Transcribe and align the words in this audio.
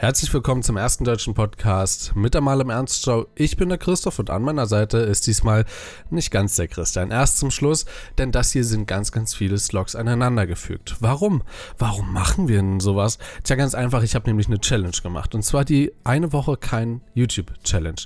Herzlich 0.00 0.32
willkommen 0.32 0.62
zum 0.62 0.76
ersten 0.76 1.02
deutschen 1.02 1.34
Podcast 1.34 2.14
mit 2.14 2.32
der 2.32 2.40
Mal 2.40 2.60
im 2.60 2.70
Ernst 2.70 3.02
Show. 3.02 3.26
Ich 3.34 3.56
bin 3.56 3.68
der 3.68 3.78
Christoph 3.78 4.20
und 4.20 4.30
an 4.30 4.42
meiner 4.44 4.66
Seite 4.66 4.98
ist 4.98 5.26
diesmal 5.26 5.64
nicht 6.08 6.30
ganz 6.30 6.54
der 6.54 6.68
Christian. 6.68 7.10
Erst 7.10 7.38
zum 7.38 7.50
Schluss, 7.50 7.84
denn 8.16 8.30
das 8.30 8.52
hier 8.52 8.64
sind 8.64 8.86
ganz, 8.86 9.10
ganz 9.10 9.34
viele 9.34 9.58
Slogs 9.58 9.96
aneinandergefügt. 9.96 10.94
Warum? 11.00 11.42
Warum 11.78 12.12
machen 12.12 12.46
wir 12.46 12.58
denn 12.58 12.78
sowas? 12.78 13.18
Tja, 13.42 13.56
ganz 13.56 13.74
einfach, 13.74 14.04
ich 14.04 14.14
habe 14.14 14.30
nämlich 14.30 14.46
eine 14.46 14.60
Challenge 14.60 14.96
gemacht. 15.02 15.34
Und 15.34 15.42
zwar 15.42 15.64
die 15.64 15.92
eine 16.04 16.32
Woche 16.32 16.56
kein 16.56 17.00
YouTube-Challenge. 17.14 18.02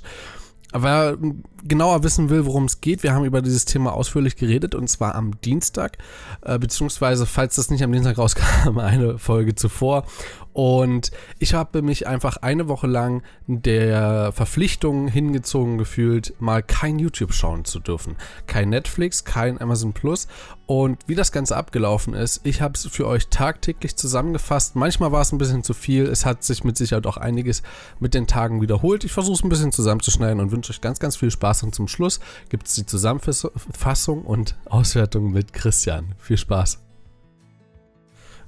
Wer 0.75 1.17
genauer 1.63 2.03
wissen 2.03 2.31
will, 2.31 2.47
worum 2.47 2.65
es 2.65 2.81
geht, 2.81 3.03
wir 3.03 3.13
haben 3.13 3.25
über 3.25 3.43
dieses 3.43 3.65
Thema 3.65 3.93
ausführlich 3.93 4.35
geredet 4.35 4.73
und 4.73 4.87
zwar 4.87 5.13
am 5.13 5.39
Dienstag, 5.41 5.99
äh, 6.41 6.57
beziehungsweise, 6.57 7.27
falls 7.27 7.55
das 7.55 7.69
nicht 7.69 7.83
am 7.83 7.91
Dienstag 7.91 8.17
rauskam, 8.17 8.77
eine 8.79 9.19
Folge 9.19 9.53
zuvor. 9.53 10.05
Und 10.53 11.11
ich 11.39 11.55
habe 11.55 11.81
mich 11.81 12.07
einfach 12.07 12.37
eine 12.37 12.67
Woche 12.67 12.87
lang 12.87 13.23
der 13.47 14.31
Verpflichtung 14.31 15.07
hingezogen 15.07 15.77
gefühlt, 15.77 16.33
mal 16.39 16.61
kein 16.61 16.99
YouTube 16.99 17.33
schauen 17.33 17.65
zu 17.65 17.79
dürfen. 17.79 18.15
Kein 18.45 18.69
Netflix, 18.69 19.25
kein 19.25 19.59
Amazon 19.59 19.93
Plus. 19.93 20.27
Und 20.65 20.99
wie 21.07 21.15
das 21.15 21.31
Ganze 21.31 21.57
abgelaufen 21.57 22.13
ist, 22.13 22.41
ich 22.43 22.61
habe 22.61 22.75
es 22.75 22.85
für 22.87 23.07
euch 23.07 23.27
tagtäglich 23.27 23.95
zusammengefasst. 23.95 24.75
Manchmal 24.75 25.11
war 25.11 25.21
es 25.21 25.31
ein 25.31 25.39
bisschen 25.39 25.63
zu 25.63 25.73
viel. 25.73 26.05
Es 26.05 26.25
hat 26.25 26.43
sich 26.43 26.63
mit 26.63 26.77
Sicherheit 26.77 27.07
auch 27.07 27.17
einiges 27.17 27.63
mit 27.99 28.13
den 28.13 28.27
Tagen 28.27 28.61
wiederholt. 28.61 29.03
Ich 29.03 29.11
versuche 29.11 29.35
es 29.35 29.43
ein 29.43 29.49
bisschen 29.49 29.71
zusammenzuschneiden 29.71 30.39
und 30.39 30.51
wünsche 30.51 30.71
euch 30.71 30.81
ganz, 30.81 30.99
ganz 30.99 31.15
viel 31.17 31.31
Spaß. 31.31 31.63
Und 31.63 31.73
zum 31.73 31.87
Schluss 31.87 32.19
gibt 32.49 32.67
es 32.67 32.75
die 32.75 32.85
Zusammenfassung 32.85 34.21
und 34.21 34.55
Auswertung 34.65 35.31
mit 35.31 35.51
Christian. 35.51 36.13
Viel 36.19 36.37
Spaß. 36.37 36.82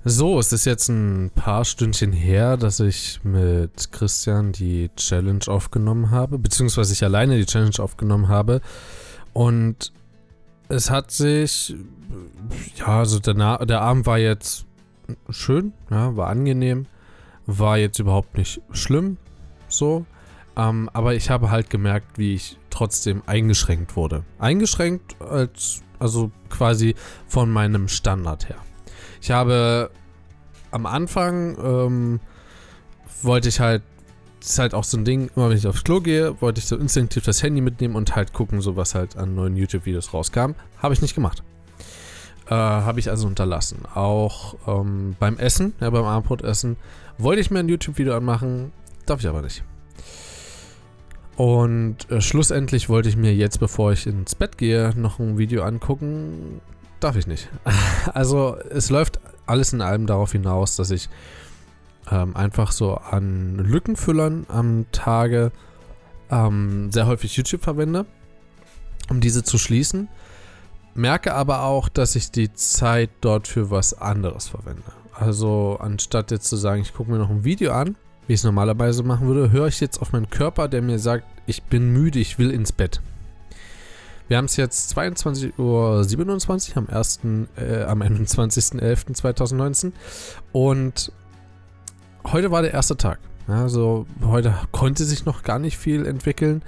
So, 0.08 0.38
es 0.38 0.54
ist 0.54 0.66
jetzt 0.66 0.88
ein 0.88 1.32
paar 1.34 1.66
Stündchen 1.66 2.13
her, 2.13 2.58
dass 2.58 2.80
ich 2.80 3.22
mit 3.23 3.91
Christian 3.91 4.52
die 4.52 4.91
Challenge 4.96 5.44
aufgenommen 5.48 6.12
habe, 6.12 6.38
beziehungsweise 6.38 6.93
ich 6.93 7.04
alleine 7.04 7.38
die 7.38 7.48
Challenge 7.48 7.79
aufgenommen 7.79 8.27
habe. 8.27 8.62
Und 9.34 9.91
es 10.70 10.91
hat 10.91 11.10
sich, 11.10 11.76
ja, 12.76 12.99
also 12.99 13.18
der, 13.18 13.66
der 13.66 13.82
Abend 13.82 14.05
war 14.05 14.20
jetzt 14.20 14.68
schön, 15.32 15.74
ja, 15.90 16.16
war 16.16 16.27
angenehm, 16.27 16.85
war 17.48 17.79
jetzt 17.79 17.98
überhaupt 17.98 18.38
nicht 18.38 18.62
schlimm, 18.74 19.18
so. 19.68 20.05
Ähm, 20.55 20.88
aber 20.94 21.16
ich 21.16 21.32
habe 21.32 21.49
halt 21.49 21.72
gemerkt, 21.72 22.20
wie 22.20 22.35
ich 22.35 22.60
trotzdem 22.70 23.24
eingeschränkt 23.26 23.96
wurde. 23.96 24.24
Eingeschränkt 24.38 25.20
als, 25.20 25.82
also 25.98 26.29
quasi 26.49 26.94
von 27.26 27.49
meinem 27.49 27.88
Standard 27.88 28.49
her. 28.49 28.57
Ich 29.20 29.32
habe 29.32 29.90
am 30.76 30.85
Anfang 30.85 31.57
ähm, 31.63 32.20
wollte 33.23 33.48
ich 33.48 33.62
halt, 33.62 33.81
ist 34.41 34.59
halt 34.59 34.73
auch 34.73 34.84
so 34.84 34.98
ein 34.98 35.05
Ding, 35.05 35.32
immer 35.35 35.49
wenn 35.49 35.57
ich 35.57 35.65
aufs 35.65 35.85
Klo 35.85 36.01
gehe, 36.01 36.40
wollte 36.41 36.59
ich 36.59 36.65
so 36.65 36.76
instinktiv 36.76 37.23
das 37.23 37.41
Handy 37.41 37.62
mitnehmen 37.62 37.95
und 37.95 38.15
halt 38.15 38.34
gucken, 38.34 38.59
so 38.59 38.76
was 38.76 38.93
halt 38.93 39.15
an 39.15 39.35
neuen 39.35 39.55
YouTube-Videos 39.55 40.13
rauskam. 40.13 40.51
Habe 40.77 40.93
ich 40.93 41.01
nicht 41.01 41.15
gemacht. 41.15 41.43
Äh, 42.48 42.54
habe 42.54 42.99
ich 42.99 43.09
also 43.09 43.26
unterlassen. 43.26 43.84
Auch 43.93 44.55
ähm, 44.67 45.15
beim 45.17 45.37
Essen, 45.37 45.73
ja, 45.79 45.90
beim 45.90 46.04
Abendbrotessen, 46.04 46.76
wollte 47.17 47.39
ich 47.39 47.49
mir 47.51 47.60
ein 47.60 47.70
YouTube-Video 47.70 48.15
anmachen, 48.15 48.73
darf 49.05 49.21
ich 49.21 49.27
aber 49.27 49.41
nicht. 49.41 49.63
Und 51.37 52.12
äh, 52.12 52.20
schlussendlich 52.20 52.89
wollte 52.89 53.07
ich 53.07 53.15
mir 53.15 53.34
jetzt, 53.34 53.62
bevor 53.62 53.93
ich 53.93 54.07
ins 54.07 54.35
Bett 54.35 54.57
gehe, 54.57 54.91
noch 54.98 55.20
ein 55.20 55.37
Video 55.37 55.63
angucken. 55.63 56.60
Darf 56.99 57.15
ich 57.15 57.27
nicht. 57.27 57.48
Also 58.13 58.55
es 58.70 58.91
läuft 58.91 59.20
alles 59.46 59.74
in 59.74 59.82
allem 59.82 60.07
darauf 60.07 60.32
hinaus, 60.32 60.76
dass 60.76 60.91
ich 60.91 61.10
ähm, 62.12 62.35
einfach 62.35 62.71
so 62.71 62.96
an 62.96 63.57
Lückenfüllern 63.57 64.46
am 64.47 64.85
Tage 64.91 65.51
ähm, 66.29 66.91
sehr 66.91 67.07
häufig 67.07 67.35
YouTube 67.35 67.63
verwende, 67.63 68.06
um 69.09 69.22
diese 69.22 69.44
zu 69.44 69.57
schließen. 69.57 70.07
Merke 70.94 71.33
aber 71.33 71.63
auch, 71.63 71.89
dass 71.89 72.16
ich 72.16 72.31
die 72.31 72.53
Zeit 72.53 73.09
dort 73.22 73.47
für 73.47 73.69
was 73.69 73.94
anderes 73.94 74.47
verwende. 74.47 74.83
Also 75.13 75.77
anstatt 75.79 76.31
jetzt 76.31 76.47
zu 76.47 76.56
sagen, 76.56 76.81
ich 76.81 76.94
gucke 76.94 77.12
mir 77.12 77.17
noch 77.17 77.29
ein 77.29 77.44
Video 77.44 77.73
an, 77.73 77.95
wie 78.27 78.33
ich 78.33 78.39
es 78.39 78.44
normalerweise 78.44 79.03
machen 79.03 79.27
würde, 79.27 79.51
höre 79.51 79.67
ich 79.67 79.79
jetzt 79.79 80.01
auf 80.01 80.12
meinen 80.13 80.29
Körper, 80.29 80.67
der 80.67 80.81
mir 80.81 81.00
sagt, 81.00 81.25
ich 81.47 81.63
bin 81.63 81.94
müde, 81.94 82.19
ich 82.19 82.39
will 82.39 82.51
ins 82.51 82.72
Bett. 82.72 83.01
Wir 84.28 84.38
haben 84.38 84.46
es 84.46 84.56
jetzt 84.56 84.97
22.27 84.97 85.58
Uhr 85.59 86.78
am, 86.78 86.88
1., 86.90 87.19
äh, 87.58 87.84
am 87.84 88.02
21.11.2019 88.02 89.91
und 90.52 91.12
heute 92.25 92.50
war 92.50 92.63
der 92.63 92.74
erste 92.74 92.97
Tag. 92.97 93.19
Also 93.47 94.08
heute 94.24 94.56
konnte 94.72 95.06
sich 95.06 95.25
noch 95.25 95.44
gar 95.44 95.59
nicht 95.59 95.78
viel 95.78 96.08
entwickeln, 96.08 96.63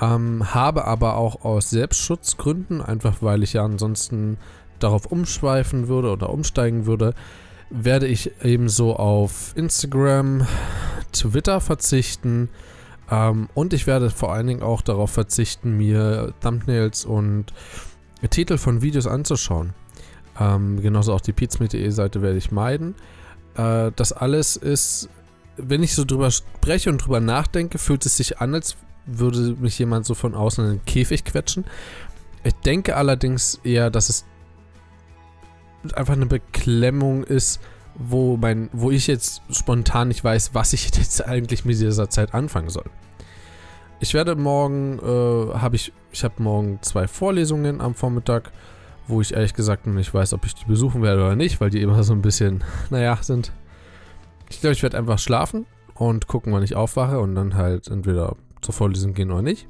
ähm, 0.00 0.52
habe 0.52 0.86
aber 0.86 1.16
auch 1.16 1.44
aus 1.44 1.70
Selbstschutzgründen, 1.70 2.82
einfach 2.82 3.18
weil 3.20 3.44
ich 3.44 3.52
ja 3.52 3.64
ansonsten 3.64 4.38
darauf 4.80 5.06
umschweifen 5.06 5.86
würde 5.86 6.10
oder 6.10 6.30
umsteigen 6.30 6.86
würde, 6.86 7.14
werde 7.70 8.08
ich 8.08 8.32
ebenso 8.42 8.96
auf 8.96 9.52
Instagram, 9.54 10.46
Twitter 11.12 11.60
verzichten, 11.60 12.48
ähm, 13.10 13.48
und 13.54 13.72
ich 13.72 13.86
werde 13.86 14.10
vor 14.10 14.32
allen 14.32 14.46
Dingen 14.46 14.62
auch 14.62 14.82
darauf 14.82 15.10
verzichten, 15.10 15.76
mir 15.76 16.34
Thumbnails 16.40 17.04
und 17.04 17.52
Titel 18.30 18.58
von 18.58 18.82
Videos 18.82 19.06
anzuschauen. 19.06 19.72
Ähm, 20.38 20.80
genauso 20.80 21.12
auch 21.12 21.20
die 21.20 21.32
pizmeet.de 21.32 21.90
Seite 21.90 22.22
werde 22.22 22.38
ich 22.38 22.50
meiden. 22.50 22.94
Äh, 23.56 23.92
das 23.96 24.12
alles 24.12 24.56
ist, 24.56 25.08
wenn 25.56 25.82
ich 25.82 25.94
so 25.94 26.04
drüber 26.04 26.30
spreche 26.30 26.90
und 26.90 26.98
drüber 26.98 27.20
nachdenke, 27.20 27.78
fühlt 27.78 28.06
es 28.06 28.16
sich 28.16 28.40
an, 28.40 28.54
als 28.54 28.76
würde 29.06 29.56
mich 29.58 29.78
jemand 29.78 30.06
so 30.06 30.14
von 30.14 30.34
außen 30.34 30.64
in 30.64 30.70
den 30.72 30.84
Käfig 30.84 31.24
quetschen. 31.24 31.64
Ich 32.44 32.54
denke 32.54 32.96
allerdings 32.96 33.60
eher, 33.64 33.90
dass 33.90 34.10
es 34.10 34.24
einfach 35.94 36.14
eine 36.14 36.26
Beklemmung 36.26 37.24
ist, 37.24 37.60
wo, 37.98 38.36
mein, 38.36 38.70
wo 38.72 38.90
ich 38.90 39.06
jetzt 39.06 39.42
spontan 39.50 40.08
nicht 40.08 40.22
weiß, 40.22 40.54
was 40.54 40.72
ich 40.72 40.84
jetzt 40.96 41.26
eigentlich 41.26 41.64
mit 41.64 41.78
dieser 41.78 42.08
Zeit 42.08 42.34
anfangen 42.34 42.70
soll. 42.70 42.86
Ich 44.00 44.14
werde 44.14 44.36
morgen, 44.36 44.98
äh, 45.00 45.54
habe 45.58 45.76
ich, 45.76 45.92
ich 46.12 46.22
habe 46.22 46.40
morgen 46.42 46.78
zwei 46.82 47.08
Vorlesungen 47.08 47.80
am 47.80 47.94
Vormittag, 47.94 48.52
wo 49.08 49.20
ich 49.20 49.34
ehrlich 49.34 49.54
gesagt 49.54 49.86
noch 49.86 49.94
nicht 49.94 50.14
weiß, 50.14 50.34
ob 50.34 50.46
ich 50.46 50.54
die 50.54 50.66
besuchen 50.66 51.02
werde 51.02 51.22
oder 51.22 51.34
nicht, 51.34 51.60
weil 51.60 51.70
die 51.70 51.82
immer 51.82 52.02
so 52.04 52.12
ein 52.12 52.22
bisschen, 52.22 52.62
naja, 52.90 53.18
sind. 53.20 53.52
Ich 54.48 54.60
glaube, 54.60 54.74
ich 54.74 54.82
werde 54.82 54.96
einfach 54.96 55.18
schlafen 55.18 55.66
und 55.94 56.28
gucken, 56.28 56.52
wann 56.52 56.62
ich 56.62 56.76
aufwache 56.76 57.18
und 57.18 57.34
dann 57.34 57.54
halt 57.54 57.88
entweder 57.88 58.36
zur 58.62 58.72
Vorlesung 58.72 59.14
gehen 59.14 59.32
oder 59.32 59.42
nicht. 59.42 59.66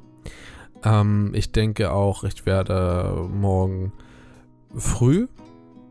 Ähm, 0.83 1.31
ich 1.33 1.51
denke 1.51 1.91
auch, 1.91 2.23
ich 2.23 2.45
werde 2.45 3.27
morgen 3.31 3.91
früh 4.75 5.27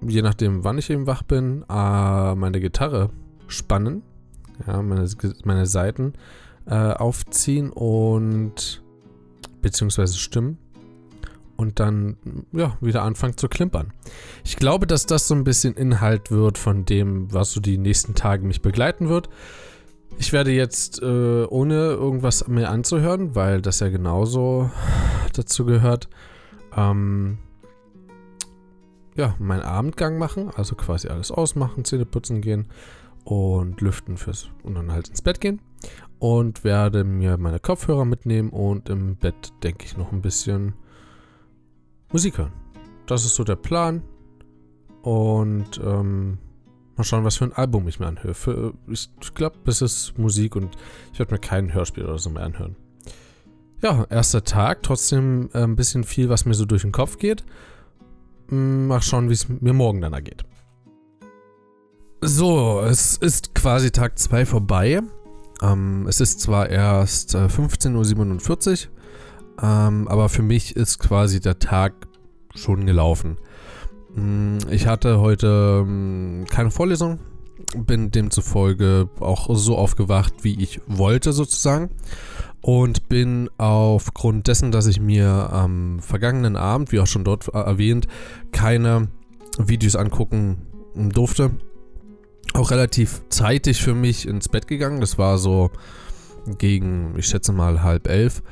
je 0.06 0.22
nachdem, 0.22 0.64
wann 0.64 0.78
ich 0.78 0.90
eben 0.90 1.06
wach 1.06 1.22
bin, 1.22 1.64
äh, 1.68 2.34
meine 2.34 2.60
Gitarre 2.60 3.10
spannen, 3.46 4.02
ja, 4.66 4.82
meine, 4.82 5.08
meine 5.44 5.66
Seiten 5.66 6.14
äh, 6.66 6.74
aufziehen 6.74 7.70
und 7.70 8.82
beziehungsweise 9.62 10.18
stimmen 10.18 10.58
und 11.56 11.80
dann 11.80 12.16
ja 12.52 12.76
wieder 12.80 13.02
anfangen 13.02 13.36
zu 13.36 13.48
klimpern. 13.48 13.92
Ich 14.44 14.56
glaube, 14.56 14.86
dass 14.86 15.06
das 15.06 15.26
so 15.26 15.34
ein 15.34 15.44
bisschen 15.44 15.74
Inhalt 15.74 16.30
wird 16.30 16.56
von 16.56 16.84
dem, 16.84 17.32
was 17.32 17.52
so 17.52 17.60
die 17.60 17.78
nächsten 17.78 18.14
Tage 18.14 18.46
mich 18.46 18.62
begleiten 18.62 19.08
wird. 19.08 19.28
Ich 20.18 20.32
werde 20.32 20.52
jetzt 20.52 21.02
äh, 21.02 21.44
ohne 21.44 21.74
irgendwas 21.74 22.46
mehr 22.48 22.70
anzuhören, 22.70 23.34
weil 23.34 23.60
das 23.60 23.80
ja 23.80 23.88
genauso 23.88 24.70
dazu 25.32 25.64
gehört. 25.64 26.08
Ähm, 26.76 27.38
ja, 29.18 29.34
meinen 29.40 29.62
Abendgang 29.62 30.16
machen, 30.16 30.50
also 30.56 30.76
quasi 30.76 31.08
alles 31.08 31.30
ausmachen, 31.30 31.84
Zähne 31.84 32.06
putzen 32.06 32.40
gehen 32.40 32.68
und 33.24 33.80
lüften 33.80 34.16
fürs 34.16 34.48
und 34.62 34.76
dann 34.76 34.92
halt 34.92 35.08
ins 35.08 35.22
Bett 35.22 35.40
gehen 35.40 35.60
und 36.20 36.62
werde 36.62 37.02
mir 37.04 37.36
meine 37.36 37.58
Kopfhörer 37.58 38.04
mitnehmen 38.04 38.50
und 38.50 38.88
im 38.88 39.16
Bett 39.16 39.52
denke 39.62 39.84
ich 39.84 39.96
noch 39.96 40.12
ein 40.12 40.22
bisschen 40.22 40.74
Musik 42.12 42.38
hören. 42.38 42.52
Das 43.06 43.24
ist 43.24 43.34
so 43.34 43.42
der 43.42 43.56
Plan 43.56 44.02
und 45.02 45.80
ähm, 45.84 46.38
mal 46.96 47.02
schauen, 47.02 47.24
was 47.24 47.36
für 47.36 47.44
ein 47.44 47.52
Album 47.52 47.88
ich 47.88 47.98
mir 47.98 48.06
anhöre. 48.06 48.34
Für, 48.34 48.72
ich 48.86 49.10
glaube, 49.34 49.56
es 49.66 49.82
ist 49.82 50.16
Musik 50.16 50.54
und 50.54 50.76
ich 51.12 51.18
werde 51.18 51.34
mir 51.34 51.40
kein 51.40 51.74
Hörspiel 51.74 52.04
oder 52.04 52.18
so 52.18 52.30
mehr 52.30 52.44
anhören. 52.44 52.76
Ja, 53.82 54.06
erster 54.10 54.44
Tag, 54.44 54.84
trotzdem 54.84 55.50
äh, 55.54 55.62
ein 55.64 55.76
bisschen 55.76 56.04
viel, 56.04 56.28
was 56.28 56.44
mir 56.44 56.54
so 56.54 56.64
durch 56.64 56.82
den 56.82 56.92
Kopf 56.92 57.18
geht. 57.18 57.44
Mal 58.50 59.02
schauen, 59.02 59.28
wie 59.28 59.34
es 59.34 59.48
mir 59.48 59.72
morgen 59.72 60.00
dann 60.00 60.12
ergeht. 60.12 60.44
So, 62.20 62.80
es 62.80 63.16
ist 63.16 63.54
quasi 63.54 63.90
Tag 63.90 64.18
2 64.18 64.46
vorbei. 64.46 65.00
Ähm, 65.62 66.06
es 66.08 66.20
ist 66.20 66.40
zwar 66.40 66.68
erst 66.68 67.34
äh, 67.34 67.46
15.47 67.46 68.88
Uhr, 68.88 68.92
ähm, 69.62 70.08
aber 70.08 70.28
für 70.28 70.42
mich 70.42 70.76
ist 70.76 70.98
quasi 70.98 71.40
der 71.40 71.58
Tag 71.58 71.94
schon 72.54 72.86
gelaufen. 72.86 73.36
Mm, 74.14 74.58
ich 74.70 74.86
hatte 74.86 75.20
heute 75.20 75.84
ähm, 75.86 76.44
keine 76.50 76.70
Vorlesung, 76.70 77.18
bin 77.76 78.10
demzufolge 78.10 79.08
auch 79.20 79.54
so 79.54 79.76
aufgewacht, 79.76 80.32
wie 80.42 80.62
ich 80.62 80.80
wollte 80.86 81.32
sozusagen. 81.32 81.90
Und 82.60 83.08
bin 83.08 83.48
aufgrund 83.56 84.48
dessen, 84.48 84.72
dass 84.72 84.86
ich 84.86 85.00
mir 85.00 85.28
am 85.52 86.00
vergangenen 86.00 86.56
Abend, 86.56 86.90
wie 86.90 87.00
auch 87.00 87.06
schon 87.06 87.24
dort 87.24 87.48
erwähnt, 87.48 88.08
keine 88.50 89.08
Videos 89.58 89.96
angucken 89.96 90.66
durfte, 90.94 91.52
auch 92.54 92.70
relativ 92.70 93.22
zeitig 93.28 93.80
für 93.82 93.94
mich 93.94 94.26
ins 94.26 94.48
Bett 94.48 94.66
gegangen. 94.66 95.00
Das 95.00 95.18
war 95.18 95.38
so 95.38 95.70
gegen, 96.58 97.14
ich 97.16 97.26
schätze 97.26 97.52
mal, 97.52 97.82
halb 97.82 98.08
elf 98.08 98.42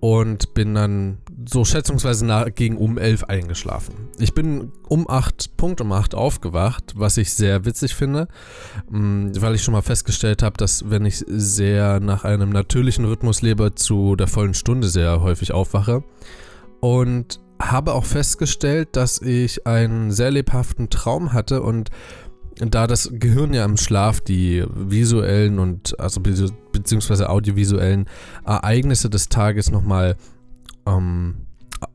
und 0.00 0.54
bin 0.54 0.74
dann 0.74 1.18
so 1.46 1.64
schätzungsweise 1.64 2.26
nach, 2.26 2.52
gegen 2.54 2.76
um 2.76 2.98
11 2.98 3.24
eingeschlafen. 3.24 3.94
Ich 4.18 4.34
bin 4.34 4.72
um 4.88 5.08
8, 5.08 5.56
Punkt 5.56 5.80
um 5.80 5.92
8 5.92 6.14
aufgewacht, 6.14 6.94
was 6.96 7.16
ich 7.16 7.32
sehr 7.32 7.64
witzig 7.64 7.94
finde, 7.94 8.28
mm, 8.90 9.30
weil 9.38 9.54
ich 9.54 9.62
schon 9.62 9.72
mal 9.72 9.82
festgestellt 9.82 10.42
habe, 10.42 10.56
dass 10.56 10.90
wenn 10.90 11.04
ich 11.04 11.24
sehr 11.28 12.00
nach 12.00 12.24
einem 12.24 12.50
natürlichen 12.50 13.04
Rhythmus 13.04 13.42
lebe, 13.42 13.74
zu 13.74 14.16
der 14.16 14.26
vollen 14.26 14.54
Stunde 14.54 14.88
sehr 14.88 15.20
häufig 15.20 15.52
aufwache. 15.52 16.02
Und 16.80 17.40
habe 17.60 17.92
auch 17.94 18.04
festgestellt, 18.04 18.90
dass 18.92 19.20
ich 19.20 19.66
einen 19.66 20.12
sehr 20.12 20.30
lebhaften 20.30 20.90
Traum 20.90 21.32
hatte 21.32 21.62
und 21.62 21.90
da 22.60 22.86
das 22.86 23.10
Gehirn 23.12 23.54
ja 23.54 23.64
im 23.64 23.76
Schlaf 23.76 24.20
die 24.20 24.64
visuellen 24.74 25.58
und 25.58 25.98
also 25.98 26.20
beziehungsweise 26.20 27.30
audiovisuellen 27.30 28.06
Ereignisse 28.44 29.10
des 29.10 29.28
Tages 29.28 29.70
nochmal 29.70 30.16
ähm, 30.88 31.46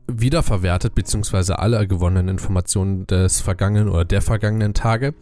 wiederverwertet, 0.06 0.94
beziehungsweise 0.94 1.58
alle 1.58 1.86
gewonnenen 1.86 2.28
Informationen 2.28 3.06
des 3.06 3.40
vergangenen 3.40 3.88
oder 3.88 4.04
der 4.04 4.22
vergangenen 4.22 4.74
Tage, 4.74 5.14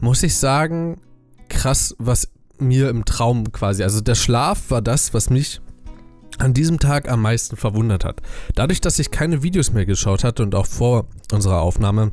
muss 0.00 0.22
ich 0.22 0.36
sagen, 0.36 1.00
krass, 1.48 1.94
was 1.98 2.28
mir 2.58 2.90
im 2.90 3.04
Traum 3.04 3.52
quasi, 3.52 3.82
also 3.82 4.00
der 4.00 4.14
Schlaf 4.14 4.70
war 4.70 4.82
das, 4.82 5.14
was 5.14 5.30
mich 5.30 5.60
an 6.38 6.54
diesem 6.54 6.78
Tag 6.78 7.10
am 7.10 7.22
meisten 7.22 7.56
verwundert 7.56 8.04
hat. 8.04 8.20
Dadurch, 8.54 8.80
dass 8.80 8.98
ich 8.98 9.10
keine 9.10 9.42
Videos 9.42 9.72
mehr 9.72 9.86
geschaut 9.86 10.24
hatte 10.24 10.42
und 10.42 10.54
auch 10.54 10.66
vor 10.66 11.06
unserer 11.32 11.60
Aufnahme 11.60 12.12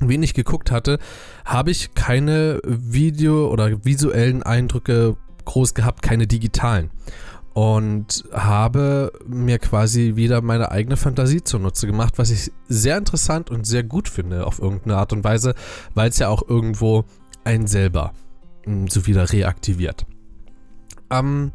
wenig 0.00 0.34
geguckt 0.34 0.70
hatte, 0.70 0.98
habe 1.44 1.70
ich 1.70 1.94
keine 1.94 2.60
Video- 2.64 3.50
oder 3.50 3.84
visuellen 3.84 4.42
Eindrücke 4.42 5.16
groß 5.44 5.74
gehabt, 5.74 6.02
keine 6.02 6.26
digitalen. 6.26 6.90
Und 7.54 8.24
habe 8.32 9.12
mir 9.26 9.58
quasi 9.58 10.16
wieder 10.16 10.40
meine 10.40 10.70
eigene 10.70 10.96
Fantasie 10.96 11.44
zunutze 11.44 11.86
gemacht, 11.86 12.14
was 12.16 12.30
ich 12.30 12.50
sehr 12.68 12.96
interessant 12.96 13.50
und 13.50 13.66
sehr 13.66 13.82
gut 13.82 14.08
finde 14.08 14.46
auf 14.46 14.58
irgendeine 14.58 14.96
Art 14.96 15.12
und 15.12 15.22
Weise, 15.22 15.54
weil 15.94 16.08
es 16.08 16.18
ja 16.18 16.28
auch 16.28 16.48
irgendwo 16.48 17.04
einen 17.44 17.66
selber 17.66 18.14
hm, 18.64 18.88
so 18.88 19.06
wieder 19.06 19.30
reaktiviert. 19.32 20.06
Ähm, 21.10 21.52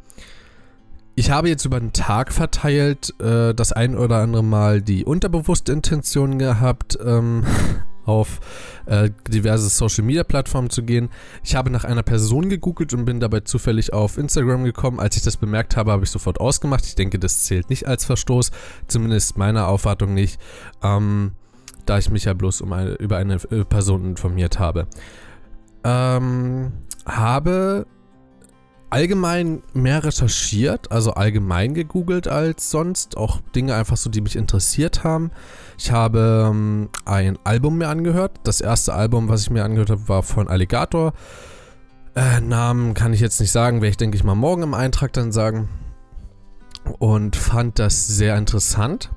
ich 1.16 1.32
habe 1.32 1.50
jetzt 1.50 1.66
über 1.66 1.80
den 1.80 1.94
Tag 1.94 2.32
verteilt 2.32 3.20
äh, 3.20 3.56
das 3.56 3.74
ein 3.74 3.98
oder 3.98 4.18
andere 4.18 4.44
Mal 4.44 4.84
die 4.84 5.04
unterbewusste 5.04 5.72
Intention 5.72 6.38
gehabt, 6.38 6.98
ähm, 7.04 7.44
auf 8.08 8.40
äh, 8.86 9.12
diverse 9.28 9.70
Social 9.70 10.04
Media 10.04 10.24
Plattformen 10.24 10.70
zu 10.70 10.84
gehen. 10.84 11.10
Ich 11.44 11.56
habe 11.56 11.70
nach 11.70 11.84
einer 11.84 12.04
Person 12.04 12.50
gegoogelt 12.50 12.94
und 12.94 13.06
bin 13.06 13.20
dabei 13.20 13.42
zufällig 13.42 13.94
auf 13.94 14.18
Instagram 14.18 14.64
gekommen. 14.64 15.00
Als 15.00 15.18
ich 15.18 15.24
das 15.24 15.38
bemerkt 15.38 15.76
habe, 15.76 15.92
habe 15.92 16.04
ich 16.04 16.10
sofort 16.10 16.40
ausgemacht. 16.40 16.86
Ich 16.86 16.96
denke, 16.96 17.20
das 17.20 17.44
zählt 17.44 17.70
nicht 17.70 17.88
als 17.88 18.06
Verstoß, 18.06 18.52
zumindest 18.88 19.38
meiner 19.38 19.68
Aufwartung 19.68 20.14
nicht, 20.14 20.40
ähm, 20.82 21.34
da 21.86 21.98
ich 21.98 22.10
mich 22.10 22.26
ja 22.26 22.34
bloß 22.34 22.62
um 22.62 22.74
eine, 22.74 22.94
über 22.94 23.18
eine 23.18 23.36
äh, 23.52 23.66
Person 23.66 24.06
informiert 24.06 24.58
habe. 24.58 24.88
Ähm, 25.84 26.72
habe 27.06 27.86
allgemein 28.90 29.64
mehr 29.74 30.04
recherchiert, 30.04 30.92
also 30.92 31.14
allgemein 31.14 31.74
gegoogelt 31.74 32.28
als 32.28 32.72
sonst. 32.72 33.18
Auch 33.18 33.42
Dinge 33.56 33.76
einfach 33.76 33.98
so, 33.98 34.10
die 34.10 34.22
mich 34.22 34.36
interessiert 34.36 35.04
haben. 35.04 35.32
Ich 35.78 35.92
habe 35.92 36.50
ähm, 36.50 36.90
ein 37.06 37.38
Album 37.44 37.78
mir 37.78 37.90
angehört. 37.90 38.40
Das 38.44 38.62
erste 38.62 38.94
Album, 38.94 39.30
was 39.30 39.42
ich 39.42 39.50
mir 39.50 39.64
angehört 39.64 39.90
habe, 39.90 40.08
war 40.08 40.24
von 40.24 40.48
Alligator. 40.48 41.14
Äh, 42.16 42.42
Namen 42.42 42.94
kann 42.94 43.14
ich 43.14 43.20
jetzt 43.20 43.40
nicht 43.40 43.52
sagen, 43.52 43.78
werde 43.82 43.90
ich 43.90 43.98
denke 43.98 44.18
ich 44.18 44.24
mal 44.24 44.36
morgen 44.36 44.64
im 44.64 44.74
Eintrag 44.74 45.14
dann 45.14 45.32
sagen. 45.32 45.70
Und 47.00 47.36
fand 47.36 47.80
das 47.80 48.08
sehr 48.08 48.38
interessant 48.38 49.12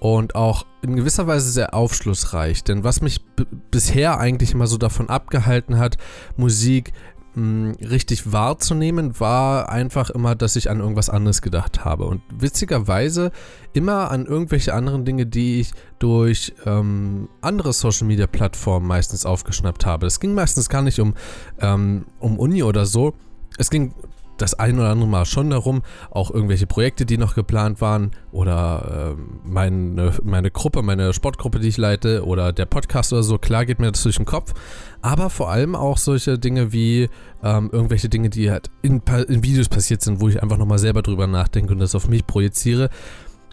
und 0.00 0.34
auch 0.34 0.66
in 0.82 0.96
gewisser 0.96 1.26
Weise 1.26 1.50
sehr 1.50 1.74
aufschlussreich. 1.74 2.64
Denn 2.64 2.84
was 2.84 3.00
mich 3.00 3.24
bisher 3.70 4.18
eigentlich 4.18 4.52
immer 4.52 4.66
so 4.66 4.78
davon 4.78 5.08
abgehalten 5.08 5.78
hat, 5.78 5.96
Musik 6.36 6.92
mh, 7.36 7.74
richtig 7.88 8.32
wahrzunehmen, 8.32 9.20
war 9.20 9.68
einfach 9.68 10.10
immer, 10.10 10.34
dass 10.34 10.56
ich 10.56 10.70
an 10.70 10.80
irgendwas 10.80 11.10
anderes 11.10 11.42
gedacht 11.42 11.84
habe. 11.84 12.06
Und 12.06 12.22
witzigerweise 12.36 13.30
immer 13.72 14.10
an 14.10 14.26
irgendwelche 14.26 14.74
anderen 14.74 15.04
Dinge, 15.04 15.26
die 15.26 15.60
ich 15.60 15.72
durch 15.98 16.54
ähm, 16.64 17.28
andere 17.40 17.72
Social 17.72 18.06
Media 18.06 18.26
Plattformen 18.26 18.86
meistens 18.86 19.24
aufgeschnappt 19.24 19.86
habe. 19.86 20.06
Es 20.06 20.18
ging 20.18 20.34
meistens 20.34 20.68
gar 20.68 20.82
nicht 20.82 20.98
um, 20.98 21.14
ähm, 21.60 22.06
um 22.18 22.38
Uni 22.38 22.62
oder 22.62 22.86
so. 22.86 23.14
Es 23.58 23.70
ging 23.70 23.94
das 24.36 24.54
ein 24.54 24.78
oder 24.78 24.90
andere 24.90 25.08
Mal 25.08 25.24
schon 25.24 25.50
darum, 25.50 25.82
auch 26.10 26.30
irgendwelche 26.30 26.66
Projekte, 26.66 27.06
die 27.06 27.18
noch 27.18 27.34
geplant 27.34 27.80
waren 27.80 28.10
oder 28.32 29.14
äh, 29.16 29.48
meine, 29.48 30.12
meine 30.22 30.50
Gruppe, 30.50 30.82
meine 30.82 31.12
Sportgruppe, 31.12 31.60
die 31.60 31.68
ich 31.68 31.76
leite 31.76 32.24
oder 32.24 32.52
der 32.52 32.66
Podcast 32.66 33.12
oder 33.12 33.22
so, 33.22 33.38
klar 33.38 33.64
geht 33.64 33.78
mir 33.78 33.90
das 33.90 34.02
durch 34.02 34.16
den 34.16 34.26
Kopf, 34.26 34.54
aber 35.02 35.30
vor 35.30 35.50
allem 35.50 35.74
auch 35.74 35.98
solche 35.98 36.38
Dinge 36.38 36.72
wie 36.72 37.08
ähm, 37.42 37.70
irgendwelche 37.72 38.08
Dinge, 38.08 38.30
die 38.30 38.50
halt 38.50 38.70
in, 38.82 39.02
in 39.28 39.42
Videos 39.42 39.68
passiert 39.68 40.02
sind, 40.02 40.20
wo 40.20 40.28
ich 40.28 40.42
einfach 40.42 40.58
nochmal 40.58 40.78
selber 40.78 41.02
drüber 41.02 41.26
nachdenke 41.26 41.72
und 41.72 41.78
das 41.78 41.94
auf 41.94 42.08
mich 42.08 42.26
projiziere 42.26 42.90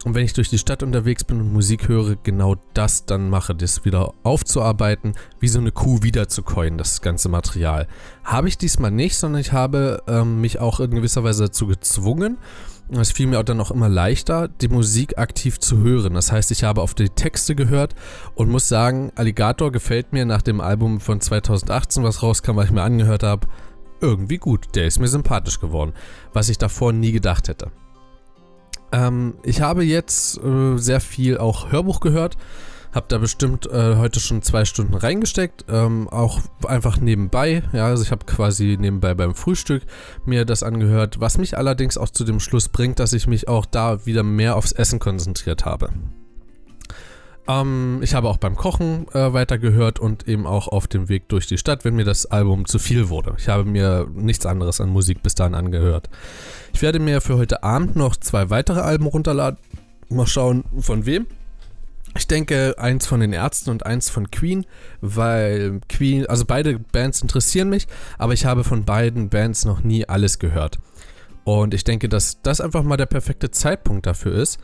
und 0.04 0.16
wenn 0.16 0.26
ich 0.26 0.34
durch 0.34 0.50
die 0.50 0.58
Stadt 0.58 0.84
unterwegs 0.84 1.24
bin 1.24 1.40
und 1.40 1.54
Musik 1.54 1.88
höre, 1.88 2.18
genau 2.24 2.56
das 2.74 3.06
dann 3.06 3.30
mache, 3.30 3.56
das 3.56 3.86
wieder 3.86 4.14
aufzuarbeiten, 4.24 5.14
wie 5.40 5.48
so 5.48 5.60
eine 5.60 5.72
Kuh 5.72 6.04
wiederzukäuen, 6.04 6.78
das 6.78 7.02
ganze 7.02 7.30
Material. 7.30 7.88
Habe 8.24 8.50
ich 8.50 8.58
diesmal 8.58 8.92
nicht, 8.92 9.16
sondern 9.16 9.40
ich 9.40 9.54
habe 9.54 10.04
ähm, 10.08 10.42
mich 10.42 10.60
auch 10.60 10.82
in 10.82 10.92
gewisser 10.92 11.24
Weise 11.24 11.46
dazu 11.46 11.68
gezwungen. 11.68 12.38
Es 12.92 13.12
fiel 13.14 13.28
mir 13.28 13.40
auch 13.40 13.44
dann 13.44 13.62
auch 13.62 13.72
immer 13.72 13.88
leichter, 13.88 14.50
die 14.50 14.68
Musik 14.68 15.18
aktiv 15.18 15.60
zu 15.60 15.78
hören. 15.78 16.16
Das 16.16 16.34
heißt, 16.34 16.52
ich 16.52 16.66
habe 16.66 16.82
auf 16.82 16.94
die 16.94 17.10
Texte 17.10 17.56
gehört 17.56 17.96
und 18.36 18.50
muss 18.50 18.68
sagen, 18.68 19.12
Alligator 19.16 19.72
gefällt 19.72 20.12
mir 20.12 20.26
nach 20.26 20.42
dem 20.42 20.60
Album 20.60 21.00
von 21.00 21.22
2018, 21.22 22.04
was 22.04 22.22
rauskam, 22.22 22.58
was 22.58 22.66
ich 22.66 22.72
mir 22.72 22.84
angehört 22.84 23.24
habe, 23.24 23.48
irgendwie 24.02 24.38
gut. 24.38 24.76
Der 24.76 24.86
ist 24.86 25.00
mir 25.00 25.08
sympathisch 25.08 25.62
geworden, 25.62 25.94
was 26.34 26.50
ich 26.50 26.58
davor 26.58 26.92
nie 26.92 27.14
gedacht 27.14 27.48
hätte. 27.48 27.72
Ähm, 28.94 29.34
ich 29.44 29.60
habe 29.60 29.84
jetzt 29.84 30.38
äh, 30.42 30.78
sehr 30.78 31.02
viel 31.02 31.38
auch 31.38 31.72
Hörbuch 31.72 32.00
gehört. 32.00 32.38
Hab 32.94 33.10
da 33.10 33.18
bestimmt 33.18 33.66
äh, 33.66 33.96
heute 33.96 34.20
schon 34.20 34.44
zwei 34.44 34.66
Stunden 34.66 34.94
reingesteckt. 34.94 35.66
Ähm, 35.68 36.08
auch 36.10 36.40
einfach 36.68 36.98
nebenbei. 36.98 37.64
Ja, 37.74 37.88
also 37.88 38.04
ich 38.04 38.12
habe 38.12 38.26
quasi 38.26 38.78
nebenbei 38.80 39.16
beim 39.16 39.34
Frühstück 39.34 39.82
mir 40.26 40.46
das 40.46 40.62
angehört. 40.62 41.20
Was 41.20 41.40
mich 41.40 41.58
allerdings 41.58 41.98
auch 41.98 42.10
zu 42.10 42.24
dem 42.24 42.40
Schluss 42.40 42.70
bringt, 42.70 43.00
dass 43.00 43.14
ich 43.14 43.26
mich 43.26 43.48
auch 43.48 43.66
da 43.66 44.06
wieder 44.06 44.22
mehr 44.22 44.56
aufs 44.56 44.72
Essen 44.72 45.00
konzentriert 45.00 45.66
habe. 45.66 45.90
Ähm, 47.48 48.00
ich 48.02 48.14
habe 48.14 48.30
auch 48.30 48.38
beim 48.38 48.56
Kochen 48.56 49.08
äh, 49.14 49.34
weitergehört 49.34 50.00
und 50.00 50.28
eben 50.28 50.46
auch 50.48 50.68
auf 50.68 50.88
dem 50.88 51.10
Weg 51.10 51.28
durch 51.30 51.48
die 51.48 51.58
Stadt, 51.58 51.84
wenn 51.84 51.96
mir 51.96 52.06
das 52.06 52.26
Album 52.26 52.66
zu 52.66 52.80
viel 52.80 53.10
wurde. 53.10 53.36
Ich 53.38 53.50
habe 53.50 53.66
mir 53.66 54.08
nichts 54.14 54.46
anderes 54.46 54.80
an 54.80 54.90
Musik 54.90 55.22
bis 55.24 55.36
dahin 55.36 55.56
angehört. 55.56 56.10
Ich 56.74 56.82
werde 56.82 57.00
mir 57.00 57.22
für 57.22 57.38
heute 57.38 57.64
Abend 57.64 57.96
noch 57.96 58.16
zwei 58.16 58.50
weitere 58.50 58.80
Alben 58.80 59.06
runterladen. 59.06 59.60
Mal 60.10 60.28
schauen, 60.28 60.64
von 60.80 61.06
wem. 61.06 61.28
Ich 62.16 62.28
denke, 62.28 62.76
eins 62.78 63.08
von 63.08 63.20
den 63.20 63.34
Ärzten 63.34 63.72
und 63.72 63.86
eins 63.88 64.10
von 64.10 64.30
Queen, 64.30 64.66
weil 65.02 65.82
Queen, 65.90 66.28
also 66.28 66.46
beide 66.46 66.78
Bands 66.78 67.22
interessieren 67.22 67.70
mich, 67.70 67.88
aber 68.20 68.34
ich 68.34 68.46
habe 68.46 68.64
von 68.64 68.86
beiden 68.86 69.30
Bands 69.30 69.66
noch 69.66 69.84
nie 69.84 70.08
alles 70.08 70.38
gehört. 70.38 70.78
Und 71.44 71.74
ich 71.74 71.84
denke, 71.84 72.10
dass 72.10 72.42
das 72.42 72.62
einfach 72.62 72.84
mal 72.84 72.98
der 72.98 73.08
perfekte 73.08 73.52
Zeitpunkt 73.52 74.06
dafür 74.06 74.36
ist. 74.36 74.60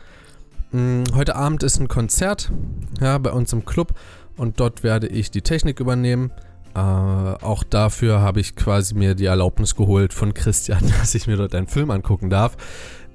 Hm, 0.72 1.02
heute 1.14 1.34
Abend 1.34 1.62
ist 1.62 1.80
ein 1.80 1.88
Konzert 1.88 2.52
ja, 3.00 3.18
bei 3.18 3.32
uns 3.32 3.52
im 3.52 3.64
Club 3.64 3.94
und 4.36 4.60
dort 4.60 4.82
werde 4.84 5.08
ich 5.08 5.30
die 5.30 5.42
Technik 5.42 5.80
übernehmen. 5.80 6.30
Äh, 6.74 6.78
auch 6.78 7.64
dafür 7.64 8.20
habe 8.20 8.38
ich 8.38 8.54
quasi 8.54 8.94
mir 8.94 9.16
die 9.16 9.24
Erlaubnis 9.24 9.74
geholt 9.74 10.12
von 10.12 10.32
Christian, 10.32 10.80
dass 11.00 11.14
ich 11.14 11.26
mir 11.26 11.36
dort 11.36 11.54
einen 11.54 11.66
Film 11.66 11.90
angucken 11.90 12.30
darf. 12.30 12.56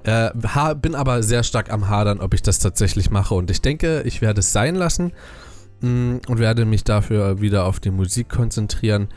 Äh, 0.04 0.30
bin 0.76 0.94
aber 0.94 1.22
sehr 1.22 1.42
stark 1.42 1.72
am 1.72 1.88
Hadern, 1.88 2.20
ob 2.20 2.34
ich 2.34 2.42
das 2.42 2.58
tatsächlich 2.58 3.10
mache. 3.10 3.34
Und 3.34 3.50
ich 3.50 3.62
denke, 3.62 4.02
ich 4.02 4.20
werde 4.20 4.40
es 4.40 4.52
sein 4.52 4.74
lassen 4.74 5.12
mh, 5.80 5.88
hm, 5.88 6.20
und 6.28 6.38
werde 6.38 6.66
mich 6.66 6.84
dafür 6.84 7.40
wieder 7.40 7.64
auf 7.64 7.80
die 7.80 7.90
Musik 7.90 8.28
konzentrieren 8.28 9.08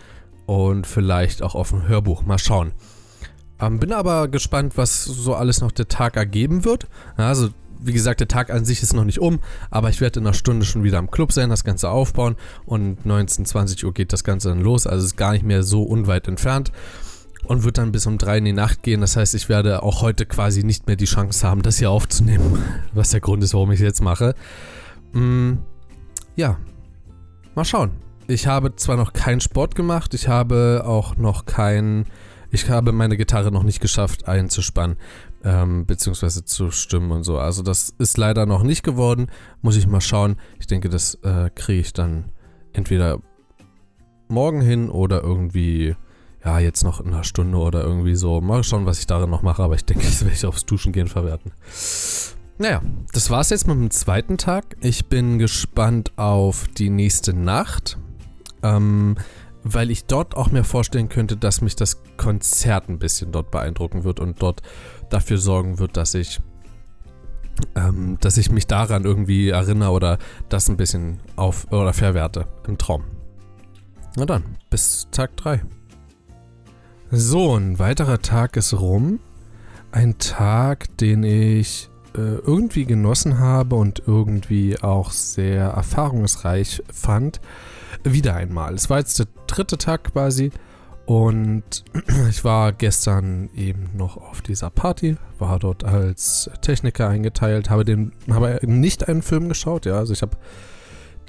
und 0.46 0.88
vielleicht 0.88 1.43
auch 1.43 1.55
auf 1.55 1.74
ein 1.74 1.88
Hörbuch. 1.88 2.24
Mal 2.24 2.39
schauen. 2.39 2.72
Ähm, 3.60 3.79
bin 3.79 3.91
aber 3.91 4.29
gespannt, 4.29 4.77
was 4.77 5.03
so 5.03 5.36
alles 5.36 5.60
noch 5.60 5.74
der 5.74 5.89
Tag 5.89 6.15
ergeben 6.15 6.63
wird. 6.63 6.88
Also 7.17 7.50
wie 7.82 7.94
gesagt, 7.94 8.20
der 8.20 8.28
Tag 8.28 8.50
an 8.50 8.66
sich 8.66 8.84
ist 8.84 8.94
noch 8.94 9.06
nicht 9.06 9.20
um, 9.20 9.40
aber 9.70 9.90
ich 9.90 10.02
werde 10.02 10.20
in 10.20 10.28
einer 10.28 10.34
Stunde 10.34 10.66
schon 10.66 10.84
wieder 10.84 10.98
am 10.98 11.12
Club 11.12 11.32
sein, 11.32 11.50
das 11.50 11.64
Ganze 11.64 11.90
aufbauen 11.90 12.36
und 12.66 13.06
19, 13.06 13.46
20 13.46 13.86
Uhr 13.86 13.94
geht 13.94 14.14
das 14.14 14.24
Ganze 14.24 14.50
dann 14.50 14.62
los, 14.62 14.86
also 14.88 15.06
ist 15.06 15.18
gar 15.18 15.34
nicht 15.34 15.46
mehr 15.46 15.64
so 15.64 15.84
unweit 15.84 16.28
entfernt 16.28 16.72
und 17.46 17.64
wird 17.64 17.78
dann 17.78 17.92
bis 17.92 18.06
um 18.06 18.18
drei 18.18 18.38
in 18.38 18.46
die 18.46 18.54
Nacht 18.54 18.84
gehen. 18.84 19.02
Das 19.02 19.16
heißt, 19.16 19.34
ich 19.36 19.50
werde 19.50 19.84
auch 19.84 20.02
heute 20.02 20.26
quasi 20.26 20.64
nicht 20.64 20.88
mehr 20.88 20.96
die 20.96 21.06
Chance 21.06 21.48
haben, 21.48 21.62
das 21.62 21.78
hier 21.78 21.92
aufzunehmen, 21.92 22.64
was 22.94 23.12
der 23.12 23.22
Grund 23.22 23.44
ist, 23.44 23.54
warum 23.54 23.72
ich 23.72 23.80
es 23.80 23.86
jetzt 23.86 24.02
mache. 24.02 24.36
Mm, 25.14 25.54
ja, 26.36 26.58
mal 27.56 27.66
schauen. 27.66 27.92
Ich 28.28 28.46
habe 28.46 28.76
zwar 28.76 28.96
noch 28.96 29.14
keinen 29.14 29.42
Sport 29.42 29.74
gemacht, 29.74 30.14
ich 30.14 30.28
habe 30.28 30.84
auch 30.86 31.18
noch 31.18 31.48
kein, 31.48 32.06
ich 32.52 32.70
habe 32.70 32.92
meine 32.92 33.18
Gitarre 33.18 33.52
noch 33.52 33.64
nicht 33.64 33.80
geschafft 33.80 34.28
einzuspannen, 34.28 34.98
ähm, 35.43 35.86
beziehungsweise 35.86 36.46
zu 36.46 36.72
stimmen 36.72 37.12
und 37.12 37.24
so. 37.24 37.38
Also 37.38 37.63
das 37.63 37.93
ist 37.98 38.17
leider 38.17 38.46
noch 38.46 38.63
nicht 38.63 38.84
geworden. 38.84 39.27
Muss 39.62 39.77
ich 39.77 39.88
mal 39.88 40.01
schauen. 40.01 40.36
Ich 40.60 40.67
denke, 40.67 40.89
das 40.89 41.15
äh, 41.24 41.50
kriege 41.53 41.81
ich 41.81 41.93
dann 41.93 42.25
entweder 42.74 43.19
morgen 44.27 44.62
hin 44.62 44.89
oder 44.89 45.24
irgendwie 45.24 45.96
ja, 46.43 46.60
jetzt 46.60 46.84
noch 46.84 47.01
in 47.01 47.08
einer 47.08 47.24
Stunde 47.24 47.58
oder 47.58 47.84
irgendwie 47.84 48.15
so. 48.15 48.41
Mal 48.41 48.63
schauen, 48.63 48.86
was 48.86 49.00
ich 49.00 49.08
darin 49.08 49.29
noch 49.29 49.41
mache, 49.41 49.62
aber 49.62 49.75
ich 49.75 49.86
denke, 49.86 50.03
das 50.05 50.22
werde 50.22 50.36
ich 50.36 50.46
aufs 50.46 50.65
Duschen 50.65 50.91
gehen 50.91 51.08
verwerten. 51.08 51.51
Naja, 52.58 52.81
das 53.13 53.29
war's 53.29 53.50
jetzt 53.50 53.67
mit 53.67 53.77
dem 53.77 53.91
zweiten 53.91 54.38
Tag. 54.38 54.75
Ich 54.81 55.05
bin 55.05 55.39
gespannt 55.39 56.12
auf 56.17 56.67
die 56.67 56.89
nächste 56.89 57.34
Nacht, 57.34 57.98
ähm, 58.63 59.15
weil 59.63 59.91
ich 59.91 60.05
dort 60.05 60.36
auch 60.36 60.51
mir 60.51 60.63
vorstellen 60.63 61.10
könnte, 61.10 61.38
dass 61.38 61.62
mich 61.62 61.75
das 61.75 62.01
Konzert 62.17 62.89
ein 62.89 63.00
bisschen 63.00 63.31
dort 63.31 63.51
beeindrucken 63.51 64.03
wird 64.03 64.19
und 64.19 64.41
dort 64.41 64.62
dafür 65.10 65.38
sorgen 65.38 65.80
wird, 65.80 65.98
dass 65.98 66.13
ich, 66.13 66.39
ähm, 67.75 68.18
dass 68.22 68.38
ich 68.38 68.51
mich 68.51 68.68
daran 68.68 69.04
irgendwie 69.04 69.50
erinnere 69.50 69.92
oder 69.92 70.18
das 70.50 70.70
ein 70.70 70.78
bisschen 70.78 71.20
auf 71.36 71.72
oder 71.72 71.94
verwerte 71.94 72.48
im 72.68 72.78
Traum. 72.78 73.04
Na 74.16 74.25
dann, 74.25 74.44
bis 74.70 75.08
Tag 75.12 75.36
3. 75.38 75.62
So, 77.12 77.56
ein 77.56 77.80
weiterer 77.80 78.20
Tag 78.22 78.56
ist 78.58 78.74
rum. 78.74 79.20
Ein 79.92 80.20
Tag, 80.20 80.96
den 80.98 81.24
ich 81.24 81.89
äh, 82.16 82.20
irgendwie 82.20 82.86
genossen 82.86 83.39
habe 83.39 83.75
und 83.75 84.04
irgendwie 84.06 84.80
auch 84.80 85.12
sehr 85.12 85.66
erfahrungsreich 85.70 86.84
fand. 86.92 87.39
Wieder 88.04 88.36
einmal. 88.36 88.74
Es 88.75 88.89
war 88.89 89.00
jetzt 89.00 89.20
der 89.20 89.28
dritte 89.48 89.78
Tag 89.78 90.13
quasi. 90.13 90.51
Und 91.10 91.86
ich 92.30 92.44
war 92.44 92.72
gestern 92.72 93.50
eben 93.56 93.89
noch 93.98 94.18
auf 94.18 94.44
dieser 94.44 94.70
Party, 94.70 95.18
war 95.39 95.58
dort 95.58 95.84
als 95.84 96.51
Techniker 96.62 97.10
eingeteilt, 97.10 97.72
habe 97.72 97.84
den, 97.84 98.12
habe 98.30 98.60
nicht 98.62 99.10
einen 99.10 99.24
Film 99.24 99.50
geschaut, 99.50 99.88
ja, 99.88 99.98
also 99.98 100.13
ich 100.13 100.22
habe 100.22 100.38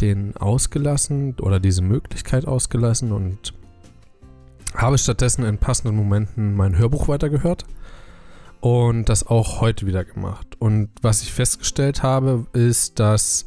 den 0.02 0.36
ausgelassen 0.36 1.34
oder 1.40 1.60
diese 1.60 1.80
Möglichkeit 1.80 2.46
ausgelassen 2.46 3.10
und 3.10 3.54
habe 4.74 4.98
stattdessen 4.98 5.46
in 5.46 5.56
passenden 5.56 5.96
Momenten 5.96 6.54
mein 6.54 6.76
Hörbuch 6.76 7.08
weitergehört 7.08 7.64
und 8.60 9.08
das 9.08 9.26
auch 9.26 9.62
heute 9.62 9.86
wieder 9.86 10.04
gemacht. 10.04 10.58
Und 10.58 10.90
was 11.00 11.22
ich 11.22 11.32
festgestellt 11.32 12.02
habe, 12.02 12.46
ist, 12.52 13.00
dass 13.00 13.46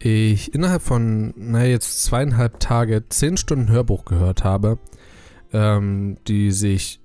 ich 0.00 0.52
innerhalb 0.52 0.82
von, 0.82 1.32
naja, 1.36 1.66
jetzt 1.66 2.02
zweieinhalb 2.02 2.58
Tage 2.58 3.08
zehn 3.08 3.36
Stunden 3.36 3.68
Hörbuch 3.68 4.04
gehört 4.04 4.42
habe, 4.42 4.80
ähm, 5.52 6.16
die 6.26 6.50
sich 6.52 7.00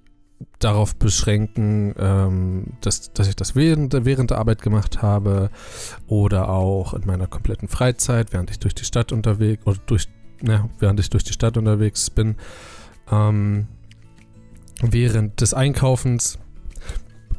darauf 0.60 0.96
beschränken, 0.96 1.94
ähm, 1.98 2.74
dass, 2.82 3.14
dass 3.14 3.28
ich 3.28 3.36
das 3.36 3.56
während, 3.56 3.94
während 4.06 4.32
der 4.32 4.38
Arbeit 4.38 4.62
gemacht 4.62 5.02
habe 5.02 5.50
oder 6.08 6.50
auch 6.50 6.94
in 6.94 7.06
meiner 7.06 7.28
kompletten 7.28 7.68
Freizeit, 7.68 8.34
während 8.34 8.52
ich 8.52 8.60
durch 8.60 8.76
die 8.76 8.86
Stadt 8.86 9.12
unterwegs 9.12 9.66
oder 9.66 9.80
durch, 9.86 10.08
na, 10.42 10.70
während 10.80 11.00
ich 11.00 11.10
durch 11.10 11.24
die 11.24 11.34
Stadt 11.34 11.58
unterwegs 11.58 12.10
bin 12.10 12.36
ähm, 13.12 13.68
während 14.82 15.42
des 15.42 15.54
Einkaufens. 15.54 16.40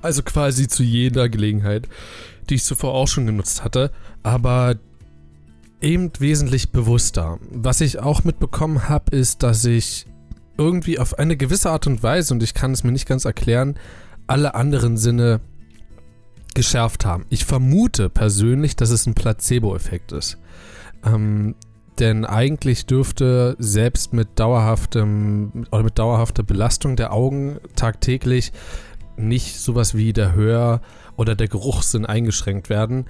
Also 0.02 0.22
quasi 0.22 0.68
zu 0.68 0.82
jeder 0.82 1.28
Gelegenheit, 1.28 1.88
die 2.48 2.56
ich 2.56 2.64
zuvor 2.64 2.94
auch 2.94 3.08
schon 3.08 3.26
genutzt 3.26 3.64
hatte, 3.64 3.90
aber 4.22 4.76
eben 5.80 6.12
wesentlich 6.18 6.70
bewusster. 6.70 7.38
Was 7.50 7.80
ich 7.80 7.98
auch 7.98 8.25
mitbekommen 8.25 8.88
habe, 8.88 9.16
ist, 9.16 9.42
dass 9.42 9.64
ich 9.64 10.06
irgendwie 10.58 10.98
auf 10.98 11.18
eine 11.18 11.36
gewisse 11.36 11.70
Art 11.70 11.86
und 11.86 12.02
Weise, 12.02 12.34
und 12.34 12.42
ich 12.42 12.54
kann 12.54 12.72
es 12.72 12.84
mir 12.84 12.92
nicht 12.92 13.06
ganz 13.06 13.25
erklären, 13.25 13.76
alle 14.26 14.54
anderen 14.54 14.96
Sinne 14.96 15.40
geschärft 16.54 17.04
haben. 17.04 17.26
Ich 17.28 17.44
vermute 17.44 18.08
persönlich, 18.08 18.76
dass 18.76 18.90
es 18.90 19.06
ein 19.06 19.14
Placebo-Effekt 19.14 20.12
ist. 20.12 20.38
Ähm, 21.04 21.54
denn 21.98 22.25
eigentlich 22.25 22.86
dürfte 22.86 23.56
selbst 23.58 24.12
mit 24.12 24.38
dauerhaftem 24.38 25.66
oder 25.70 25.82
mit 25.82 25.98
dauerhafter 25.98 26.42
Belastung 26.42 26.96
der 26.96 27.12
Augen 27.12 27.58
tagtäglich 27.75 28.52
nicht 29.16 29.58
sowas 29.58 29.94
wie 29.94 30.12
der 30.12 30.34
Hör- 30.34 30.80
oder 31.16 31.34
der 31.34 31.48
Geruchssinn 31.48 32.04
eingeschränkt 32.04 32.68
werden. 32.68 33.06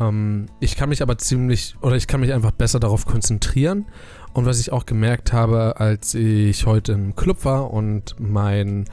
Ähm, 0.00 0.46
ich 0.60 0.76
kann 0.76 0.88
mich 0.88 1.02
aber 1.02 1.18
ziemlich 1.18 1.74
oder 1.80 1.96
ich 1.96 2.06
kann 2.06 2.20
mich 2.20 2.32
einfach 2.32 2.52
besser 2.52 2.78
darauf 2.80 3.06
konzentrieren. 3.06 3.86
Und 4.32 4.46
was 4.46 4.60
ich 4.60 4.72
auch 4.72 4.86
gemerkt 4.86 5.32
habe, 5.32 5.80
als 5.80 6.14
ich 6.14 6.66
heute 6.66 6.92
im 6.92 7.16
Club 7.16 7.44
war 7.44 7.72
und 7.72 8.14
mein, 8.18 8.84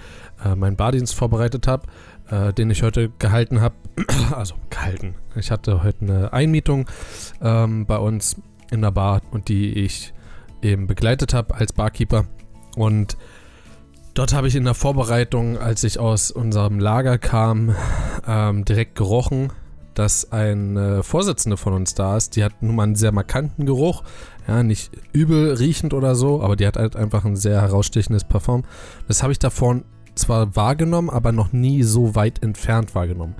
äh, 0.44 0.56
meinen 0.56 0.75
Bardienst 0.75 1.13
vorbereitet 1.13 1.68
habe, 1.68 1.88
äh, 2.30 2.54
den 2.54 2.70
ich 2.70 2.84
heute 2.84 3.10
gehalten 3.20 3.62
habe, 3.62 3.75
also 4.36 4.56
gehalten. 4.70 5.15
Ich 5.36 5.51
hatte 5.51 5.84
heute 5.84 6.01
eine 6.01 6.34
Einmietung 6.34 6.89
ähm, 7.42 7.86
bei 7.86 7.98
uns 7.98 8.38
in 8.72 8.82
der 8.82 8.92
Bar 8.92 9.22
und 9.32 9.48
die 9.50 9.74
ich 9.74 10.13
eben 10.62 10.88
begleitet 10.88 11.34
habe 11.34 11.56
als 11.56 11.74
Barkeeper. 11.74 12.25
Und 12.75 13.18
dort 14.13 14.34
habe 14.34 14.48
ich 14.48 14.56
in 14.56 14.65
der 14.65 14.74
Vorbereitung, 14.74 15.58
als 15.58 15.84
ich 15.84 16.00
aus 16.00 16.32
unserem 16.32 16.80
Lager 16.80 17.18
kam, 17.18 17.75
ähm, 18.27 18.65
direkt 18.65 18.96
gerochen, 18.96 19.51
dass 19.94 20.32
eine 20.32 21.04
Vorsitzende 21.04 21.58
von 21.58 21.74
uns 21.74 21.94
da 21.94 22.18
ist. 22.18 22.36
Die 22.36 22.44
hat 22.44 22.62
nun 22.62 22.75
mal 22.75 22.84
einen 22.84 22.96
sehr 22.96 23.12
markanten 23.12 23.65
Geruch. 23.65 24.04
Ja, 24.48 24.62
nicht 24.62 24.92
übel 25.12 25.54
riechend 25.54 25.94
oder 25.94 26.16
so, 26.16 26.42
aber 26.42 26.56
die 26.56 26.68
hat 26.68 26.78
halt 26.78 26.96
einfach 26.96 27.25
ein 27.25 27.36
sehr 27.36 27.62
herausstechendes 27.62 28.25
Parfum. 28.25 28.64
Das 29.08 29.24
habe 29.24 29.32
ich 29.32 29.40
davor 29.40 29.82
zwar 30.14 30.56
wahrgenommen, 30.56 31.10
aber 31.10 31.32
noch 31.32 31.52
nie 31.52 31.84
so 31.84 32.16
weit 32.16 32.44
entfernt 32.44 32.96
wahrgenommen. 32.96 33.36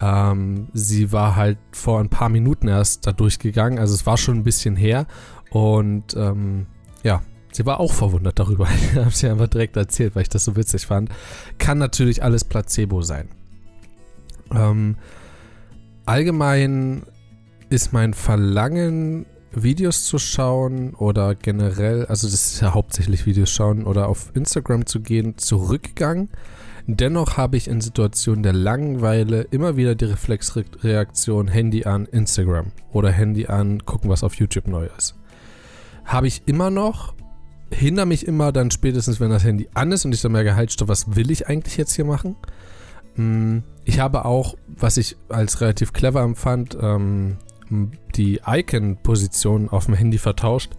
Ähm, 0.00 0.68
sie 0.72 1.12
war 1.12 1.36
halt 1.36 1.58
vor 1.72 2.00
ein 2.00 2.08
paar 2.08 2.28
Minuten 2.28 2.68
erst 2.68 3.06
da 3.06 3.12
durchgegangen, 3.12 3.78
also 3.78 3.94
es 3.94 4.04
war 4.04 4.16
schon 4.16 4.38
ein 4.38 4.44
bisschen 4.44 4.76
her. 4.76 5.06
Und 5.50 6.14
ähm, 6.16 6.66
ja, 7.02 7.22
sie 7.52 7.66
war 7.66 7.80
auch 7.80 7.92
verwundert 7.92 8.38
darüber. 8.38 8.66
Ich 8.92 8.96
habe 8.96 9.10
sie 9.10 9.28
einfach 9.28 9.48
direkt 9.48 9.76
erzählt, 9.76 10.14
weil 10.14 10.22
ich 10.22 10.28
das 10.28 10.44
so 10.44 10.56
witzig 10.56 10.86
fand. 10.86 11.10
Kann 11.58 11.78
natürlich 11.78 12.22
alles 12.22 12.44
Placebo 12.44 13.02
sein. 13.02 13.28
Ähm, 14.52 14.96
allgemein 16.04 17.04
ist 17.70 17.92
mein 17.92 18.12
Verlangen, 18.12 19.26
Videos 19.54 20.04
zu 20.04 20.18
schauen 20.18 20.94
oder 20.94 21.34
generell, 21.34 22.06
also 22.06 22.26
das 22.26 22.52
ist 22.52 22.60
ja 22.60 22.74
hauptsächlich 22.74 23.26
Videos 23.26 23.50
schauen 23.50 23.84
oder 23.84 24.08
auf 24.08 24.30
Instagram 24.34 24.86
zu 24.86 25.00
gehen, 25.00 25.36
zurückgegangen. 25.38 26.30
Dennoch 26.86 27.36
habe 27.36 27.56
ich 27.56 27.68
in 27.68 27.80
Situationen 27.80 28.42
der 28.42 28.52
Langeweile 28.52 29.42
immer 29.50 29.76
wieder 29.76 29.94
die 29.94 30.06
Reflexreaktion 30.06 31.48
Handy 31.48 31.84
an 31.84 32.06
Instagram 32.06 32.72
oder 32.92 33.10
Handy 33.10 33.46
an 33.46 33.84
gucken, 33.84 34.10
was 34.10 34.24
auf 34.24 34.34
YouTube 34.34 34.66
neu 34.66 34.88
ist. 34.98 35.14
Habe 36.04 36.26
ich 36.26 36.42
immer 36.46 36.70
noch, 36.70 37.14
hindere 37.70 38.06
mich 38.06 38.26
immer 38.26 38.50
dann 38.50 38.70
spätestens, 38.72 39.20
wenn 39.20 39.30
das 39.30 39.44
Handy 39.44 39.68
an 39.74 39.92
ist 39.92 40.04
und 40.04 40.12
ich 40.12 40.22
dann 40.22 40.32
merke, 40.32 40.56
halt, 40.56 40.72
stopp, 40.72 40.88
was 40.88 41.14
will 41.14 41.30
ich 41.30 41.46
eigentlich 41.46 41.76
jetzt 41.76 41.94
hier 41.94 42.04
machen? 42.04 42.34
Hm, 43.14 43.62
ich 43.84 44.00
habe 44.00 44.24
auch, 44.24 44.56
was 44.66 44.96
ich 44.96 45.16
als 45.28 45.60
relativ 45.60 45.92
clever 45.92 46.22
empfand, 46.22 46.76
ähm, 46.80 47.36
die 48.16 48.40
Icon-Position 48.46 49.68
auf 49.68 49.86
dem 49.86 49.94
Handy 49.94 50.18
vertauscht, 50.18 50.72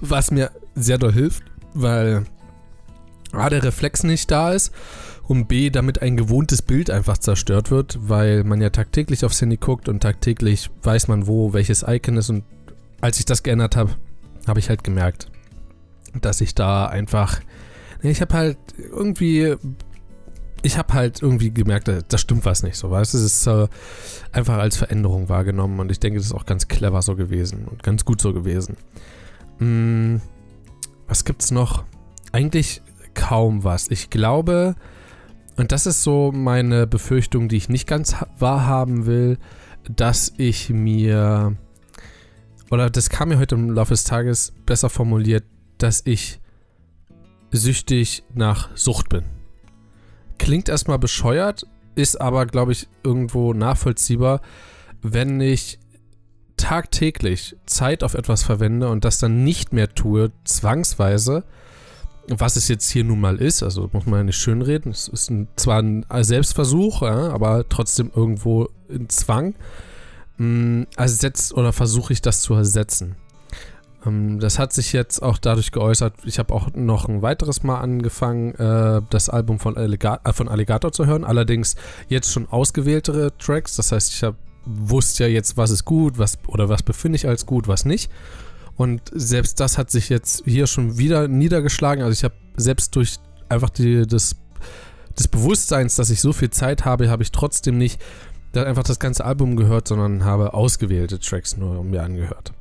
was 0.00 0.30
mir 0.30 0.50
sehr 0.74 0.98
doll 0.98 1.12
hilft, 1.12 1.44
weil 1.74 2.24
A, 3.32 3.48
der 3.48 3.62
Reflex 3.64 4.02
nicht 4.04 4.30
da 4.30 4.52
ist 4.52 4.72
und 5.26 5.48
B, 5.48 5.70
damit 5.70 6.02
ein 6.02 6.16
gewohntes 6.16 6.62
Bild 6.62 6.90
einfach 6.90 7.18
zerstört 7.18 7.70
wird, 7.70 7.98
weil 8.02 8.44
man 8.44 8.60
ja 8.60 8.70
tagtäglich 8.70 9.24
aufs 9.24 9.40
Handy 9.40 9.56
guckt 9.56 9.88
und 9.88 10.00
tagtäglich 10.00 10.70
weiß 10.82 11.08
man, 11.08 11.26
wo 11.26 11.52
welches 11.52 11.84
Icon 11.86 12.16
ist. 12.16 12.28
Und 12.28 12.44
als 13.00 13.18
ich 13.18 13.24
das 13.24 13.42
geändert 13.42 13.76
habe, 13.76 13.92
habe 14.46 14.58
ich 14.58 14.68
halt 14.68 14.84
gemerkt, 14.84 15.28
dass 16.20 16.40
ich 16.40 16.54
da 16.54 16.86
einfach. 16.86 17.40
Ich 18.02 18.20
habe 18.20 18.34
halt 18.34 18.58
irgendwie. 18.76 19.56
Ich 20.62 20.78
habe 20.78 20.94
halt 20.94 21.22
irgendwie 21.22 21.50
gemerkt, 21.50 21.88
da 21.88 22.18
stimmt 22.18 22.44
was 22.44 22.62
nicht 22.62 22.76
so? 22.76 22.94
Es 22.96 23.14
ist 23.14 23.46
äh, 23.46 23.66
einfach 24.30 24.58
als 24.58 24.76
Veränderung 24.76 25.28
wahrgenommen 25.28 25.80
und 25.80 25.90
ich 25.90 25.98
denke, 25.98 26.18
das 26.18 26.26
ist 26.26 26.34
auch 26.34 26.46
ganz 26.46 26.68
clever 26.68 27.02
so 27.02 27.16
gewesen 27.16 27.66
und 27.66 27.82
ganz 27.82 28.04
gut 28.04 28.20
so 28.20 28.32
gewesen. 28.32 28.76
Hm, 29.58 30.20
was 31.08 31.24
gibt's 31.24 31.50
noch? 31.50 31.84
Eigentlich 32.30 32.80
kaum 33.14 33.64
was. 33.64 33.90
Ich 33.90 34.08
glaube, 34.10 34.76
und 35.56 35.72
das 35.72 35.86
ist 35.86 36.02
so 36.02 36.32
meine 36.32 36.86
Befürchtung, 36.86 37.48
die 37.48 37.56
ich 37.56 37.68
nicht 37.68 37.86
ganz 37.86 38.16
wahrhaben 38.38 39.06
will, 39.06 39.38
dass 39.88 40.32
ich 40.36 40.70
mir, 40.70 41.56
oder 42.70 42.88
das 42.88 43.10
kam 43.10 43.28
mir 43.28 43.38
heute 43.38 43.56
im 43.56 43.70
Laufe 43.70 43.92
des 43.92 44.04
Tages 44.04 44.52
besser 44.64 44.88
formuliert, 44.88 45.44
dass 45.78 46.02
ich 46.04 46.40
süchtig 47.50 48.24
nach 48.34 48.74
Sucht 48.76 49.08
bin. 49.08 49.24
Klingt 50.42 50.68
erstmal 50.68 50.98
bescheuert, 50.98 51.68
ist 51.94 52.20
aber, 52.20 52.46
glaube 52.46 52.72
ich, 52.72 52.88
irgendwo 53.04 53.52
nachvollziehbar, 53.52 54.40
wenn 55.00 55.40
ich 55.40 55.78
tagtäglich 56.56 57.54
Zeit 57.64 58.02
auf 58.02 58.14
etwas 58.14 58.42
verwende 58.42 58.88
und 58.88 59.04
das 59.04 59.18
dann 59.18 59.44
nicht 59.44 59.72
mehr 59.72 59.94
tue, 59.94 60.32
zwangsweise, 60.42 61.44
was 62.26 62.56
es 62.56 62.66
jetzt 62.66 62.90
hier 62.90 63.04
nun 63.04 63.20
mal 63.20 63.36
ist, 63.36 63.62
also 63.62 63.88
muss 63.92 64.04
man 64.04 64.18
ja 64.18 64.24
nicht 64.24 64.36
schönreden, 64.36 64.90
es 64.90 65.06
ist 65.06 65.30
ein, 65.30 65.46
zwar 65.54 65.78
ein 65.80 66.04
Selbstversuch, 66.24 67.02
ja, 67.02 67.30
aber 67.30 67.68
trotzdem 67.68 68.10
irgendwo 68.12 68.68
ein 68.90 69.08
Zwang, 69.10 69.54
mh, 70.38 70.46
mm, 70.46 70.86
ersetzt 70.96 71.54
oder 71.54 71.72
versuche 71.72 72.12
ich 72.14 72.20
das 72.20 72.40
zu 72.40 72.54
ersetzen. 72.54 73.14
Ähm, 74.06 74.40
das 74.40 74.58
hat 74.58 74.72
sich 74.72 74.92
jetzt 74.92 75.22
auch 75.22 75.38
dadurch 75.38 75.72
geäußert, 75.72 76.14
ich 76.24 76.38
habe 76.38 76.54
auch 76.54 76.68
noch 76.74 77.08
ein 77.08 77.22
weiteres 77.22 77.62
Mal 77.62 77.80
angefangen, 77.80 78.54
äh, 78.54 79.02
das 79.10 79.28
Album 79.28 79.58
von, 79.58 79.76
Alligator, 79.76 80.28
äh, 80.28 80.32
von 80.32 80.48
Alligator 80.48 80.92
zu 80.92 81.06
hören, 81.06 81.24
allerdings 81.24 81.76
jetzt 82.08 82.32
schon 82.32 82.48
ausgewähltere 82.48 83.36
Tracks, 83.38 83.76
das 83.76 83.92
heißt, 83.92 84.12
ich 84.14 84.22
habe 84.22 84.36
wusste 84.64 85.24
ja 85.24 85.28
jetzt, 85.28 85.56
was 85.56 85.70
ist 85.70 85.84
gut, 85.84 86.18
was 86.18 86.38
oder 86.46 86.68
was 86.68 86.82
befinde 86.82 87.16
ich 87.16 87.26
als 87.26 87.46
gut, 87.46 87.68
was 87.68 87.84
nicht. 87.84 88.10
Und 88.76 89.02
selbst 89.12 89.60
das 89.60 89.76
hat 89.76 89.90
sich 89.90 90.08
jetzt 90.08 90.44
hier 90.44 90.66
schon 90.66 90.98
wieder 90.98 91.28
niedergeschlagen. 91.28 92.02
Also 92.02 92.12
ich 92.12 92.24
habe 92.24 92.34
selbst 92.56 92.94
durch 92.96 93.16
einfach 93.48 93.70
die, 93.70 94.06
das, 94.06 94.36
des 95.18 95.28
Bewusstseins, 95.28 95.96
dass 95.96 96.10
ich 96.10 96.20
so 96.20 96.32
viel 96.32 96.50
Zeit 96.50 96.84
habe, 96.84 97.10
habe 97.10 97.22
ich 97.22 97.32
trotzdem 97.32 97.76
nicht 97.76 98.00
einfach 98.54 98.84
das 98.84 98.98
ganze 98.98 99.24
Album 99.24 99.56
gehört, 99.56 99.88
sondern 99.88 100.24
habe 100.24 100.54
ausgewählte 100.54 101.18
Tracks 101.18 101.56
nur 101.56 101.82
mir 101.84 102.02
angehört. 102.02 102.52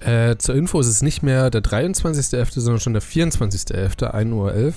Äh, 0.00 0.36
zur 0.38 0.54
Info 0.54 0.80
ist 0.80 0.88
es 0.88 1.02
nicht 1.02 1.22
mehr 1.22 1.50
der 1.50 1.62
23.11., 1.62 2.60
sondern 2.60 2.80
schon 2.80 2.94
der 2.94 3.02
24.11., 3.02 4.12
1.11 4.12 4.32
Uhr. 4.32 4.72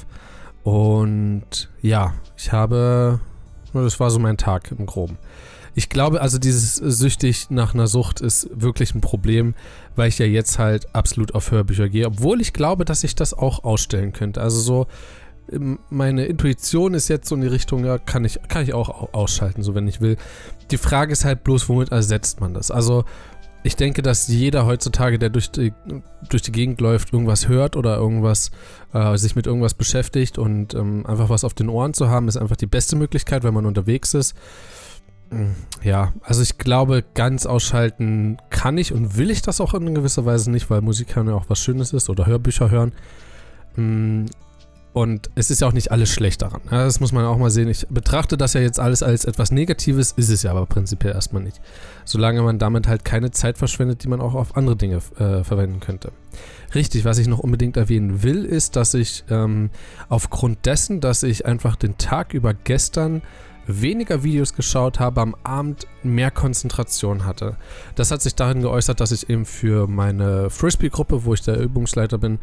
Und 0.63 1.69
ja, 1.81 2.13
ich 2.37 2.51
habe, 2.51 3.19
das 3.73 3.99
war 3.99 4.11
so 4.11 4.19
mein 4.19 4.37
Tag 4.37 4.71
im 4.77 4.85
Groben. 4.85 5.17
Ich 5.75 5.89
glaube, 5.89 6.21
also 6.21 6.37
dieses 6.37 6.75
süchtig 6.75 7.49
nach 7.49 7.73
einer 7.73 7.87
Sucht 7.87 8.21
ist 8.21 8.47
wirklich 8.53 8.93
ein 8.93 9.01
Problem, 9.01 9.55
weil 9.95 10.07
ich 10.07 10.19
ja 10.19 10.25
jetzt 10.25 10.59
halt 10.59 10.93
absolut 10.93 11.33
auf 11.33 11.49
Hörbücher 11.49 11.89
gehe, 11.89 12.05
obwohl 12.05 12.41
ich 12.41 12.53
glaube, 12.53 12.85
dass 12.85 13.03
ich 13.03 13.15
das 13.15 13.33
auch 13.33 13.63
ausstellen 13.63 14.13
könnte. 14.13 14.39
Also 14.41 14.59
so 14.59 14.87
ähm, 15.51 15.79
meine 15.89 16.25
Intuition 16.25 16.93
ist 16.93 17.07
jetzt 17.07 17.27
so 17.27 17.35
in 17.35 17.41
die 17.41 17.47
Richtung, 17.47 17.85
ja, 17.85 17.97
kann 17.97 18.23
ich, 18.23 18.39
kann 18.47 18.63
ich 18.63 18.73
auch 18.73 19.13
ausschalten, 19.13 19.63
so 19.63 19.75
wenn 19.75 19.87
ich 19.87 19.99
will. 19.99 20.17
Die 20.71 20.77
Frage 20.77 21.11
ist 21.11 21.25
halt 21.25 21.43
bloß, 21.43 21.69
womit 21.69 21.91
ersetzt 21.91 22.39
man 22.39 22.53
das? 22.53 22.71
Also, 22.71 23.05
ich 23.63 23.75
denke, 23.75 24.01
dass 24.01 24.27
jeder 24.27 24.65
heutzutage, 24.65 25.17
der 25.17 25.29
durch 25.29 25.49
die, 25.49 25.73
durch 26.29 26.41
die 26.41 26.51
Gegend 26.51 26.81
läuft, 26.81 27.13
irgendwas 27.13 27.47
hört 27.47 27.75
oder 27.75 27.97
irgendwas, 27.97 28.51
äh, 28.93 29.17
sich 29.17 29.35
mit 29.35 29.47
irgendwas 29.47 29.73
beschäftigt 29.73 30.37
und 30.37 30.73
ähm, 30.73 31.05
einfach 31.05 31.29
was 31.29 31.43
auf 31.43 31.53
den 31.53 31.69
Ohren 31.69 31.93
zu 31.93 32.09
haben, 32.09 32.27
ist 32.27 32.37
einfach 32.37 32.57
die 32.57 32.67
beste 32.67 32.95
Möglichkeit, 32.95 33.43
wenn 33.43 33.53
man 33.53 33.65
unterwegs 33.65 34.13
ist. 34.13 34.35
Ja, 35.83 36.13
also 36.21 36.41
ich 36.41 36.57
glaube, 36.57 37.03
ganz 37.13 37.45
ausschalten 37.45 38.37
kann 38.49 38.77
ich 38.77 38.93
und 38.93 39.17
will 39.17 39.31
ich 39.31 39.41
das 39.41 39.61
auch 39.61 39.73
in 39.73 39.95
gewisser 39.95 40.25
Weise 40.25 40.51
nicht, 40.51 40.69
weil 40.69 40.81
Musik 40.81 41.15
hören 41.15 41.27
ja 41.27 41.33
auch 41.33 41.45
was 41.47 41.59
Schönes 41.59 41.93
ist 41.93 42.09
oder 42.09 42.25
Hörbücher 42.25 42.69
hören. 42.69 42.91
Und 44.93 45.31
es 45.33 45.49
ist 45.49 45.61
ja 45.61 45.67
auch 45.67 45.73
nicht 45.73 45.91
alles 45.91 46.09
schlecht 46.09 46.43
daran. 46.43 46.61
Ja, 46.69 46.85
das 46.85 46.99
muss 46.99 47.11
man 47.11 47.25
auch 47.25 47.37
mal 47.37 47.49
sehen. 47.49 47.67
Ich 47.67 47.87
betrachte 47.89 48.37
das 48.37 48.53
ja 48.53 48.61
jetzt 48.61 48.79
alles 48.79 49.01
als 49.01 49.25
etwas 49.25 49.51
Negatives, 49.51 50.11
ist 50.11 50.29
es 50.29 50.43
ja 50.43 50.51
aber 50.51 50.67
prinzipiell 50.67 51.13
erstmal 51.13 51.41
nicht. 51.41 51.59
Solange 52.05 52.43
man 52.43 52.59
damit 52.59 52.87
halt 52.87 53.03
keine 53.03 53.31
Zeit 53.31 53.57
verschwendet, 53.57 54.03
die 54.03 54.07
man 54.07 54.21
auch 54.21 54.35
auf 54.35 54.55
andere 54.55 54.75
Dinge 54.75 54.97
äh, 55.17 55.43
verwenden 55.43 55.79
könnte. 55.79 56.11
Richtig, 56.75 57.05
was 57.05 57.17
ich 57.17 57.27
noch 57.27 57.39
unbedingt 57.39 57.75
erwähnen 57.75 58.21
will, 58.21 58.45
ist, 58.45 58.75
dass 58.75 58.93
ich 58.93 59.23
ähm, 59.31 59.71
aufgrund 60.09 60.65
dessen, 60.67 61.01
dass 61.01 61.23
ich 61.23 61.47
einfach 61.47 61.75
den 61.75 61.97
Tag 61.97 62.35
über 62.35 62.53
gestern 62.53 63.23
weniger 63.65 64.23
Videos 64.23 64.53
geschaut 64.53 64.99
habe, 64.99 65.21
am 65.21 65.35
Abend 65.43 65.87
mehr 66.03 66.29
Konzentration 66.29 67.25
hatte. 67.25 67.57
Das 67.95 68.11
hat 68.11 68.21
sich 68.21 68.35
darin 68.35 68.61
geäußert, 68.61 68.99
dass 68.99 69.11
ich 69.11 69.29
eben 69.29 69.45
für 69.45 69.87
meine 69.87 70.49
Frisbee-Gruppe, 70.49 71.25
wo 71.25 71.33
ich 71.33 71.41
der 71.41 71.59
Übungsleiter 71.59 72.17
bin, 72.17 72.39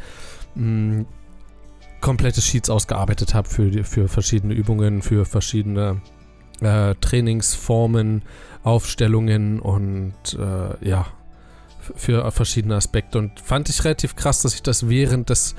mh, 0.54 1.04
komplette 2.00 2.40
Sheets 2.40 2.70
ausgearbeitet 2.70 3.34
habe 3.34 3.48
für, 3.48 3.84
für 3.84 4.08
verschiedene 4.08 4.54
Übungen, 4.54 5.02
für 5.02 5.24
verschiedene 5.24 6.00
äh, 6.60 6.94
Trainingsformen, 7.00 8.22
Aufstellungen 8.62 9.60
und 9.60 10.14
äh, 10.38 10.88
ja, 10.88 11.06
für 11.96 12.30
verschiedene 12.30 12.76
Aspekte. 12.76 13.18
Und 13.18 13.40
fand 13.40 13.68
ich 13.68 13.84
relativ 13.84 14.16
krass, 14.16 14.42
dass 14.42 14.54
ich 14.54 14.62
das 14.62 14.88
während 14.88 15.30
des, 15.30 15.54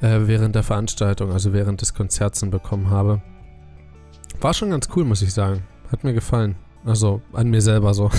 äh, 0.00 0.20
während 0.22 0.54
der 0.54 0.62
Veranstaltung, 0.62 1.32
also 1.32 1.52
während 1.52 1.80
des 1.82 1.94
Konzerts 1.94 2.40
bekommen 2.40 2.90
habe. 2.90 3.22
War 4.40 4.54
schon 4.54 4.70
ganz 4.70 4.88
cool, 4.96 5.04
muss 5.04 5.22
ich 5.22 5.32
sagen. 5.32 5.64
Hat 5.90 6.04
mir 6.04 6.14
gefallen. 6.14 6.56
Also 6.84 7.22
an 7.32 7.48
mir 7.48 7.62
selber 7.62 7.94
so. 7.94 8.10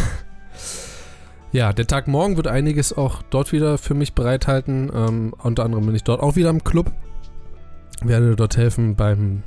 ja, 1.51 1.73
der 1.73 1.87
Tag 1.87 2.07
morgen 2.07 2.37
wird 2.37 2.47
einiges 2.47 2.93
auch 2.93 3.21
dort 3.23 3.51
wieder 3.51 3.77
für 3.77 3.93
mich 3.93 4.13
bereithalten. 4.13 4.91
Ähm, 4.93 5.33
unter 5.41 5.63
anderem 5.63 5.85
bin 5.85 5.95
ich 5.95 6.03
dort 6.03 6.21
auch 6.21 6.35
wieder 6.35 6.49
im 6.49 6.63
Club. 6.63 6.91
Werde 8.03 8.35
dort 8.35 8.57
helfen 8.57 8.95
beim 8.95 9.43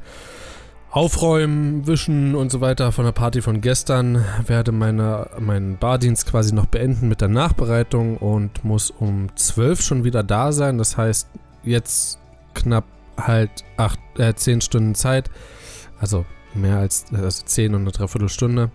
Aufräumen, 0.91 1.87
Wischen 1.87 2.35
und 2.35 2.51
so 2.51 2.61
weiter 2.61 2.91
von 2.91 3.05
der 3.05 3.13
Party 3.13 3.43
von 3.43 3.61
gestern. 3.61 4.25
Werde 4.47 4.73
meine, 4.73 5.29
meinen 5.39 5.77
Bardienst 5.77 6.27
quasi 6.27 6.53
noch 6.53 6.67
beenden 6.67 7.09
mit 7.09 7.21
der 7.21 7.29
Nachbereitung 7.29 8.17
und 8.17 8.65
muss 8.65 8.91
um 8.91 9.29
12 9.37 9.83
schon 9.83 10.05
wieder 10.05 10.25
da 10.25 10.51
sein. 10.51 10.79
Das 10.79 10.97
heißt, 10.97 11.29
jetzt 11.63 12.19
knapp 12.55 12.85
halt 13.17 13.51
8, 13.77 13.99
äh, 14.19 14.35
10 14.35 14.63
Stunden 14.63 14.95
Zeit. 14.97 15.31
Also 16.01 16.25
mehr 16.55 16.79
als 16.79 17.07
also 17.13 17.45
10 17.45 17.75
und 17.75 17.83
eine 17.83 17.93
Dreiviertelstunde. 17.93 18.71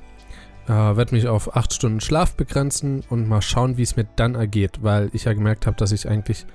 Äh, 0.67 0.71
werde 0.71 1.13
mich 1.13 1.27
auf 1.27 1.55
8 1.55 1.73
Stunden 1.73 1.99
Schlaf 1.99 2.35
begrenzen 2.35 3.03
und 3.09 3.27
mal 3.27 3.41
schauen, 3.41 3.75
wie 3.75 3.83
es 3.83 3.97
mir 3.97 4.07
dann 4.15 4.35
ergeht, 4.35 4.79
weil 4.83 5.09
ich 5.11 5.25
ja 5.25 5.33
gemerkt 5.33 5.67
habe, 5.67 5.75
dass 5.75 5.91
ich 5.91 6.07
eigentlich, 6.07 6.45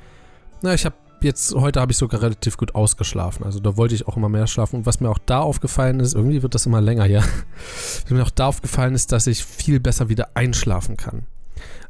na, 0.62 0.72
ich 0.72 0.87
habe 0.87 0.96
jetzt, 1.24 1.54
heute 1.54 1.80
habe 1.80 1.92
ich 1.92 1.98
sogar 1.98 2.22
relativ 2.22 2.56
gut 2.56 2.74
ausgeschlafen. 2.74 3.44
Also 3.44 3.61
da 3.61 3.76
wollte 3.76 3.94
ich 3.94 4.06
auch 4.06 4.16
immer 4.16 4.28
mehr 4.28 4.46
schlafen. 4.46 4.76
Und 4.76 4.87
was 4.87 5.00
mir 5.00 5.11
auch 5.11 5.18
da 5.24 5.40
aufgefallen 5.40 6.00
ist, 6.00 6.14
irgendwie 6.14 6.42
wird 6.42 6.54
das 6.54 6.66
immer 6.66 6.80
länger, 6.80 7.06
ja. 7.06 7.22
Was 8.02 8.11
mir 8.11 8.22
auch 8.22 8.30
da 8.30 8.46
aufgefallen 8.46 8.94
ist, 8.94 9.12
dass 9.12 9.26
ich 9.26 9.44
viel 9.44 9.80
besser 9.80 10.09
wieder 10.09 10.30
einschlafen 10.35 10.96
kann. 10.96 11.26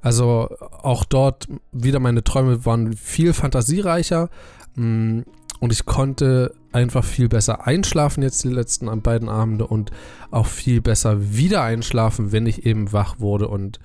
Also 0.03 0.49
auch 0.83 1.05
dort 1.05 1.49
wieder 1.73 2.01
meine 2.01 2.25
Träume 2.25 2.65
waren 2.65 2.95
viel 2.95 3.33
fantasiereicher. 3.33 4.31
Mm, 4.75 5.21
und 5.61 5.73
ich 5.73 5.85
konnte 5.85 6.55
einfach 6.73 7.05
viel 7.05 7.29
besser 7.29 7.67
einschlafen 7.67 8.23
jetzt 8.23 8.43
die 8.45 8.49
letzten 8.49 9.03
beiden 9.03 9.29
Abende 9.29 9.67
und 9.67 9.91
auch 10.31 10.47
viel 10.47 10.81
besser 10.81 11.35
wieder 11.35 11.63
einschlafen, 11.63 12.33
wenn 12.33 12.47
ich 12.47 12.65
eben 12.65 12.93
wach 12.93 13.21
wurde 13.21 13.49
und 13.49 13.79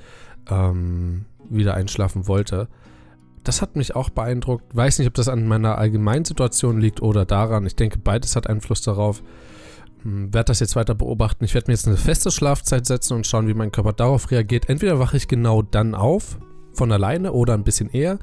ähm, 0.50 1.26
wieder 1.50 1.74
einschlafen 1.74 2.28
wollte. 2.28 2.68
Das 3.46 3.62
hat 3.62 3.76
mich 3.76 3.96
auch 3.96 4.10
beeindruckt. 4.10 4.76
Weiß 4.76 4.98
nicht, 5.00 5.08
ob 5.08 5.14
das 5.14 5.30
an 5.30 5.48
meiner 5.48 5.78
allgemeinen 5.78 6.26
Situation 6.26 6.82
liegt 6.82 7.02
oder 7.02 7.26
daran. 7.26 7.66
Ich 7.66 7.76
denke, 7.76 8.00
beides 8.00 8.36
hat 8.36 8.48
Einfluss 8.48 8.82
darauf. 8.82 9.22
Hm, 10.02 10.34
werde 10.34 10.48
das 10.48 10.60
jetzt 10.60 10.76
weiter 10.76 10.96
beobachten. 10.96 11.46
Ich 11.46 11.54
werde 11.54 11.70
mir 11.70 11.76
jetzt 11.76 11.88
eine 11.88 11.96
feste 11.96 12.32
Schlafzeit 12.32 12.88
setzen 12.88 13.14
und 13.14 13.28
schauen, 13.28 13.48
wie 13.48 13.54
mein 13.54 13.72
Körper 13.72 13.94
darauf 13.94 14.32
reagiert. 14.32 14.68
Entweder 14.68 15.00
wache 15.00 15.16
ich 15.16 15.28
genau 15.28 15.62
dann 15.62 15.94
auf, 15.94 16.40
von 16.74 16.92
alleine 16.92 17.34
oder 17.34 17.54
ein 17.54 17.64
bisschen 17.64 17.92
eher. 17.92 18.18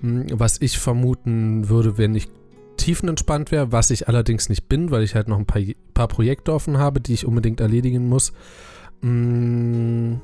Hm, 0.00 0.26
was 0.32 0.60
ich 0.60 0.78
vermuten 0.78 1.70
würde, 1.70 1.96
wenn 1.96 2.14
ich 2.14 2.28
tiefenentspannt 2.76 3.50
wäre, 3.50 3.72
was 3.72 3.90
ich 3.90 4.08
allerdings 4.08 4.50
nicht 4.50 4.68
bin, 4.68 4.90
weil 4.90 5.02
ich 5.02 5.14
halt 5.14 5.28
noch 5.28 5.38
ein 5.38 5.46
paar, 5.46 5.62
paar 5.94 6.08
Projekte 6.08 6.52
offen 6.52 6.76
habe, 6.76 7.00
die 7.00 7.14
ich 7.14 7.26
unbedingt 7.26 7.60
erledigen 7.60 8.08
muss. 8.08 8.32
Mm, 9.00 10.14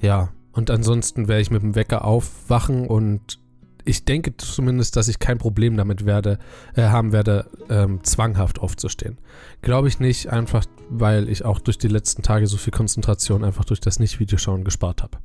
ja, 0.00 0.30
und 0.54 0.70
ansonsten 0.70 1.28
werde 1.28 1.42
ich 1.42 1.50
mit 1.50 1.62
dem 1.62 1.74
Wecker 1.74 2.04
aufwachen 2.04 2.86
und 2.86 3.38
ich 3.84 4.04
denke 4.04 4.36
zumindest, 4.36 4.96
dass 4.96 5.08
ich 5.08 5.18
kein 5.18 5.38
Problem 5.38 5.76
damit 5.76 6.06
werde, 6.06 6.38
äh, 6.74 6.84
haben 6.84 7.12
werde, 7.12 7.50
ähm, 7.68 8.02
zwanghaft 8.02 8.58
aufzustehen. 8.58 9.18
Glaube 9.60 9.88
ich 9.88 10.00
nicht, 10.00 10.28
einfach 10.28 10.64
weil 10.88 11.28
ich 11.28 11.44
auch 11.44 11.60
durch 11.60 11.78
die 11.78 11.88
letzten 11.88 12.22
Tage 12.22 12.46
so 12.46 12.56
viel 12.56 12.72
Konzentration 12.72 13.44
einfach 13.44 13.64
durch 13.64 13.80
das 13.80 13.98
Nicht-Videoschauen 13.98 14.64
gespart 14.64 15.02
habe. 15.02 15.18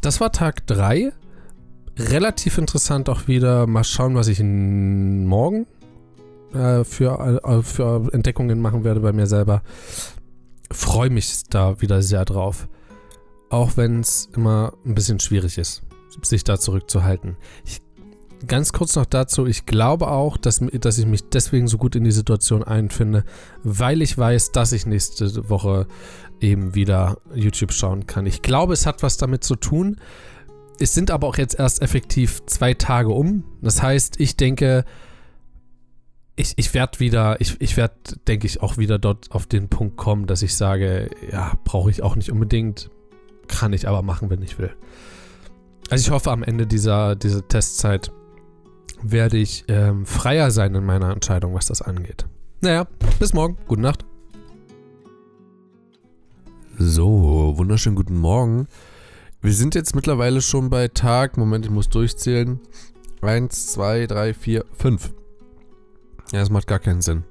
Das 0.00 0.20
war 0.20 0.32
Tag 0.32 0.66
3 0.66 1.12
relativ 1.98 2.58
interessant 2.58 3.08
auch 3.08 3.28
wieder. 3.28 3.66
Mal 3.66 3.84
schauen, 3.84 4.14
was 4.14 4.28
ich 4.28 4.40
morgen 4.42 5.66
äh, 6.52 6.84
für, 6.84 7.40
äh, 7.44 7.62
für 7.62 8.12
Entdeckungen 8.12 8.60
machen 8.60 8.84
werde 8.84 9.00
bei 9.00 9.12
mir 9.12 9.26
selber. 9.26 9.62
Freue 10.70 11.10
mich 11.10 11.44
da 11.48 11.80
wieder 11.80 12.02
sehr 12.02 12.24
drauf. 12.24 12.68
Auch 13.48 13.76
wenn 13.76 14.00
es 14.00 14.28
immer 14.34 14.72
ein 14.84 14.94
bisschen 14.94 15.20
schwierig 15.20 15.58
ist, 15.58 15.82
sich 16.22 16.44
da 16.44 16.58
zurückzuhalten. 16.58 17.36
Ich, 17.64 17.80
ganz 18.46 18.72
kurz 18.72 18.96
noch 18.96 19.06
dazu, 19.06 19.46
ich 19.46 19.66
glaube 19.66 20.08
auch, 20.08 20.36
dass, 20.36 20.60
dass 20.80 20.98
ich 20.98 21.06
mich 21.06 21.28
deswegen 21.28 21.68
so 21.68 21.78
gut 21.78 21.96
in 21.96 22.04
die 22.04 22.12
Situation 22.12 22.62
einfinde, 22.64 23.24
weil 23.62 24.02
ich 24.02 24.16
weiß, 24.16 24.52
dass 24.52 24.72
ich 24.72 24.86
nächste 24.86 25.48
Woche 25.48 25.86
eben 26.40 26.74
wieder 26.74 27.18
YouTube 27.34 27.72
schauen 27.72 28.06
kann. 28.06 28.26
Ich 28.26 28.42
glaube, 28.42 28.72
es 28.72 28.86
hat 28.86 29.02
was 29.02 29.16
damit 29.16 29.44
zu 29.44 29.56
tun. 29.56 29.96
Es 30.78 30.92
sind 30.92 31.10
aber 31.10 31.26
auch 31.26 31.38
jetzt 31.38 31.58
erst 31.58 31.80
effektiv 31.80 32.44
zwei 32.46 32.74
Tage 32.74 33.10
um. 33.10 33.44
Das 33.62 33.82
heißt, 33.82 34.20
ich 34.20 34.36
denke, 34.36 34.84
ich, 36.36 36.52
ich 36.56 36.74
werde 36.74 37.00
wieder, 37.00 37.40
ich, 37.40 37.58
ich 37.60 37.78
werde, 37.78 37.94
denke 38.28 38.46
ich, 38.46 38.60
auch 38.60 38.76
wieder 38.76 38.98
dort 38.98 39.30
auf 39.30 39.46
den 39.46 39.68
Punkt 39.68 39.96
kommen, 39.96 40.26
dass 40.26 40.42
ich 40.42 40.54
sage, 40.54 41.08
ja, 41.32 41.58
brauche 41.64 41.90
ich 41.90 42.02
auch 42.02 42.14
nicht 42.14 42.30
unbedingt, 42.30 42.90
kann 43.46 43.72
ich 43.72 43.88
aber 43.88 44.02
machen, 44.02 44.30
wenn 44.30 44.42
ich 44.42 44.58
will. 44.58 44.74
Also 45.90 46.02
ich 46.06 46.10
hoffe, 46.10 46.30
am 46.30 46.42
Ende 46.42 46.66
dieser, 46.66 47.14
dieser 47.16 47.46
Testzeit 47.46 48.12
werde 49.02 49.36
ich 49.36 49.64
ähm, 49.68 50.06
freier 50.06 50.50
sein 50.50 50.74
in 50.74 50.84
meiner 50.84 51.12
Entscheidung, 51.12 51.54
was 51.54 51.66
das 51.66 51.82
angeht. 51.82 52.26
Naja, 52.60 52.86
bis 53.18 53.34
morgen. 53.34 53.56
Gute 53.68 53.82
Nacht. 53.82 54.04
So, 56.78 57.54
wunderschönen 57.56 57.96
guten 57.96 58.16
Morgen. 58.16 58.66
Wir 59.40 59.52
sind 59.52 59.74
jetzt 59.74 59.94
mittlerweile 59.94 60.42
schon 60.42 60.70
bei 60.70 60.88
Tag, 60.88 61.36
Moment, 61.36 61.64
ich 61.64 61.70
muss 61.70 61.88
durchzählen. 61.88 62.60
Eins, 63.22 63.68
zwei, 63.68 64.06
drei, 64.06 64.34
vier, 64.34 64.64
fünf. 64.72 65.12
Ja, 66.32 66.40
das 66.40 66.50
macht 66.50 66.66
gar 66.66 66.78
keinen 66.78 67.00
Sinn. 67.00 67.24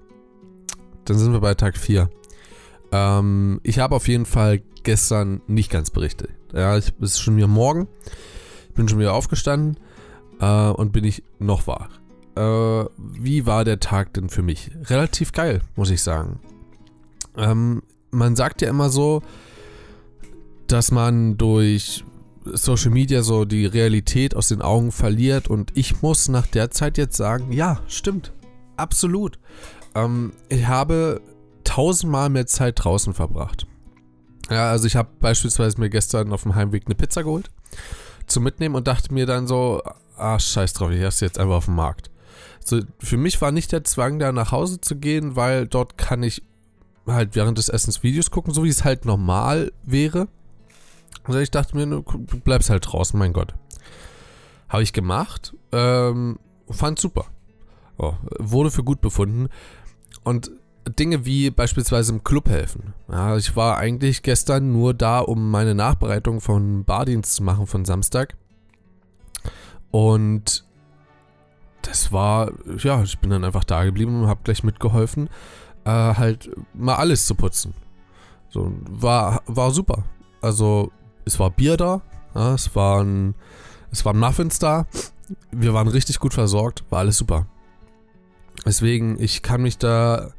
Dann 1.05 1.17
sind 1.17 1.33
wir 1.33 1.41
bei 1.41 1.53
Tag 1.53 1.77
4. 1.77 2.09
Ähm, 2.91 3.59
ich 3.63 3.79
habe 3.79 3.95
auf 3.95 4.07
jeden 4.07 4.25
Fall 4.25 4.61
gestern 4.85 5.41
nicht 5.47 5.69
ganz 5.69 5.89
berichtet. 5.89 6.29
Ja, 6.53 6.77
ich, 6.77 6.93
es 7.01 7.15
ist 7.15 7.19
schon 7.19 7.35
wieder 7.35 7.47
morgen. 7.47 7.87
Ich 8.69 8.75
bin 8.75 8.87
schon 8.87 8.99
wieder 8.99 9.13
aufgestanden 9.13 9.77
äh, 10.39 10.69
und 10.69 10.93
bin 10.93 11.03
ich 11.03 11.23
noch 11.39 11.67
wach. 11.67 11.89
Äh, 12.35 12.89
wie 12.97 13.45
war 13.45 13.65
der 13.65 13.79
Tag 13.79 14.13
denn 14.13 14.29
für 14.29 14.41
mich? 14.41 14.71
Relativ 14.85 15.33
geil, 15.33 15.61
muss 15.75 15.89
ich 15.89 16.01
sagen. 16.01 16.39
Ähm, 17.37 17.83
man 18.11 18.35
sagt 18.35 18.61
ja 18.61 18.69
immer 18.69 18.89
so, 18.89 19.21
dass 20.67 20.91
man 20.91 21.37
durch 21.37 22.05
Social 22.45 22.91
Media 22.91 23.23
so 23.23 23.45
die 23.45 23.65
Realität 23.65 24.35
aus 24.35 24.49
den 24.49 24.61
Augen 24.61 24.91
verliert 24.91 25.49
und 25.49 25.71
ich 25.75 26.01
muss 26.01 26.29
nach 26.29 26.47
der 26.47 26.71
Zeit 26.71 26.97
jetzt 26.97 27.17
sagen, 27.17 27.51
ja, 27.51 27.81
stimmt. 27.87 28.33
Absolut. 28.77 29.39
Ähm, 29.95 30.33
ich 30.49 30.67
habe 30.67 31.21
tausendmal 31.63 32.29
mehr 32.29 32.45
Zeit 32.45 32.83
draußen 32.83 33.13
verbracht. 33.13 33.65
Ja, 34.49 34.69
also 34.69 34.85
ich 34.85 34.95
habe 34.95 35.09
beispielsweise 35.19 35.79
mir 35.79 35.89
gestern 35.89 36.31
auf 36.31 36.43
dem 36.43 36.55
Heimweg 36.55 36.83
eine 36.85 36.95
Pizza 36.95 37.23
geholt 37.23 37.49
zum 38.27 38.43
Mitnehmen 38.43 38.75
und 38.75 38.87
dachte 38.87 39.13
mir 39.13 39.25
dann 39.25 39.47
so, 39.47 39.81
ah, 40.17 40.39
scheiß 40.39 40.73
drauf, 40.73 40.91
ich 40.91 41.01
esse 41.01 41.25
jetzt 41.25 41.39
einfach 41.39 41.55
auf 41.55 41.65
dem 41.65 41.75
Markt. 41.75 42.09
So, 42.63 42.81
für 42.99 43.17
mich 43.17 43.41
war 43.41 43.51
nicht 43.51 43.71
der 43.71 43.83
Zwang, 43.83 44.19
da 44.19 44.31
nach 44.31 44.51
Hause 44.51 44.81
zu 44.81 44.95
gehen, 44.95 45.35
weil 45.35 45.67
dort 45.67 45.97
kann 45.97 46.23
ich 46.23 46.41
halt 47.05 47.35
während 47.35 47.57
des 47.57 47.69
Essens 47.69 48.01
Videos 48.01 48.31
gucken, 48.31 48.53
so 48.53 48.63
wie 48.63 48.69
es 48.69 48.83
halt 48.83 49.05
normal 49.05 49.71
wäre. 49.83 50.27
Also 51.23 51.39
ich 51.39 51.51
dachte 51.51 51.75
mir, 51.75 51.85
du 51.85 52.03
bleibst 52.43 52.69
halt 52.69 52.91
draußen, 52.91 53.17
mein 53.17 53.33
Gott. 53.33 53.53
Habe 54.69 54.83
ich 54.83 54.93
gemacht, 54.93 55.53
ähm, 55.71 56.39
fand 56.69 56.99
super. 56.99 57.25
Oh, 57.97 58.13
wurde 58.39 58.71
für 58.71 58.83
gut 58.83 59.01
befunden. 59.01 59.49
Und 60.23 60.51
Dinge 60.87 61.25
wie 61.25 61.49
beispielsweise 61.49 62.13
im 62.13 62.23
Club 62.23 62.49
helfen. 62.49 62.93
Ja, 63.09 63.35
ich 63.37 63.55
war 63.55 63.77
eigentlich 63.77 64.21
gestern 64.21 64.71
nur 64.71 64.93
da, 64.93 65.19
um 65.19 65.49
meine 65.49 65.75
Nachbereitung 65.75 66.41
von 66.41 66.83
Bardienst 66.83 67.35
zu 67.35 67.43
machen 67.43 67.67
von 67.67 67.85
Samstag. 67.85 68.35
Und 69.91 70.65
das 71.81 72.11
war, 72.11 72.51
ja, 72.77 73.01
ich 73.03 73.19
bin 73.19 73.29
dann 73.29 73.43
einfach 73.43 73.63
da 73.63 73.83
geblieben 73.83 74.23
und 74.23 74.27
habe 74.27 74.41
gleich 74.43 74.63
mitgeholfen, 74.63 75.29
äh, 75.85 75.89
halt 75.89 76.49
mal 76.73 76.95
alles 76.95 77.25
zu 77.25 77.35
putzen. 77.35 77.73
So, 78.49 78.71
war, 78.89 79.41
war 79.47 79.71
super. 79.71 80.03
Also, 80.41 80.91
es 81.25 81.39
war 81.39 81.49
Bier 81.49 81.77
da, 81.77 82.01
ja, 82.33 82.53
es 82.53 82.75
waren, 82.75 83.35
es 83.91 84.05
waren 84.05 84.19
Muffins 84.19 84.59
da, 84.59 84.87
wir 85.51 85.73
waren 85.73 85.87
richtig 85.87 86.19
gut 86.19 86.33
versorgt, 86.33 86.83
war 86.89 86.99
alles 86.99 87.17
super. 87.17 87.47
Deswegen, 88.65 89.19
ich 89.21 89.41
kann 89.41 89.61
mich 89.61 89.77
da 89.77 90.31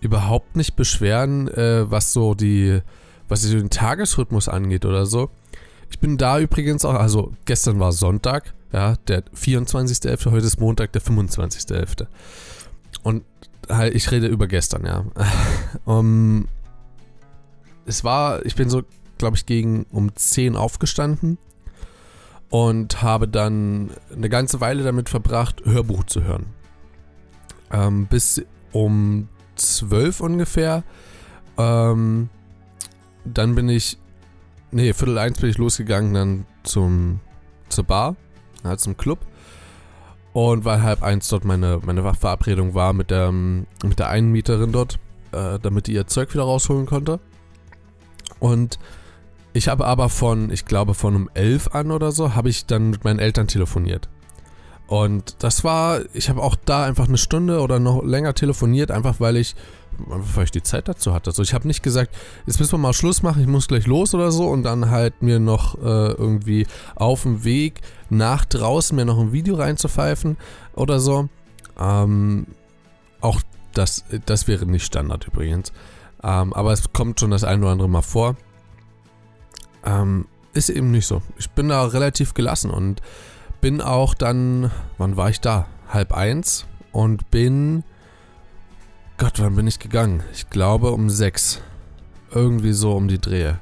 überhaupt 0.00 0.56
nicht 0.56 0.76
beschweren, 0.76 1.48
äh, 1.48 1.90
was 1.90 2.12
so 2.12 2.34
die, 2.34 2.80
was 3.28 3.42
so 3.42 3.56
den 3.56 3.70
Tagesrhythmus 3.70 4.48
angeht 4.48 4.84
oder 4.84 5.06
so. 5.06 5.30
Ich 5.90 5.98
bin 5.98 6.16
da 6.16 6.38
übrigens 6.38 6.84
auch, 6.84 6.94
also 6.94 7.32
gestern 7.44 7.80
war 7.80 7.92
Sonntag, 7.92 8.54
ja, 8.72 8.96
der 9.08 9.24
24.11., 9.24 10.30
heute 10.30 10.46
ist 10.46 10.60
Montag, 10.60 10.92
der 10.92 11.02
25.11. 11.02 12.06
Und 13.02 13.24
halt, 13.68 13.94
ich 13.94 14.10
rede 14.10 14.28
über 14.28 14.46
gestern, 14.46 14.86
ja. 14.86 15.04
um, 15.84 16.48
es 17.86 18.04
war, 18.04 18.44
ich 18.46 18.54
bin 18.54 18.70
so, 18.70 18.82
glaube 19.18 19.36
ich, 19.36 19.46
gegen 19.46 19.84
um 19.90 20.14
10 20.14 20.56
aufgestanden 20.56 21.38
und 22.48 23.02
habe 23.02 23.28
dann 23.28 23.90
eine 24.14 24.28
ganze 24.28 24.60
Weile 24.60 24.84
damit 24.84 25.08
verbracht, 25.08 25.62
Hörbuch 25.64 26.04
zu 26.04 26.22
hören. 26.22 26.46
Ähm, 27.72 28.06
bis 28.06 28.42
um 28.72 29.28
12 29.60 30.20
ungefähr. 30.20 30.82
Ähm, 31.58 32.28
dann 33.24 33.54
bin 33.54 33.68
ich, 33.68 33.98
nee, 34.70 34.92
Viertel 34.92 35.18
eins 35.18 35.40
bin 35.40 35.50
ich 35.50 35.58
losgegangen, 35.58 36.14
dann 36.14 36.46
zum, 36.62 37.20
zur 37.68 37.84
Bar, 37.84 38.16
halt 38.64 38.80
zum 38.80 38.96
Club. 38.96 39.18
Und 40.32 40.64
weil 40.64 40.82
halb 40.82 41.02
eins 41.02 41.28
dort 41.28 41.44
meine, 41.44 41.80
meine 41.84 42.14
Verabredung 42.14 42.74
war 42.74 42.92
mit 42.92 43.10
der, 43.10 43.32
mit 43.32 43.98
der 43.98 44.08
einen 44.08 44.30
Mieterin 44.30 44.72
dort, 44.72 44.98
äh, 45.32 45.58
damit 45.60 45.86
die 45.86 45.94
ihr 45.94 46.06
Zeug 46.06 46.32
wieder 46.32 46.44
rausholen 46.44 46.86
konnte. 46.86 47.18
Und 48.38 48.78
ich 49.52 49.68
habe 49.68 49.86
aber 49.86 50.08
von, 50.08 50.52
ich 50.52 50.64
glaube 50.64 50.94
von 50.94 51.16
um 51.16 51.30
elf 51.34 51.74
an 51.74 51.90
oder 51.90 52.12
so, 52.12 52.34
habe 52.34 52.48
ich 52.48 52.66
dann 52.66 52.90
mit 52.90 53.04
meinen 53.04 53.18
Eltern 53.18 53.48
telefoniert. 53.48 54.08
Und 54.90 55.36
das 55.44 55.62
war, 55.62 56.00
ich 56.14 56.28
habe 56.30 56.42
auch 56.42 56.56
da 56.64 56.84
einfach 56.84 57.06
eine 57.06 57.16
Stunde 57.16 57.60
oder 57.60 57.78
noch 57.78 58.02
länger 58.02 58.34
telefoniert, 58.34 58.90
einfach 58.90 59.20
weil 59.20 59.36
ich, 59.36 59.54
weil 59.98 60.42
ich 60.42 60.50
die 60.50 60.64
Zeit 60.64 60.88
dazu 60.88 61.14
hatte. 61.14 61.30
Also 61.30 61.44
ich 61.44 61.54
habe 61.54 61.68
nicht 61.68 61.84
gesagt, 61.84 62.12
jetzt 62.44 62.58
müssen 62.58 62.72
wir 62.72 62.78
mal 62.78 62.92
Schluss 62.92 63.22
machen, 63.22 63.40
ich 63.40 63.46
muss 63.46 63.68
gleich 63.68 63.86
los 63.86 64.14
oder 64.14 64.32
so 64.32 64.48
und 64.48 64.64
dann 64.64 64.90
halt 64.90 65.22
mir 65.22 65.38
noch 65.38 65.76
äh, 65.76 66.08
irgendwie 66.10 66.66
auf 66.96 67.22
dem 67.22 67.44
Weg 67.44 67.82
nach 68.08 68.44
draußen 68.44 68.96
mir 68.96 69.04
noch 69.04 69.20
ein 69.20 69.32
Video 69.32 69.54
reinzupfeifen 69.54 70.36
oder 70.74 70.98
so. 70.98 71.28
Ähm, 71.78 72.48
auch 73.20 73.40
das, 73.74 74.04
das 74.26 74.48
wäre 74.48 74.66
nicht 74.66 74.84
Standard 74.84 75.24
übrigens. 75.24 75.72
Ähm, 76.24 76.52
aber 76.52 76.72
es 76.72 76.92
kommt 76.92 77.20
schon 77.20 77.30
das 77.30 77.44
ein 77.44 77.62
oder 77.62 77.70
andere 77.70 77.88
Mal 77.88 78.02
vor. 78.02 78.34
Ähm, 79.84 80.26
ist 80.52 80.68
eben 80.68 80.90
nicht 80.90 81.06
so. 81.06 81.22
Ich 81.38 81.48
bin 81.50 81.68
da 81.68 81.84
relativ 81.84 82.34
gelassen 82.34 82.72
und 82.72 83.00
bin 83.60 83.80
auch 83.80 84.14
dann, 84.14 84.70
wann 84.98 85.16
war 85.16 85.30
ich 85.30 85.40
da? 85.40 85.66
Halb 85.88 86.12
eins 86.12 86.66
und 86.92 87.30
bin, 87.30 87.84
Gott, 89.18 89.38
wann 89.38 89.56
bin 89.56 89.66
ich 89.66 89.78
gegangen? 89.78 90.22
Ich 90.32 90.50
glaube 90.50 90.92
um 90.92 91.10
sechs. 91.10 91.60
Irgendwie 92.32 92.72
so 92.72 92.92
um 92.92 93.08
die 93.08 93.20
Drehe. 93.20 93.58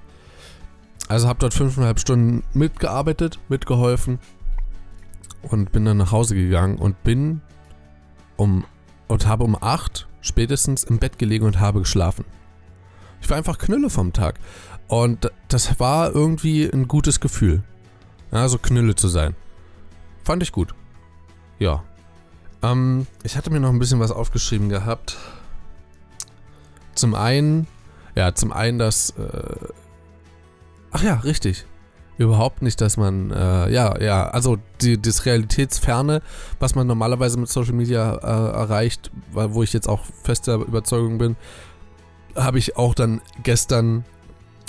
Also 1.08 1.26
habe 1.26 1.38
dort 1.38 1.54
fünfeinhalb 1.54 1.98
Stunden 1.98 2.44
mitgearbeitet, 2.52 3.38
mitgeholfen 3.48 4.18
und 5.42 5.72
bin 5.72 5.84
dann 5.84 5.96
nach 5.96 6.12
Hause 6.12 6.34
gegangen 6.34 6.76
und 6.76 7.02
bin 7.02 7.40
um 8.36 8.64
und 9.08 9.26
habe 9.26 9.44
um 9.44 9.56
acht 9.60 10.06
spätestens 10.20 10.84
im 10.84 10.98
Bett 10.98 11.18
gelegen 11.18 11.46
und 11.46 11.60
habe 11.60 11.80
geschlafen. 11.80 12.26
Ich 13.20 13.30
war 13.30 13.36
einfach 13.36 13.58
Knülle 13.58 13.90
vom 13.90 14.12
Tag. 14.12 14.38
Und 14.86 15.30
das 15.48 15.80
war 15.80 16.14
irgendwie 16.14 16.64
ein 16.70 16.88
gutes 16.88 17.20
Gefühl. 17.20 17.62
Ja, 18.30 18.48
so 18.48 18.58
Knülle 18.58 18.94
zu 18.94 19.08
sein. 19.08 19.34
Fand 20.28 20.42
ich 20.42 20.52
gut. 20.52 20.74
Ja. 21.58 21.82
Ähm, 22.62 23.06
ich 23.22 23.38
hatte 23.38 23.48
mir 23.48 23.60
noch 23.60 23.70
ein 23.70 23.78
bisschen 23.78 23.98
was 23.98 24.10
aufgeschrieben 24.10 24.68
gehabt. 24.68 25.16
Zum 26.94 27.14
einen, 27.14 27.66
ja, 28.14 28.34
zum 28.34 28.52
einen 28.52 28.78
das, 28.78 29.14
äh, 29.18 29.68
ach 30.90 31.02
ja, 31.02 31.14
richtig. 31.20 31.64
Überhaupt 32.18 32.60
nicht, 32.60 32.82
dass 32.82 32.98
man, 32.98 33.30
äh, 33.30 33.72
ja, 33.72 33.98
ja, 34.02 34.28
also 34.28 34.58
die, 34.82 35.00
das 35.00 35.24
Realitätsferne, 35.24 36.20
was 36.58 36.74
man 36.74 36.86
normalerweise 36.86 37.40
mit 37.40 37.48
Social 37.48 37.72
Media 37.72 38.16
äh, 38.16 38.52
erreicht, 38.54 39.10
wo 39.32 39.62
ich 39.62 39.72
jetzt 39.72 39.88
auch 39.88 40.02
fester 40.24 40.56
Überzeugung 40.56 41.16
bin, 41.16 41.36
habe 42.36 42.58
ich 42.58 42.76
auch 42.76 42.92
dann 42.92 43.22
gestern 43.44 44.04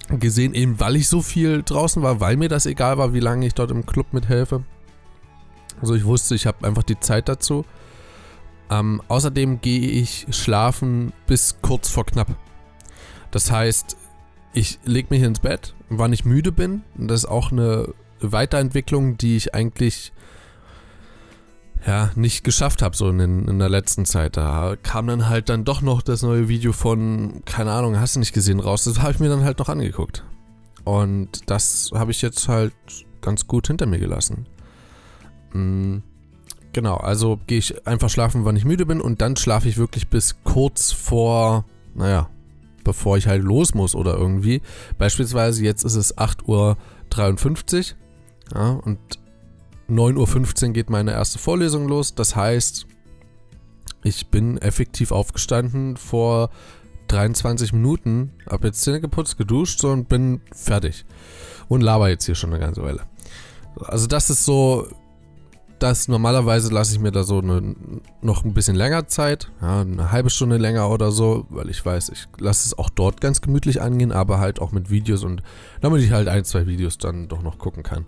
gesehen, 0.08 0.54
eben 0.54 0.80
weil 0.80 0.96
ich 0.96 1.10
so 1.10 1.22
viel 1.22 1.64
draußen 1.64 2.02
war, 2.02 2.22
weil 2.22 2.38
mir 2.38 2.48
das 2.48 2.66
egal 2.66 2.98
war, 2.98 3.14
wie 3.14 3.20
lange 3.20 3.46
ich 3.46 3.56
dort 3.56 3.72
im 3.72 3.86
Club 3.86 4.14
mithelfe. 4.14 4.64
Also 5.82 5.96
ich 5.96 6.06
wusste, 6.06 6.36
ich 6.36 6.46
habe 6.46 6.68
einfach 6.68 6.84
die 6.84 7.00
Zeit 7.00 7.30
dazu. 7.30 7.66
Ähm, 8.70 9.02
außerdem 9.08 9.62
gehe 9.62 9.90
ich 9.90 10.28
schlafen 10.30 11.14
bis 11.28 11.58
kurz 11.62 11.90
vor 11.90 12.06
knapp. 12.06 12.36
Das 13.32 13.52
heißt, 13.52 13.98
ich 14.54 14.80
lege 14.84 15.08
mich 15.12 15.24
ins 15.24 15.40
Bett, 15.40 15.76
wann 15.90 16.14
ich 16.14 16.26
müde 16.26 16.52
bin. 16.52 16.84
Das 16.96 17.24
ist 17.24 17.30
auch 17.30 17.52
eine 17.52 17.94
Weiterentwicklung, 18.22 19.18
die 19.18 19.38
ich 19.38 19.54
eigentlich 19.54 20.12
ja, 21.86 22.12
nicht 22.16 22.44
geschafft 22.44 22.82
habe, 22.82 22.96
so 22.96 23.10
in, 23.10 23.20
in, 23.20 23.60
der 23.60 23.70
letzten 23.70 24.06
Zeit. 24.06 24.38
Da 24.38 24.76
kam 24.82 25.08
dann 25.08 25.30
halt 25.30 25.50
dann 25.50 25.64
doch 25.64 25.82
noch 25.82 26.02
das 26.02 26.24
neue 26.24 26.50
Video 26.50 26.74
von, 26.74 27.42
keine 27.46 27.72
Ahnung, 27.72 28.00
hast 28.00 28.16
du 28.16 28.20
nicht 28.20 28.34
gesehen, 28.34 28.60
raus. 28.60 28.84
Das 28.84 29.00
habe 29.00 29.12
ich 29.12 29.20
mir 29.20 29.30
dann 29.30 29.44
halt 29.44 29.60
noch 29.60 29.70
angeguckt. 29.70 30.24
Und 30.84 31.50
das 31.50 31.92
habe 31.94 32.12
ich 32.12 32.22
jetzt 32.22 32.48
halt 32.48 32.74
ganz 33.22 33.48
gut 33.48 33.68
hinter 33.68 33.86
mir 33.86 34.00
gelassen. 34.00 34.48
Mhm. 35.54 36.04
Genau, 36.72 36.98
also 36.98 37.40
gehe 37.48 37.58
ich 37.58 37.88
einfach 37.88 38.10
schlafen, 38.10 38.46
wann 38.46 38.56
ich 38.56 38.66
müde 38.66 38.86
bin 38.86 39.02
und 39.02 39.22
dann 39.22 39.36
schlafe 39.36 39.68
ich 39.68 39.78
wirklich 39.78 40.08
bis 40.08 40.36
kurz 40.44 40.92
vor, 40.92 41.66
naja, 41.96 42.30
bevor 42.84 43.18
ich 43.18 43.28
halt 43.28 43.44
los 43.44 43.74
muss 43.74 43.96
oder 43.96 44.16
irgendwie. 44.16 44.62
Beispielsweise 44.98 45.64
jetzt 45.64 45.84
ist 45.84 45.96
es 45.96 46.18
8.53 46.18 46.46
Uhr 46.48 46.78
ja, 48.56 48.72
und 48.72 49.00
9.15 49.90 50.68
Uhr 50.68 50.74
geht 50.74 50.90
meine 50.90 51.12
erste 51.12 51.40
Vorlesung 51.40 51.88
los. 51.88 52.14
Das 52.14 52.36
heißt, 52.36 52.86
ich 54.04 54.28
bin 54.28 54.58
effektiv 54.60 55.12
aufgestanden 55.12 55.98
vor 55.98 56.52
23 57.08 57.74
Minuten, 57.74 58.32
habe 58.50 58.68
jetzt 58.68 58.82
Zähne 58.82 59.02
geputzt, 59.02 59.38
geduscht 59.38 59.84
und 59.84 60.08
bin 60.08 60.42
fertig. 60.54 61.06
Und 61.68 61.82
laber 61.82 62.10
jetzt 62.10 62.26
hier 62.26 62.36
schon 62.36 62.52
eine 62.52 62.60
ganze 62.60 62.84
Weile. 62.84 63.02
Also 63.82 64.08
das 64.08 64.30
ist 64.30 64.46
so, 64.46 64.88
das 65.80 66.08
normalerweise 66.08 66.74
lasse 66.74 66.94
ich 66.94 67.00
mir 67.00 67.12
da 67.12 67.24
so 67.24 67.40
eine, 67.40 67.76
noch 68.22 68.44
ein 68.44 68.54
bisschen 68.54 68.76
länger 68.76 69.08
Zeit, 69.08 69.52
ja, 69.62 69.82
eine 69.82 70.12
halbe 70.12 70.30
Stunde 70.30 70.58
länger 70.58 70.90
oder 70.90 71.12
so, 71.12 71.46
weil 71.50 71.70
ich 71.70 71.86
weiß, 71.86 72.10
ich 72.10 72.28
lasse 72.38 72.68
es 72.68 72.78
auch 72.78 72.90
dort 72.90 73.22
ganz 73.22 73.42
gemütlich 73.42 73.82
angehen, 73.82 74.12
aber 74.12 74.40
halt 74.40 74.60
auch 74.62 74.72
mit 74.72 74.90
Videos 74.90 75.24
und 75.24 75.44
damit 75.82 76.02
ich 76.02 76.12
halt 76.12 76.28
ein, 76.28 76.46
zwei 76.46 76.68
Videos 76.68 76.98
dann 76.98 77.28
doch 77.28 77.42
noch 77.42 77.58
gucken 77.58 77.84
kann. 77.84 78.06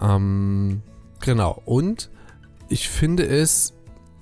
Ähm, 0.00 0.82
Genau. 1.20 1.62
Und 1.64 2.10
ich 2.68 2.88
finde 2.88 3.26
es 3.26 3.74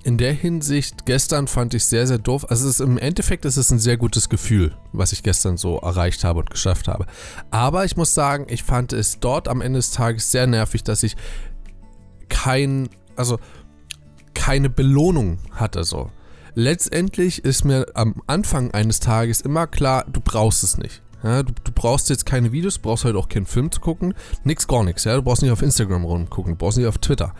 in 0.03 0.17
der 0.17 0.33
Hinsicht, 0.33 1.05
gestern 1.05 1.47
fand 1.47 1.73
ich 1.73 1.85
sehr, 1.85 2.07
sehr 2.07 2.17
doof. 2.17 2.49
Also 2.49 2.69
ist, 2.69 2.79
im 2.79 2.97
Endeffekt 2.97 3.43
ist 3.45 3.57
es 3.57 3.71
ein 3.71 3.79
sehr 3.79 3.97
gutes 3.97 4.29
Gefühl, 4.29 4.73
was 4.93 5.11
ich 5.11 5.21
gestern 5.21 5.57
so 5.57 5.77
erreicht 5.79 6.23
habe 6.23 6.39
und 6.39 6.49
geschafft 6.49 6.87
habe. 6.87 7.05
Aber 7.51 7.83
ich 7.83 7.97
muss 7.97 8.13
sagen, 8.13 8.47
ich 8.49 8.63
fand 8.63 8.93
es 8.93 9.19
dort 9.19 9.47
am 9.47 9.61
Ende 9.61 9.79
des 9.79 9.91
Tages 9.91 10.31
sehr 10.31 10.47
nervig, 10.47 10.83
dass 10.83 11.03
ich 11.03 11.17
kein, 12.29 12.89
also 13.15 13.39
keine 14.33 14.69
Belohnung 14.69 15.39
hatte 15.51 15.83
so. 15.83 16.11
Letztendlich 16.55 17.45
ist 17.45 17.65
mir 17.65 17.85
am 17.93 18.21
Anfang 18.25 18.71
eines 18.71 18.99
Tages 18.99 19.41
immer 19.41 19.67
klar, 19.67 20.05
du 20.11 20.21
brauchst 20.21 20.63
es 20.63 20.77
nicht. 20.77 21.03
Ja, 21.23 21.43
du, 21.43 21.53
du, 21.63 21.71
brauchst 21.71 22.09
jetzt 22.09 22.25
keine 22.25 22.51
Videos, 22.51 22.75
du 22.75 22.81
brauchst 22.81 23.05
halt 23.05 23.15
auch 23.15 23.27
keinen 23.27 23.45
Film 23.45 23.71
zu 23.71 23.79
gucken. 23.79 24.13
Nix, 24.43 24.67
gar 24.67 24.83
nichts. 24.83 25.03
Ja? 25.03 25.15
Du 25.15 25.23
brauchst 25.23 25.41
nicht 25.41 25.51
auf 25.51 25.61
Instagram 25.61 26.05
rumgucken, 26.05 26.53
du 26.53 26.57
brauchst 26.57 26.77
nicht 26.77 26.87
auf 26.87 26.99
Twitter. 26.99 27.33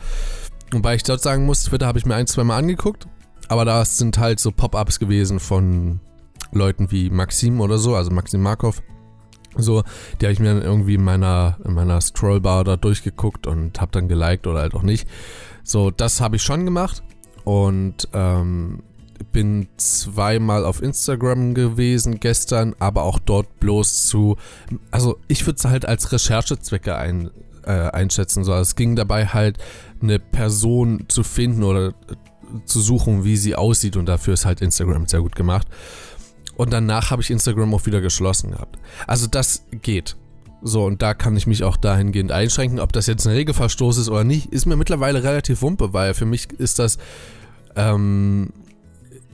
Wobei 0.71 0.95
ich 0.95 1.03
dort 1.03 1.21
sagen 1.21 1.45
muss, 1.45 1.63
Twitter 1.63 1.87
habe 1.87 1.99
ich 1.99 2.05
mir 2.05 2.15
ein, 2.15 2.27
zwei 2.27 2.43
Mal 2.43 2.57
angeguckt. 2.57 3.07
Aber 3.47 3.65
da 3.65 3.85
sind 3.85 4.17
halt 4.17 4.39
so 4.39 4.51
Pop-Ups 4.51 4.99
gewesen 4.99 5.39
von 5.39 5.99
Leuten 6.51 6.91
wie 6.91 7.09
Maxim 7.09 7.61
oder 7.61 7.77
so, 7.77 7.95
also 7.95 8.11
Maxim 8.11 8.41
Markov. 8.41 8.81
So, 9.57 9.83
die 10.19 10.25
habe 10.25 10.33
ich 10.33 10.39
mir 10.39 10.53
dann 10.53 10.61
irgendwie 10.61 10.95
in 10.95 11.03
meiner, 11.03 11.57
in 11.63 11.73
meiner 11.73 11.99
Scrollbar 12.01 12.63
da 12.63 12.77
durchgeguckt 12.77 13.47
und 13.47 13.79
habe 13.81 13.91
dann 13.91 14.07
geliked 14.07 14.47
oder 14.47 14.61
halt 14.61 14.73
auch 14.73 14.83
nicht. 14.83 15.07
So, 15.63 15.91
das 15.91 16.21
habe 16.21 16.37
ich 16.37 16.43
schon 16.43 16.65
gemacht. 16.65 17.03
Und 17.43 18.09
ähm, 18.13 18.83
bin 19.31 19.67
zweimal 19.77 20.65
auf 20.65 20.81
Instagram 20.81 21.53
gewesen 21.53 22.19
gestern, 22.19 22.75
aber 22.79 23.03
auch 23.03 23.19
dort 23.19 23.59
bloß 23.59 24.07
zu. 24.07 24.37
Also 24.91 25.17
ich 25.27 25.45
würde 25.45 25.57
es 25.57 25.65
halt 25.65 25.85
als 25.85 26.11
Recherchezwecke 26.11 26.95
ein, 26.95 27.31
äh, 27.65 27.71
einschätzen. 27.71 28.43
So. 28.43 28.53
Es 28.53 28.75
ging 28.75 28.95
dabei 28.95 29.27
halt 29.27 29.57
eine 30.01 30.19
Person 30.19 31.05
zu 31.07 31.23
finden 31.23 31.63
oder 31.63 31.93
zu 32.65 32.79
suchen, 32.79 33.23
wie 33.23 33.37
sie 33.37 33.55
aussieht 33.55 33.97
und 33.97 34.05
dafür 34.05 34.33
ist 34.33 34.45
halt 34.45 34.61
Instagram 34.61 35.07
sehr 35.07 35.21
gut 35.21 35.35
gemacht. 35.35 35.67
Und 36.57 36.73
danach 36.73 37.11
habe 37.11 37.21
ich 37.21 37.31
Instagram 37.31 37.73
auch 37.73 37.85
wieder 37.85 38.01
geschlossen 38.01 38.51
gehabt. 38.51 38.77
Also 39.05 39.27
das 39.27 39.63
geht. 39.71 40.15
So, 40.61 40.83
und 40.85 41.01
da 41.01 41.13
kann 41.13 41.37
ich 41.37 41.47
mich 41.47 41.63
auch 41.63 41.77
dahingehend 41.77 42.31
einschränken. 42.31 42.79
Ob 42.79 42.91
das 42.91 43.05
jetzt 43.07 43.25
ein 43.27 43.33
Regelverstoß 43.33 43.97
ist 43.99 44.09
oder 44.09 44.23
nicht, 44.23 44.51
ist 44.51 44.65
mir 44.65 44.75
mittlerweile 44.75 45.23
relativ 45.23 45.61
wumpe, 45.61 45.93
weil 45.93 46.13
für 46.15 46.25
mich 46.25 46.51
ist 46.53 46.79
das 46.79 46.97
ähm, 47.77 48.49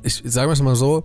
ich 0.04 0.22
sage 0.26 0.52
es 0.52 0.62
mal 0.62 0.76
so, 0.76 1.04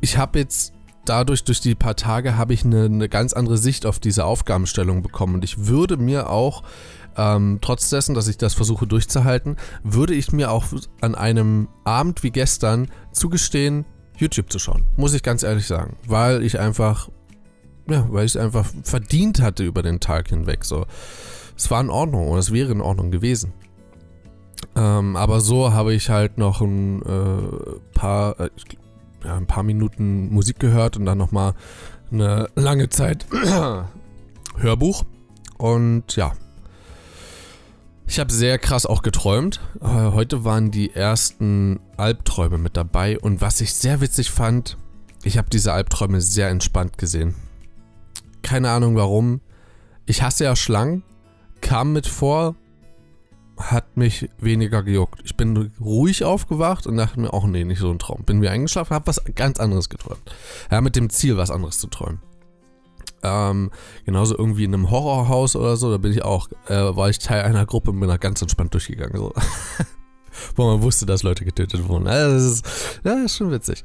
ich 0.00 0.18
habe 0.18 0.40
jetzt 0.40 0.74
dadurch, 1.04 1.44
durch 1.44 1.60
die 1.60 1.74
paar 1.74 1.96
Tage, 1.96 2.36
habe 2.36 2.52
ich 2.52 2.64
eine, 2.64 2.84
eine, 2.84 3.08
ganz 3.08 3.32
andere 3.32 3.56
Sicht 3.56 3.86
auf 3.86 3.98
diese 3.98 4.24
Aufgabenstellung 4.24 5.02
bekommen. 5.02 5.36
Und 5.36 5.44
ich 5.44 5.66
würde 5.66 5.96
mir 5.96 6.28
auch, 6.28 6.62
ähm, 7.16 7.58
trotz 7.62 7.88
dessen, 7.88 8.14
dass 8.14 8.28
ich 8.28 8.36
das 8.36 8.54
versuche 8.54 8.86
durchzuhalten, 8.86 9.56
würde 9.82 10.14
ich 10.14 10.32
mir 10.32 10.50
auch 10.50 10.66
an 11.00 11.14
einem 11.14 11.68
Abend 11.84 12.22
wie 12.22 12.30
gestern 12.30 12.88
zugestehen, 13.12 13.86
YouTube 14.18 14.50
zu 14.50 14.58
schauen. 14.58 14.84
Muss 14.96 15.14
ich 15.14 15.22
ganz 15.22 15.42
ehrlich 15.42 15.66
sagen. 15.66 15.96
Weil 16.06 16.42
ich 16.42 16.58
einfach, 16.58 17.08
ja, 17.88 18.06
weil 18.10 18.26
ich 18.26 18.34
es 18.34 18.40
einfach 18.40 18.66
verdient 18.82 19.40
hatte 19.40 19.64
über 19.64 19.82
den 19.82 20.00
Tag 20.00 20.28
hinweg. 20.28 20.64
So. 20.64 20.86
Es 21.56 21.70
war 21.70 21.80
in 21.80 21.90
Ordnung 21.90 22.28
und 22.28 22.38
es 22.38 22.52
wäre 22.52 22.72
in 22.72 22.80
Ordnung 22.80 23.10
gewesen. 23.10 23.52
Ähm, 24.76 25.16
aber 25.16 25.40
so 25.40 25.72
habe 25.72 25.94
ich 25.94 26.10
halt 26.10 26.38
noch 26.38 26.60
ein 26.60 27.02
äh, 27.02 27.78
paar, 27.94 28.38
äh, 28.40 28.50
ja, 29.24 29.36
ein 29.36 29.46
paar 29.46 29.62
Minuten 29.62 30.32
Musik 30.32 30.58
gehört 30.58 30.96
und 30.96 31.04
dann 31.04 31.18
nochmal 31.18 31.54
eine 32.10 32.48
lange 32.54 32.88
Zeit 32.88 33.26
Hörbuch. 34.56 35.04
Und 35.58 36.14
ja, 36.16 36.32
ich 38.08 38.18
habe 38.18 38.32
sehr 38.32 38.58
krass 38.58 38.86
auch 38.86 39.02
geträumt. 39.02 39.60
Heute 39.80 40.44
waren 40.44 40.70
die 40.70 40.94
ersten 40.94 41.78
Albträume 41.96 42.58
mit 42.58 42.76
dabei. 42.76 43.18
Und 43.18 43.40
was 43.40 43.60
ich 43.60 43.74
sehr 43.74 44.00
witzig 44.00 44.30
fand, 44.30 44.76
ich 45.22 45.36
habe 45.38 45.50
diese 45.50 45.72
Albträume 45.72 46.20
sehr 46.20 46.48
entspannt 46.48 46.98
gesehen. 46.98 47.34
Keine 48.42 48.70
Ahnung 48.70 48.96
warum. 48.96 49.40
Ich 50.06 50.22
hasse 50.22 50.44
ja 50.44 50.56
Schlangen. 50.56 51.02
Kam 51.60 51.92
mit 51.92 52.06
vor, 52.06 52.54
hat 53.58 53.96
mich 53.96 54.30
weniger 54.38 54.82
gejuckt. 54.82 55.20
Ich 55.24 55.36
bin 55.36 55.72
ruhig 55.80 56.24
aufgewacht 56.24 56.86
und 56.86 56.96
dachte 56.96 57.20
mir, 57.20 57.32
auch 57.32 57.46
nee, 57.46 57.64
nicht 57.64 57.80
so 57.80 57.90
ein 57.90 57.98
Traum. 57.98 58.22
Bin 58.24 58.38
mir 58.38 58.50
eingeschlafen, 58.50 58.94
habe 58.94 59.08
was 59.08 59.22
ganz 59.34 59.60
anderes 59.60 59.88
geträumt. 59.88 60.22
Ja, 60.70 60.80
mit 60.80 60.96
dem 60.96 61.10
Ziel, 61.10 61.36
was 61.36 61.50
anderes 61.50 61.78
zu 61.78 61.88
träumen. 61.88 62.20
Ähm, 63.22 63.70
genauso 64.04 64.36
irgendwie 64.36 64.64
in 64.64 64.74
einem 64.74 64.90
Horrorhaus 64.90 65.56
oder 65.56 65.76
so, 65.76 65.90
da 65.90 65.98
bin 65.98 66.12
ich 66.12 66.24
auch, 66.24 66.48
äh, 66.68 66.74
war 66.74 67.10
ich 67.10 67.18
Teil 67.18 67.42
einer 67.42 67.66
Gruppe 67.66 67.90
und 67.90 68.00
bin 68.00 68.08
da 68.08 68.16
ganz 68.16 68.40
entspannt 68.42 68.74
durchgegangen. 68.74 69.16
So. 69.16 69.32
Wo 70.56 70.66
man 70.66 70.82
wusste, 70.82 71.04
dass 71.06 71.22
Leute 71.22 71.44
getötet 71.44 71.88
wurden. 71.88 72.06
Also 72.06 72.34
das, 72.34 72.44
ist, 72.52 73.00
das 73.02 73.18
ist 73.18 73.36
schon 73.36 73.50
witzig. 73.50 73.82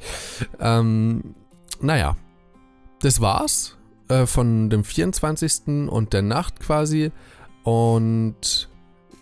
Ähm, 0.59 1.36
naja, 1.81 2.15
das 3.01 3.21
war's 3.21 3.77
äh, 4.07 4.25
von 4.25 4.69
dem 4.69 4.83
24. 4.83 5.89
und 5.89 6.13
der 6.13 6.21
Nacht 6.21 6.59
quasi. 6.59 7.12
Und 7.63 8.69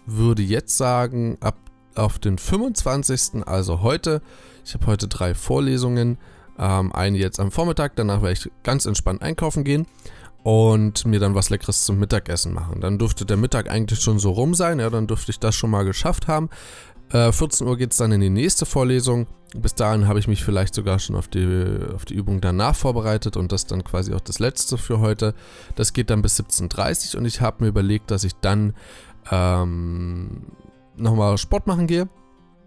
würde 0.05 0.41
jetzt 0.41 0.77
sagen, 0.77 1.37
ab 1.41 1.57
auf 1.95 2.19
den 2.19 2.37
25., 2.37 3.45
also 3.45 3.81
heute, 3.81 4.21
ich 4.65 4.73
habe 4.73 4.87
heute 4.87 5.07
drei 5.07 5.33
Vorlesungen, 5.33 6.17
ähm, 6.61 6.93
eine 6.93 7.17
jetzt 7.17 7.39
am 7.39 7.51
Vormittag, 7.51 7.95
danach 7.95 8.21
werde 8.21 8.33
ich 8.33 8.51
ganz 8.63 8.85
entspannt 8.85 9.21
einkaufen 9.21 9.63
gehen 9.63 9.87
und 10.43 11.05
mir 11.05 11.19
dann 11.19 11.35
was 11.35 11.49
Leckeres 11.49 11.83
zum 11.83 11.99
Mittagessen 11.99 12.53
machen. 12.53 12.79
Dann 12.81 12.99
dürfte 12.99 13.25
der 13.25 13.37
Mittag 13.37 13.69
eigentlich 13.69 13.99
schon 13.99 14.19
so 14.19 14.31
rum 14.31 14.53
sein, 14.53 14.79
ja, 14.79 14.89
dann 14.89 15.07
dürfte 15.07 15.31
ich 15.31 15.39
das 15.39 15.55
schon 15.55 15.71
mal 15.71 15.83
geschafft 15.83 16.27
haben. 16.27 16.49
Äh, 17.11 17.31
14 17.31 17.67
Uhr 17.67 17.77
geht 17.77 17.91
es 17.91 17.97
dann 17.97 18.11
in 18.11 18.21
die 18.21 18.29
nächste 18.29 18.65
Vorlesung. 18.65 19.27
Bis 19.53 19.75
dahin 19.75 20.07
habe 20.07 20.19
ich 20.19 20.29
mich 20.29 20.45
vielleicht 20.45 20.73
sogar 20.73 20.99
schon 20.99 21.17
auf 21.17 21.27
die, 21.27 21.77
auf 21.93 22.05
die 22.05 22.13
Übung 22.13 22.39
danach 22.39 22.75
vorbereitet 22.75 23.35
und 23.35 23.51
das 23.51 23.65
dann 23.65 23.83
quasi 23.83 24.13
auch 24.13 24.21
das 24.21 24.39
letzte 24.39 24.77
für 24.77 24.99
heute. 24.99 25.33
Das 25.75 25.91
geht 25.91 26.09
dann 26.09 26.21
bis 26.21 26.39
17.30 26.39 27.15
Uhr 27.15 27.19
und 27.19 27.25
ich 27.25 27.41
habe 27.41 27.63
mir 27.63 27.69
überlegt, 27.69 28.11
dass 28.11 28.23
ich 28.23 28.33
dann 28.35 28.73
ähm, 29.29 30.43
nochmal 30.95 31.37
Sport 31.37 31.67
machen 31.67 31.87
gehe. 31.87 32.07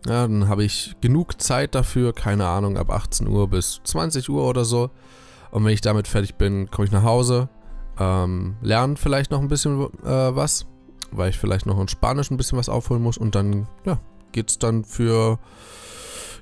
Ja, 0.07 0.29
dann 0.29 0.49
habe 0.49 0.65
ich 0.65 0.97
genug 1.01 1.41
Zeit 1.41 1.75
dafür, 1.75 2.13
keine 2.13 2.47
Ahnung, 2.47 2.77
ab 2.77 2.91
18 2.91 3.27
Uhr 3.27 3.49
bis 3.49 3.81
20 3.85 4.29
Uhr 4.29 4.45
oder 4.45 4.65
so. 4.65 4.91
Und 5.51 5.65
wenn 5.65 5.73
ich 5.73 5.81
damit 5.81 6.09
fertig 6.09 6.35
bin, 6.35 6.71
komme 6.71 6.87
ich 6.87 6.93
nach 6.93 7.05
Hause, 7.05 7.49
ähm, 7.99 8.57
lerne 8.61 8.97
vielleicht 8.97 9.31
noch 9.31 9.41
ein 9.41 9.49
bisschen 9.49 9.81
äh, 10.05 10.37
was, 10.37 10.67
weil 11.11 11.31
ich 11.31 11.39
vielleicht 11.39 11.65
noch 11.65 11.81
in 11.81 11.89
Spanisch 11.89 12.31
ein 12.31 12.37
bisschen 12.37 12.59
was 12.59 12.69
aufholen 12.69 13.03
muss 13.03 13.17
und 13.17 13.35
dann, 13.35 13.67
ja, 13.85 13.99
geht's 14.33 14.59
dann 14.59 14.85
für, 14.85 15.39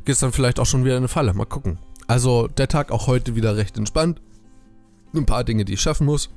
geht's 0.04 0.20
dann 0.20 0.32
vielleicht 0.32 0.58
auch 0.58 0.66
schon 0.66 0.84
wieder 0.84 0.94
in 0.94 1.02
eine 1.02 1.08
Falle. 1.08 1.34
Mal 1.34 1.44
gucken. 1.44 1.78
Also 2.08 2.48
der 2.48 2.68
Tag 2.68 2.90
auch 2.90 3.06
heute 3.06 3.36
wieder 3.36 3.56
recht 3.56 3.76
entspannt. 3.78 4.20
Ein 5.14 5.26
paar 5.26 5.44
Dinge, 5.44 5.64
die 5.64 5.74
ich 5.74 5.80
schaffen 5.80 6.06
muss. 6.06 6.30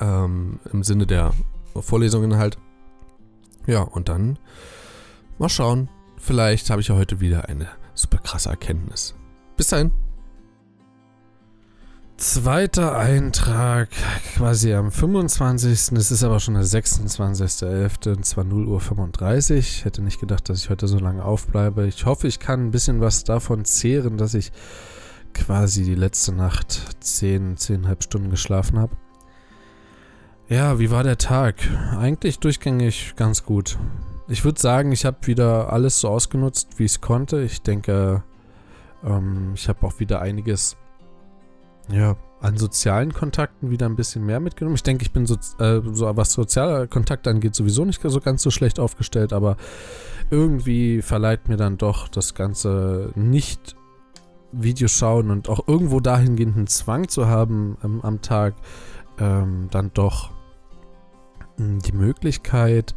Ähm, 0.00 0.58
Im 0.72 0.82
Sinne 0.82 1.06
der 1.06 1.32
Vorlesungen 1.80 2.36
halt. 2.36 2.58
Ja, 3.66 3.82
und 3.82 4.08
dann 4.08 4.38
mal 5.38 5.48
schauen. 5.48 5.88
Vielleicht 6.20 6.70
habe 6.70 6.82
ich 6.82 6.88
ja 6.88 6.94
heute 6.94 7.20
wieder 7.20 7.48
eine 7.48 7.66
super 7.94 8.18
krasse 8.18 8.50
Erkenntnis. 8.50 9.14
Bis 9.56 9.68
dahin. 9.68 9.90
Zweiter 12.18 12.96
Eintrag, 12.96 13.88
quasi 14.34 14.74
am 14.74 14.92
25. 14.92 15.72
Es 15.72 16.10
ist 16.10 16.22
aber 16.22 16.38
schon 16.38 16.52
der 16.54 16.64
26.11. 16.64 18.16
und 18.16 18.26
zwar 18.26 18.44
0.35 18.44 19.50
Uhr. 19.50 19.56
Ich 19.56 19.84
hätte 19.86 20.02
nicht 20.02 20.20
gedacht, 20.20 20.50
dass 20.50 20.62
ich 20.62 20.68
heute 20.68 20.86
so 20.86 20.98
lange 20.98 21.24
aufbleibe. 21.24 21.86
Ich 21.86 22.04
hoffe, 22.04 22.28
ich 22.28 22.38
kann 22.38 22.66
ein 22.66 22.70
bisschen 22.70 23.00
was 23.00 23.24
davon 23.24 23.64
zehren, 23.64 24.18
dass 24.18 24.34
ich 24.34 24.52
quasi 25.32 25.84
die 25.84 25.94
letzte 25.94 26.32
Nacht 26.32 27.02
10, 27.02 27.56
10,5 27.56 28.02
Stunden 28.02 28.30
geschlafen 28.30 28.78
habe. 28.78 28.94
Ja, 30.50 30.78
wie 30.78 30.90
war 30.90 31.02
der 31.02 31.16
Tag? 31.16 31.56
Eigentlich 31.98 32.38
durchgängig 32.38 33.14
ganz 33.16 33.44
gut. 33.44 33.78
Ich 34.30 34.44
würde 34.44 34.60
sagen, 34.60 34.92
ich 34.92 35.04
habe 35.04 35.26
wieder 35.26 35.72
alles 35.72 35.98
so 35.98 36.08
ausgenutzt, 36.08 36.78
wie 36.78 36.84
ich 36.84 36.92
es 36.92 37.00
konnte. 37.00 37.42
Ich 37.42 37.62
denke, 37.62 38.22
ähm, 39.04 39.52
ich 39.56 39.68
habe 39.68 39.84
auch 39.84 39.98
wieder 39.98 40.22
einiges 40.22 40.76
ja, 41.88 42.16
an 42.40 42.56
sozialen 42.56 43.12
Kontakten 43.12 43.70
wieder 43.70 43.86
ein 43.86 43.96
bisschen 43.96 44.24
mehr 44.24 44.38
mitgenommen. 44.38 44.76
Ich 44.76 44.84
denke, 44.84 45.02
ich 45.02 45.10
bin 45.10 45.26
so, 45.26 45.34
äh, 45.58 45.80
so 45.92 46.16
was 46.16 46.32
soziale 46.32 46.86
Kontakte 46.86 47.28
angeht, 47.28 47.56
sowieso 47.56 47.84
nicht 47.84 48.00
so 48.00 48.20
ganz 48.20 48.42
so 48.42 48.52
schlecht 48.52 48.78
aufgestellt, 48.78 49.32
aber 49.32 49.56
irgendwie 50.30 51.02
verleiht 51.02 51.48
mir 51.48 51.56
dann 51.56 51.76
doch 51.76 52.06
das 52.06 52.34
Ganze 52.34 53.10
nicht 53.16 53.74
Videoschauen 54.52 55.30
und 55.30 55.48
auch 55.48 55.66
irgendwo 55.66 55.98
dahingehenden 55.98 56.68
Zwang 56.68 57.08
zu 57.08 57.26
haben 57.26 57.76
ähm, 57.82 58.00
am 58.02 58.22
Tag, 58.22 58.54
ähm, 59.18 59.66
dann 59.72 59.90
doch 59.92 60.30
hm, 61.56 61.80
die 61.80 61.92
Möglichkeit, 61.92 62.94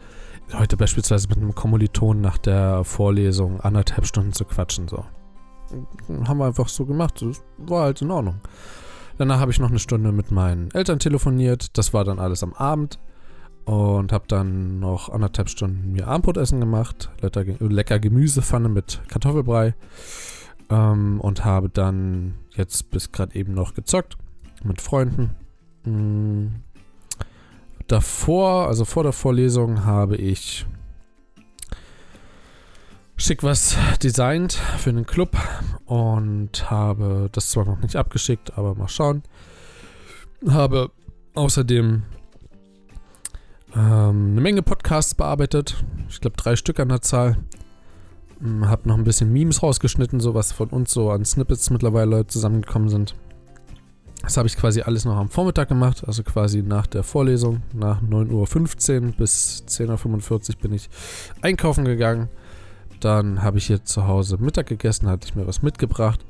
heute 0.59 0.77
beispielsweise 0.77 1.27
mit 1.27 1.37
einem 1.37 1.55
Kommiliton 1.55 2.21
nach 2.21 2.37
der 2.37 2.83
Vorlesung 2.83 3.61
anderthalb 3.61 4.05
Stunden 4.05 4.33
zu 4.33 4.45
quatschen, 4.45 4.87
so. 4.87 5.05
Haben 6.27 6.37
wir 6.37 6.45
einfach 6.45 6.67
so 6.67 6.85
gemacht. 6.85 7.21
Das 7.21 7.43
war 7.57 7.83
halt 7.83 8.01
in 8.01 8.11
Ordnung. 8.11 8.35
Danach 9.17 9.39
habe 9.39 9.51
ich 9.51 9.59
noch 9.59 9.69
eine 9.69 9.79
Stunde 9.79 10.11
mit 10.11 10.31
meinen 10.31 10.71
Eltern 10.71 10.99
telefoniert. 10.99 11.77
Das 11.77 11.93
war 11.93 12.03
dann 12.03 12.19
alles 12.19 12.43
am 12.43 12.53
Abend. 12.53 12.99
Und 13.65 14.11
habe 14.11 14.25
dann 14.27 14.79
noch 14.79 15.09
anderthalb 15.09 15.49
Stunden 15.49 15.93
mir 15.93 16.07
Abendbrotessen 16.07 16.59
gemacht. 16.59 17.09
Lecker, 17.21 17.45
lecker 17.59 17.99
Gemüsepfanne 17.99 18.69
mit 18.69 19.01
Kartoffelbrei. 19.07 19.73
Ähm, 20.69 21.21
und 21.21 21.45
habe 21.45 21.69
dann 21.69 22.35
jetzt 22.55 22.91
bis 22.91 23.11
gerade 23.11 23.35
eben 23.35 23.53
noch 23.53 23.73
gezockt 23.73 24.17
mit 24.63 24.81
Freunden. 24.81 25.31
Mhm. 25.85 26.55
Davor, 27.87 28.67
also 28.67 28.85
vor 28.85 29.03
der 29.03 29.11
Vorlesung, 29.11 29.85
habe 29.85 30.15
ich 30.15 30.65
schick 33.15 33.43
was 33.43 33.77
designt 34.01 34.53
für 34.53 34.89
einen 34.89 35.05
Club 35.05 35.37
und 35.85 36.69
habe 36.69 37.29
das 37.31 37.51
zwar 37.51 37.65
noch 37.65 37.79
nicht 37.79 37.95
abgeschickt, 37.95 38.57
aber 38.57 38.75
mal 38.75 38.87
schauen. 38.87 39.23
Habe 40.47 40.91
außerdem 41.33 42.03
ähm, 43.75 44.31
eine 44.31 44.41
Menge 44.41 44.61
Podcasts 44.61 45.15
bearbeitet. 45.15 45.83
Ich 46.09 46.21
glaube 46.21 46.37
drei 46.37 46.55
Stück 46.55 46.79
an 46.79 46.89
der 46.89 47.01
Zahl. 47.01 47.37
Hm, 48.39 48.67
habe 48.67 48.87
noch 48.87 48.97
ein 48.97 49.03
bisschen 49.03 49.31
Memes 49.31 49.63
rausgeschnitten, 49.63 50.19
so 50.19 50.33
was 50.33 50.51
von 50.51 50.69
uns 50.69 50.91
so 50.91 51.11
an 51.11 51.25
Snippets 51.25 51.69
mittlerweile 51.69 52.27
zusammengekommen 52.27 52.89
sind. 52.89 53.15
Das 54.23 54.37
habe 54.37 54.47
ich 54.47 54.57
quasi 54.57 54.81
alles 54.81 55.05
noch 55.05 55.17
am 55.17 55.29
Vormittag 55.29 55.67
gemacht, 55.67 56.03
also 56.07 56.23
quasi 56.23 56.63
nach 56.63 56.87
der 56.87 57.03
Vorlesung. 57.03 57.61
Nach 57.73 58.01
9.15 58.01 59.01
Uhr 59.01 59.11
bis 59.11 59.63
10.45 59.67 60.49
Uhr 60.49 60.61
bin 60.61 60.73
ich 60.73 60.89
einkaufen 61.41 61.85
gegangen 61.85 62.29
dann 63.03 63.43
habe 63.43 63.57
ich 63.57 63.67
hier 63.67 63.83
zu 63.83 64.07
Hause 64.07 64.37
Mittag 64.37 64.67
gegessen, 64.67 65.09
hatte 65.09 65.27
ich 65.27 65.35
mir 65.35 65.45
was 65.45 65.61
mitgebracht. 65.61 66.25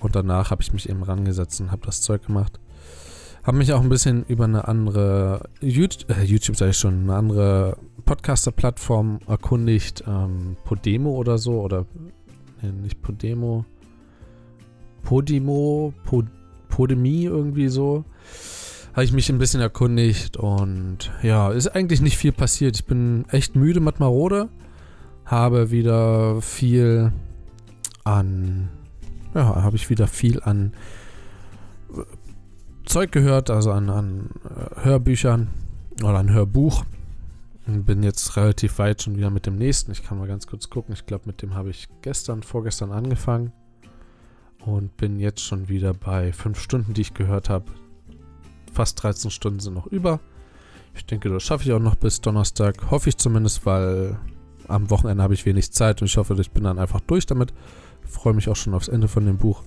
Und 0.00 0.16
danach 0.16 0.50
habe 0.50 0.62
ich 0.62 0.72
mich 0.72 0.88
eben 0.88 1.02
rangesetzt 1.02 1.60
und 1.60 1.70
habe 1.70 1.86
das 1.86 2.02
Zeug 2.02 2.26
gemacht. 2.26 2.58
Habe 3.44 3.58
mich 3.58 3.72
auch 3.72 3.80
ein 3.80 3.88
bisschen 3.88 4.24
über 4.24 4.44
eine 4.44 4.66
andere 4.66 5.48
YouTube, 5.60 6.10
äh, 6.10 6.24
YouTube 6.24 6.56
sage 6.56 6.72
ich 6.72 6.76
schon, 6.76 7.04
eine 7.04 7.14
andere 7.14 7.76
Podcaster-Plattform 8.04 9.20
erkundigt. 9.28 10.02
Ähm, 10.06 10.56
Podemo 10.64 11.10
oder 11.10 11.38
so. 11.38 11.60
Oder 11.60 11.86
nee, 12.60 12.72
nicht 12.72 13.00
Podemo. 13.02 13.64
Podimo, 15.04 15.94
Pod, 16.04 16.26
Podemi 16.76 17.24
irgendwie 17.24 17.68
so. 17.68 18.04
Habe 18.92 19.04
ich 19.04 19.12
mich 19.12 19.28
ein 19.30 19.38
bisschen 19.38 19.60
erkundigt 19.60 20.36
und 20.36 21.10
ja, 21.22 21.50
ist 21.50 21.68
eigentlich 21.68 22.00
nicht 22.00 22.16
viel 22.16 22.32
passiert. 22.32 22.76
Ich 22.76 22.86
bin 22.86 23.24
echt 23.30 23.56
müde 23.56 23.80
mit 23.80 24.00
Marode 24.00 24.48
habe 25.26 25.70
wieder 25.70 26.40
viel 26.40 27.12
an, 28.04 28.68
ja, 29.34 29.62
habe 29.62 29.76
ich 29.76 29.90
wieder 29.90 30.06
viel 30.06 30.40
an 30.42 30.72
äh, 31.92 32.02
Zeug 32.86 33.10
gehört, 33.10 33.50
also 33.50 33.72
an, 33.72 33.90
an 33.90 34.30
äh, 34.44 34.84
Hörbüchern 34.84 35.48
oder 36.02 36.18
ein 36.18 36.32
Hörbuch. 36.32 36.84
Bin 37.66 38.04
jetzt 38.04 38.36
relativ 38.36 38.78
weit 38.78 39.02
schon 39.02 39.16
wieder 39.16 39.30
mit 39.30 39.46
dem 39.46 39.56
nächsten. 39.56 39.90
Ich 39.90 40.04
kann 40.04 40.18
mal 40.18 40.28
ganz 40.28 40.46
kurz 40.46 40.70
gucken. 40.70 40.94
Ich 40.94 41.04
glaube, 41.04 41.24
mit 41.26 41.42
dem 41.42 41.56
habe 41.56 41.70
ich 41.70 41.88
gestern, 42.00 42.44
vorgestern 42.44 42.92
angefangen. 42.92 43.52
Und 44.66 44.96
bin 44.96 45.20
jetzt 45.20 45.42
schon 45.42 45.68
wieder 45.68 45.94
bei 45.94 46.32
fünf 46.32 46.60
Stunden, 46.60 46.92
die 46.92 47.02
ich 47.02 47.14
gehört 47.14 47.48
habe. 47.48 47.66
Fast 48.72 49.00
13 49.02 49.30
Stunden 49.30 49.60
sind 49.60 49.74
noch 49.74 49.86
über. 49.86 50.20
Ich 50.96 51.06
denke, 51.06 51.28
das 51.30 51.44
schaffe 51.44 51.64
ich 51.64 51.72
auch 51.72 51.78
noch 51.78 51.94
bis 51.94 52.20
Donnerstag. 52.20 52.90
Hoffe 52.90 53.08
ich 53.08 53.16
zumindest, 53.16 53.64
weil 53.64 54.18
am 54.66 54.90
Wochenende 54.90 55.22
habe 55.22 55.34
ich 55.34 55.46
wenig 55.46 55.72
Zeit 55.72 56.00
und 56.00 56.06
ich 56.06 56.16
hoffe, 56.16 56.36
ich 56.40 56.50
bin 56.50 56.64
dann 56.64 56.80
einfach 56.80 57.00
durch 57.00 57.26
damit. 57.26 57.54
Freue 58.02 58.34
mich 58.34 58.48
auch 58.48 58.56
schon 58.56 58.74
aufs 58.74 58.88
Ende 58.88 59.06
von 59.06 59.24
dem 59.24 59.38
Buch. 59.38 59.62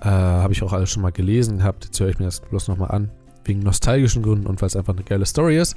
Äh, 0.00 0.08
habe 0.08 0.52
ich 0.52 0.62
auch 0.62 0.72
alles 0.72 0.90
schon 0.90 1.02
mal 1.02 1.12
gelesen 1.12 1.58
gehabt. 1.58 1.86
Jetzt 1.86 1.98
höre 1.98 2.08
ich 2.08 2.18
mir 2.18 2.26
das 2.26 2.40
bloß 2.40 2.68
nochmal 2.68 2.92
an. 2.92 3.10
Wegen 3.44 3.60
nostalgischen 3.60 4.22
Gründen 4.22 4.46
und 4.46 4.62
weil 4.62 4.68
es 4.68 4.76
einfach 4.76 4.94
eine 4.94 5.02
geile 5.02 5.26
Story 5.26 5.58
ist. 5.58 5.76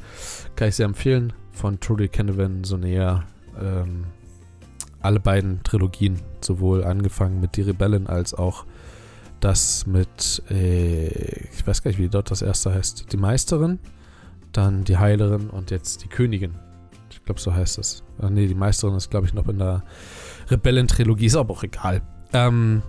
Kann 0.55 0.67
ich 0.67 0.75
sehr 0.75 0.85
empfehlen. 0.85 1.33
Von 1.51 1.79
Trudy 1.79 2.07
Canavan 2.07 2.63
so 2.63 2.77
näher. 2.77 3.23
Ähm, 3.59 4.05
alle 5.03 5.19
beiden 5.19 5.63
Trilogien. 5.63 6.19
Sowohl 6.41 6.83
angefangen 6.83 7.39
mit 7.41 7.55
Die 7.55 7.61
Rebellen 7.61 8.07
als 8.07 8.33
auch 8.33 8.65
das 9.39 9.85
mit, 9.85 10.41
äh, 10.49 11.07
ich 11.07 11.67
weiß 11.67 11.83
gar 11.83 11.89
nicht, 11.89 11.99
wie 11.99 12.07
dort 12.07 12.31
das 12.31 12.41
erste 12.41 12.73
heißt. 12.73 13.11
Die 13.11 13.17
Meisterin, 13.17 13.79
dann 14.53 14.83
die 14.85 14.97
Heilerin 14.97 15.49
und 15.49 15.71
jetzt 15.71 16.03
die 16.03 16.07
Königin. 16.07 16.55
Ich 17.09 17.23
glaube, 17.25 17.41
so 17.41 17.53
heißt 17.53 17.77
es. 17.77 18.03
Ach, 18.21 18.29
nee, 18.29 18.47
die 18.47 18.55
Meisterin 18.55 18.95
ist, 18.95 19.09
glaube 19.09 19.27
ich, 19.27 19.33
noch 19.33 19.47
in 19.47 19.59
der 19.59 19.83
Rebellen-Trilogie. 20.49 21.25
Ist 21.25 21.35
aber 21.35 21.53
auch 21.53 21.63
egal. 21.63 22.01
Ähm, 22.31 22.81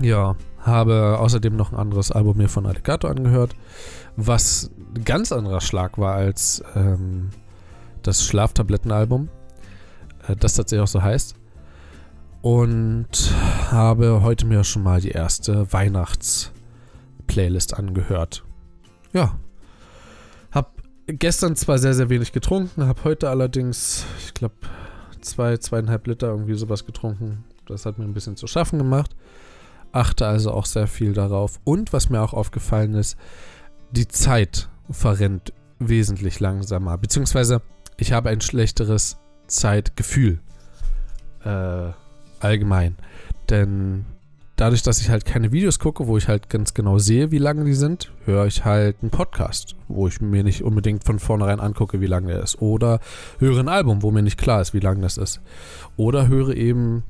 ja, 0.00 0.36
habe 0.60 1.18
außerdem 1.18 1.54
noch 1.56 1.72
ein 1.72 1.78
anderes 1.78 2.10
Album 2.10 2.38
mir 2.38 2.48
von 2.48 2.66
Alligato 2.66 3.08
angehört, 3.08 3.54
was 4.16 4.70
ein 4.94 5.04
ganz 5.04 5.32
anderer 5.32 5.60
Schlag 5.60 5.98
war 5.98 6.14
als 6.14 6.62
ähm, 6.74 7.30
das 8.02 8.24
Schlaftablettenalbum, 8.24 9.28
das 10.38 10.54
tatsächlich 10.54 10.82
auch 10.82 10.88
so 10.88 11.02
heißt. 11.02 11.34
Und 12.42 13.34
habe 13.70 14.22
heute 14.22 14.46
mir 14.46 14.64
schon 14.64 14.82
mal 14.82 15.00
die 15.00 15.10
erste 15.10 15.72
Weihnachts-Playlist 15.72 17.74
angehört. 17.74 18.44
Ja, 19.12 19.38
gestern 21.18 21.56
zwar 21.56 21.78
sehr, 21.78 21.94
sehr 21.94 22.10
wenig 22.10 22.32
getrunken, 22.32 22.86
habe 22.86 23.04
heute 23.04 23.30
allerdings, 23.30 24.04
ich 24.24 24.34
glaube, 24.34 24.54
zwei, 25.20 25.56
zweieinhalb 25.56 26.06
Liter 26.06 26.28
irgendwie 26.28 26.54
sowas 26.54 26.86
getrunken. 26.86 27.44
Das 27.66 27.86
hat 27.86 27.98
mir 27.98 28.04
ein 28.04 28.14
bisschen 28.14 28.36
zu 28.36 28.46
schaffen 28.46 28.78
gemacht. 28.78 29.16
Achte 29.92 30.26
also 30.26 30.52
auch 30.52 30.66
sehr 30.66 30.86
viel 30.86 31.12
darauf. 31.12 31.60
Und 31.64 31.92
was 31.92 32.10
mir 32.10 32.20
auch 32.20 32.32
aufgefallen 32.32 32.94
ist, 32.94 33.16
die 33.90 34.08
Zeit 34.08 34.68
verrennt 34.90 35.52
wesentlich 35.78 36.40
langsamer. 36.40 36.96
Beziehungsweise 36.98 37.62
ich 37.96 38.12
habe 38.12 38.30
ein 38.30 38.40
schlechteres 38.40 39.18
Zeitgefühl. 39.50 40.40
Äh, 41.44 41.90
allgemein. 42.40 42.96
Denn 43.48 44.04
dadurch, 44.56 44.82
dass 44.82 45.00
ich 45.00 45.08
halt 45.08 45.24
keine 45.24 45.52
Videos 45.52 45.78
gucke, 45.78 46.06
wo 46.06 46.16
ich 46.16 46.28
halt 46.28 46.50
ganz 46.50 46.74
genau 46.74 46.98
sehe, 46.98 47.30
wie 47.30 47.38
lange 47.38 47.64
die 47.64 47.74
sind, 47.74 48.12
höre 48.26 48.46
ich 48.46 48.64
halt 48.64 48.96
einen 49.00 49.10
Podcast, 49.10 49.74
wo 49.88 50.06
ich 50.06 50.20
mir 50.20 50.44
nicht 50.44 50.62
unbedingt 50.62 51.04
von 51.04 51.18
vornherein 51.18 51.60
angucke, 51.60 52.00
wie 52.00 52.06
lang 52.06 52.26
der 52.26 52.42
ist. 52.42 52.60
Oder 52.60 53.00
höre 53.38 53.58
ein 53.58 53.68
Album, 53.68 54.02
wo 54.02 54.10
mir 54.10 54.22
nicht 54.22 54.38
klar 54.38 54.60
ist, 54.60 54.74
wie 54.74 54.80
lang 54.80 55.00
das 55.00 55.16
ist. 55.16 55.40
Oder 55.96 56.28
höre 56.28 56.54
eben 56.54 57.04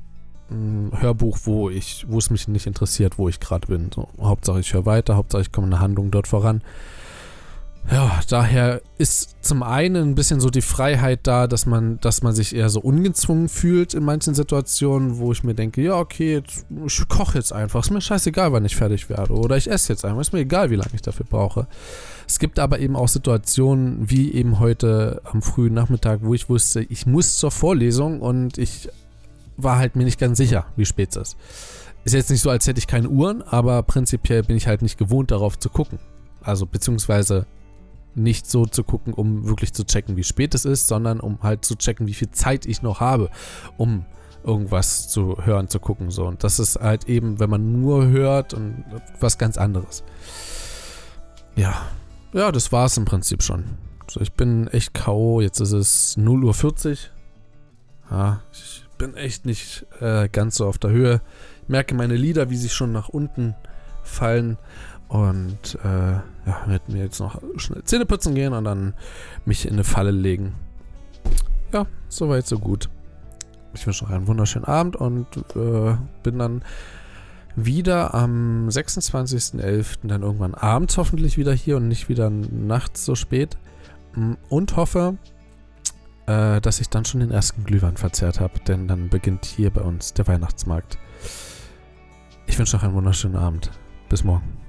ein 0.49 0.91
Hörbuch, 0.99 1.39
wo 1.43 1.69
ich, 1.69 2.05
wo 2.09 2.17
es 2.17 2.29
mich 2.29 2.47
nicht 2.47 2.67
interessiert, 2.67 3.17
wo 3.17 3.29
ich 3.29 3.39
gerade 3.39 3.67
bin. 3.67 3.89
So, 3.93 4.09
Hauptsache 4.19 4.59
ich 4.59 4.73
höre 4.73 4.85
weiter, 4.85 5.15
Hauptsache 5.15 5.41
ich 5.41 5.51
komme 5.51 5.67
in 5.67 5.71
der 5.71 5.79
Handlung 5.79 6.11
dort 6.11 6.27
voran. 6.27 6.61
Ja, 7.89 8.21
daher 8.29 8.81
ist 8.97 9.35
zum 9.41 9.63
einen 9.63 10.11
ein 10.11 10.15
bisschen 10.15 10.39
so 10.39 10.49
die 10.49 10.61
Freiheit 10.61 11.21
da, 11.23 11.47
dass 11.47 11.65
man, 11.65 11.99
dass 11.99 12.21
man 12.21 12.33
sich 12.33 12.55
eher 12.55 12.69
so 12.69 12.79
ungezwungen 12.79 13.49
fühlt 13.49 13.93
in 13.93 14.03
manchen 14.03 14.33
Situationen, 14.33 15.17
wo 15.17 15.31
ich 15.31 15.43
mir 15.43 15.55
denke, 15.55 15.81
ja, 15.81 15.97
okay, 15.97 16.35
jetzt, 16.35 16.65
ich 16.85 17.07
koche 17.09 17.37
jetzt 17.37 17.51
einfach. 17.51 17.81
Ist 17.81 17.91
mir 17.91 17.99
scheißegal, 17.99 18.53
wann 18.53 18.63
ich 18.63 18.77
fertig 18.77 19.09
werde. 19.09 19.33
Oder 19.33 19.57
ich 19.57 19.69
esse 19.69 19.91
jetzt 19.91 20.05
einfach. 20.05 20.21
Ist 20.21 20.31
mir 20.31 20.39
egal, 20.39 20.69
wie 20.69 20.75
lange 20.75 20.91
ich 20.93 21.01
dafür 21.01 21.25
brauche. 21.29 21.67
Es 22.27 22.39
gibt 22.39 22.59
aber 22.59 22.79
eben 22.79 22.95
auch 22.95 23.09
Situationen, 23.09 24.09
wie 24.09 24.31
eben 24.31 24.59
heute 24.59 25.21
am 25.25 25.41
frühen 25.41 25.73
Nachmittag, 25.73 26.19
wo 26.23 26.33
ich 26.33 26.47
wusste, 26.47 26.81
ich 26.83 27.05
muss 27.05 27.37
zur 27.37 27.51
Vorlesung 27.51 28.21
und 28.21 28.57
ich 28.57 28.87
war 29.57 29.77
halt 29.77 29.97
mir 29.97 30.05
nicht 30.05 30.19
ganz 30.19 30.37
sicher, 30.37 30.65
wie 30.77 30.85
spät 30.85 31.09
es 31.09 31.17
ist. 31.17 31.37
ist 32.05 32.13
jetzt 32.13 32.29
nicht 32.29 32.41
so, 32.41 32.49
als 32.49 32.67
hätte 32.67 32.79
ich 32.79 32.87
keine 32.87 33.09
Uhren, 33.09 33.41
aber 33.41 33.83
prinzipiell 33.83 34.43
bin 34.43 34.55
ich 34.55 34.67
halt 34.67 34.81
nicht 34.81 34.97
gewohnt, 34.97 35.31
darauf 35.31 35.59
zu 35.59 35.69
gucken. 35.69 35.99
Also 36.41 36.65
beziehungsweise 36.65 37.45
nicht 38.15 38.49
so 38.49 38.65
zu 38.65 38.83
gucken, 38.83 39.13
um 39.13 39.47
wirklich 39.47 39.73
zu 39.73 39.85
checken, 39.85 40.17
wie 40.17 40.23
spät 40.23 40.53
es 40.55 40.65
ist, 40.65 40.87
sondern 40.87 41.19
um 41.19 41.41
halt 41.41 41.65
zu 41.65 41.75
checken, 41.75 42.07
wie 42.07 42.13
viel 42.13 42.31
Zeit 42.31 42.65
ich 42.65 42.81
noch 42.81 42.99
habe, 42.99 43.29
um 43.77 44.05
irgendwas 44.43 45.07
zu 45.07 45.37
hören, 45.45 45.67
zu 45.69 45.79
gucken. 45.79 46.11
So. 46.11 46.25
Und 46.25 46.43
das 46.43 46.59
ist 46.59 46.79
halt 46.79 47.07
eben, 47.07 47.39
wenn 47.39 47.49
man 47.49 47.81
nur 47.81 48.07
hört 48.07 48.53
und 48.53 48.83
was 49.19 49.37
ganz 49.37 49.57
anderes. 49.57 50.03
Ja. 51.55 51.87
Ja, 52.33 52.51
das 52.51 52.71
war 52.71 52.85
es 52.85 52.97
im 52.97 53.05
Prinzip 53.05 53.43
schon. 53.43 53.65
So, 54.09 54.21
ich 54.21 54.33
bin 54.33 54.67
echt 54.67 54.93
K.O. 54.93 55.41
Jetzt 55.41 55.59
ist 55.59 55.73
es 55.73 56.17
0.40 56.17 56.89
Uhr. 56.89 56.97
Ja, 58.09 58.41
ich 58.51 58.85
bin 58.97 59.15
echt 59.15 59.45
nicht 59.45 59.85
äh, 59.99 60.29
ganz 60.29 60.55
so 60.55 60.65
auf 60.65 60.77
der 60.77 60.91
Höhe. 60.91 61.21
Ich 61.63 61.69
merke 61.69 61.95
meine 61.95 62.15
Lieder, 62.15 62.49
wie 62.49 62.57
sie 62.57 62.69
schon 62.69 62.91
nach 62.91 63.09
unten 63.09 63.55
fallen. 64.03 64.57
Und 65.11 65.77
äh, 65.83 66.13
ja, 66.13 66.63
werde 66.67 66.89
mir 66.89 67.03
jetzt 67.03 67.19
noch 67.19 67.41
schnell 67.57 67.83
Zähne 67.83 68.05
putzen 68.05 68.33
gehen 68.33 68.53
und 68.53 68.63
dann 68.63 68.93
mich 69.43 69.65
in 69.65 69.73
eine 69.73 69.83
Falle 69.83 70.11
legen. 70.11 70.53
Ja, 71.73 71.85
soweit, 72.07 72.47
so 72.47 72.57
gut. 72.57 72.89
Ich 73.73 73.85
wünsche 73.85 74.05
noch 74.05 74.11
einen 74.11 74.27
wunderschönen 74.27 74.63
Abend 74.63 74.95
und 74.95 75.27
äh, 75.53 75.97
bin 76.23 76.39
dann 76.39 76.63
wieder 77.57 78.13
am 78.13 78.69
26.11. 78.69 79.97
dann 80.03 80.21
irgendwann 80.21 80.55
abends 80.55 80.97
hoffentlich 80.97 81.37
wieder 81.37 81.51
hier 81.51 81.75
und 81.75 81.89
nicht 81.89 82.07
wieder 82.07 82.29
nachts 82.29 83.03
so 83.03 83.15
spät. 83.15 83.57
Und 84.47 84.77
hoffe, 84.77 85.17
äh, 86.25 86.61
dass 86.61 86.79
ich 86.79 86.87
dann 86.87 87.03
schon 87.03 87.19
den 87.19 87.31
ersten 87.31 87.65
Glühwein 87.65 87.97
verzehrt 87.97 88.39
habe, 88.39 88.59
denn 88.65 88.87
dann 88.87 89.09
beginnt 89.09 89.43
hier 89.43 89.71
bei 89.71 89.81
uns 89.81 90.13
der 90.13 90.27
Weihnachtsmarkt. 90.27 90.97
Ich 92.47 92.57
wünsche 92.57 92.77
noch 92.77 92.83
einen 92.83 92.93
wunderschönen 92.93 93.35
Abend. 93.35 93.71
Bis 94.07 94.23
morgen. 94.23 94.60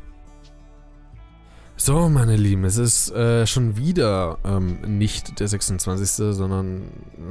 So, 1.85 2.09
meine 2.09 2.37
Lieben, 2.37 2.63
es 2.63 2.77
ist 2.77 3.11
äh, 3.11 3.45
schon 3.45 3.77
wieder 3.77 4.39
ähm, 4.45 4.99
nicht 4.99 5.41
der 5.41 5.49
26., 5.49 6.11
sondern 6.33 6.85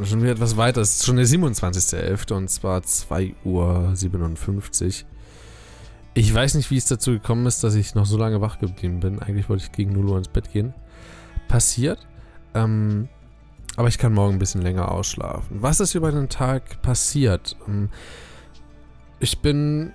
schon 0.03 0.21
wieder 0.21 0.33
etwas 0.33 0.57
weiter. 0.57 0.81
Es 0.81 0.97
ist 0.97 1.05
schon 1.05 1.15
der 1.15 1.25
27.11. 1.25 2.33
und 2.33 2.49
zwar 2.49 2.81
2.57 2.81 3.45
Uhr. 3.45 5.07
Ich 6.15 6.33
weiß 6.33 6.55
nicht, 6.55 6.69
wie 6.69 6.75
es 6.75 6.83
dazu 6.83 7.11
gekommen 7.11 7.45
ist, 7.45 7.63
dass 7.63 7.75
ich 7.75 7.95
noch 7.95 8.05
so 8.05 8.17
lange 8.17 8.41
wach 8.41 8.59
geblieben 8.59 8.99
bin. 8.99 9.19
Eigentlich 9.19 9.47
wollte 9.47 9.63
ich 9.63 9.71
gegen 9.71 9.93
0 9.93 10.05
Uhr 10.09 10.17
ins 10.17 10.27
Bett 10.27 10.51
gehen. 10.51 10.73
Passiert. 11.47 12.05
Ähm, 12.53 13.07
aber 13.77 13.87
ich 13.87 13.97
kann 13.97 14.11
morgen 14.11 14.33
ein 14.33 14.39
bisschen 14.39 14.63
länger 14.63 14.91
ausschlafen. 14.91 15.61
Was 15.61 15.79
ist 15.79 15.95
über 15.95 16.11
den 16.11 16.27
Tag 16.27 16.81
passiert? 16.81 17.55
Ähm, 17.69 17.87
ich 19.21 19.39
bin 19.39 19.93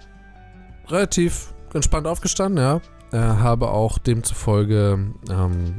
relativ 0.89 1.53
entspannt 1.75 2.07
aufgestanden, 2.07 2.65
ja 2.65 2.81
äh, 3.13 3.19
habe 3.19 3.69
auch 3.71 3.99
demzufolge 3.99 5.13
ähm, 5.31 5.75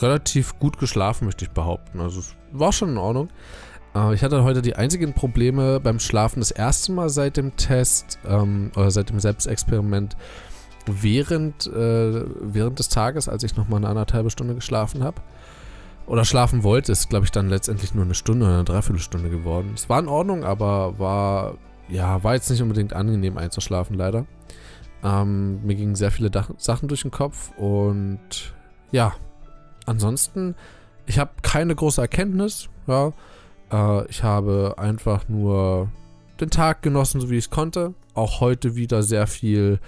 relativ 0.00 0.58
gut 0.58 0.78
geschlafen, 0.78 1.26
möchte 1.26 1.44
ich 1.44 1.50
behaupten. 1.50 2.00
Also 2.00 2.20
es 2.20 2.34
war 2.52 2.72
schon 2.72 2.90
in 2.90 2.98
Ordnung. 2.98 3.28
Äh, 3.94 4.14
ich 4.14 4.22
hatte 4.22 4.44
heute 4.44 4.62
die 4.62 4.76
einzigen 4.76 5.12
Probleme 5.12 5.80
beim 5.80 6.00
Schlafen 6.00 6.40
das 6.40 6.50
erste 6.50 6.92
Mal 6.92 7.08
seit 7.08 7.36
dem 7.36 7.56
Test 7.56 8.18
ähm, 8.26 8.72
oder 8.76 8.90
seit 8.90 9.10
dem 9.10 9.20
Selbstexperiment 9.20 10.16
während, 10.86 11.66
äh, 11.66 12.24
während 12.40 12.78
des 12.78 12.88
Tages, 12.88 13.28
als 13.28 13.44
ich 13.44 13.56
nochmal 13.56 13.78
eine 13.78 13.88
anderthalbe 13.88 14.30
Stunde 14.30 14.54
geschlafen 14.54 15.04
habe. 15.04 15.22
Oder 16.06 16.24
schlafen 16.24 16.64
wollte, 16.64 16.90
ist, 16.90 17.10
glaube 17.10 17.26
ich, 17.26 17.30
dann 17.30 17.48
letztendlich 17.48 17.94
nur 17.94 18.04
eine 18.04 18.14
Stunde 18.14 18.46
oder 18.46 18.54
eine 18.54 18.64
Dreiviertelstunde 18.64 19.30
geworden. 19.30 19.70
Es 19.74 19.88
war 19.88 20.00
in 20.00 20.08
Ordnung, 20.08 20.42
aber 20.42 20.98
war, 20.98 21.54
ja, 21.88 22.24
war 22.24 22.34
jetzt 22.34 22.50
nicht 22.50 22.60
unbedingt 22.60 22.92
angenehm 22.92 23.38
einzuschlafen, 23.38 23.96
leider. 23.96 24.26
Ähm, 25.02 25.64
mir 25.64 25.74
gingen 25.74 25.94
sehr 25.94 26.10
viele 26.10 26.30
Dach 26.30 26.50
Sachen 26.58 26.88
durch 26.88 27.02
den 27.02 27.10
Kopf 27.10 27.50
und 27.56 28.20
ja, 28.92 29.14
ansonsten, 29.86 30.54
ich 31.06 31.18
habe 31.18 31.30
keine 31.42 31.74
große 31.74 32.00
Erkenntnis. 32.00 32.68
Ja, 32.86 33.12
äh, 33.72 34.06
ich 34.08 34.22
habe 34.22 34.74
einfach 34.76 35.28
nur 35.28 35.90
den 36.40 36.50
Tag 36.50 36.82
genossen, 36.82 37.20
so 37.20 37.30
wie 37.30 37.38
ich 37.38 37.46
es 37.46 37.50
konnte. 37.50 37.94
Auch 38.14 38.40
heute 38.40 38.76
wieder 38.76 39.02
sehr 39.02 39.26
viel 39.26 39.80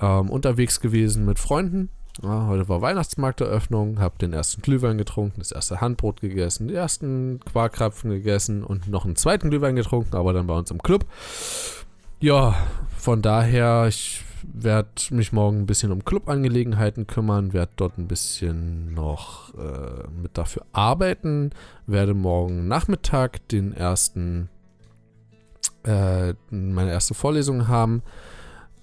ähm, 0.00 0.30
unterwegs 0.30 0.80
gewesen 0.80 1.26
mit 1.26 1.38
Freunden. 1.38 1.90
Ja, 2.22 2.46
heute 2.46 2.66
war 2.68 2.80
Weihnachtsmarkteröffnung, 2.80 3.98
habe 4.00 4.16
den 4.18 4.32
ersten 4.32 4.62
Glühwein 4.62 4.96
getrunken, 4.96 5.38
das 5.38 5.52
erste 5.52 5.82
Handbrot 5.82 6.22
gegessen, 6.22 6.68
die 6.68 6.74
ersten 6.74 7.40
Quarkrapfen 7.40 8.10
gegessen 8.10 8.64
und 8.64 8.88
noch 8.88 9.04
einen 9.04 9.16
zweiten 9.16 9.50
Glühwein 9.50 9.76
getrunken, 9.76 10.16
aber 10.16 10.32
dann 10.32 10.46
bei 10.46 10.54
uns 10.54 10.70
im 10.70 10.82
Club. 10.82 11.04
Ja, 12.20 12.54
von 12.96 13.20
daher, 13.20 13.86
ich 13.88 14.24
werde 14.52 14.90
mich 15.10 15.32
morgen 15.32 15.60
ein 15.60 15.66
bisschen 15.66 15.92
um 15.92 16.04
Clubangelegenheiten 16.04 17.06
kümmern, 17.06 17.52
werde 17.52 17.72
dort 17.76 17.98
ein 17.98 18.08
bisschen 18.08 18.94
noch 18.94 19.54
äh, 19.54 20.08
mit 20.22 20.36
dafür 20.38 20.64
arbeiten, 20.72 21.50
werde 21.86 22.14
morgen 22.14 22.68
Nachmittag 22.68 23.46
den 23.48 23.72
ersten, 23.72 24.48
äh, 25.84 26.34
meine 26.50 26.90
erste 26.90 27.14
Vorlesung 27.14 27.68
haben 27.68 28.02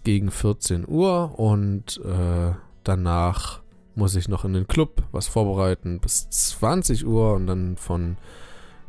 gegen 0.03 0.31
14 0.31 0.87
Uhr 0.87 1.39
und 1.39 1.99
äh, 2.03 2.53
danach 2.83 3.61
muss 3.95 4.15
ich 4.15 4.27
noch 4.27 4.43
in 4.45 4.53
den 4.53 4.67
Club 4.67 5.03
was 5.11 5.27
vorbereiten 5.27 5.99
bis 5.99 6.29
20 6.29 7.05
Uhr 7.05 7.33
und 7.33 7.47
dann 7.47 7.77
von 7.77 8.17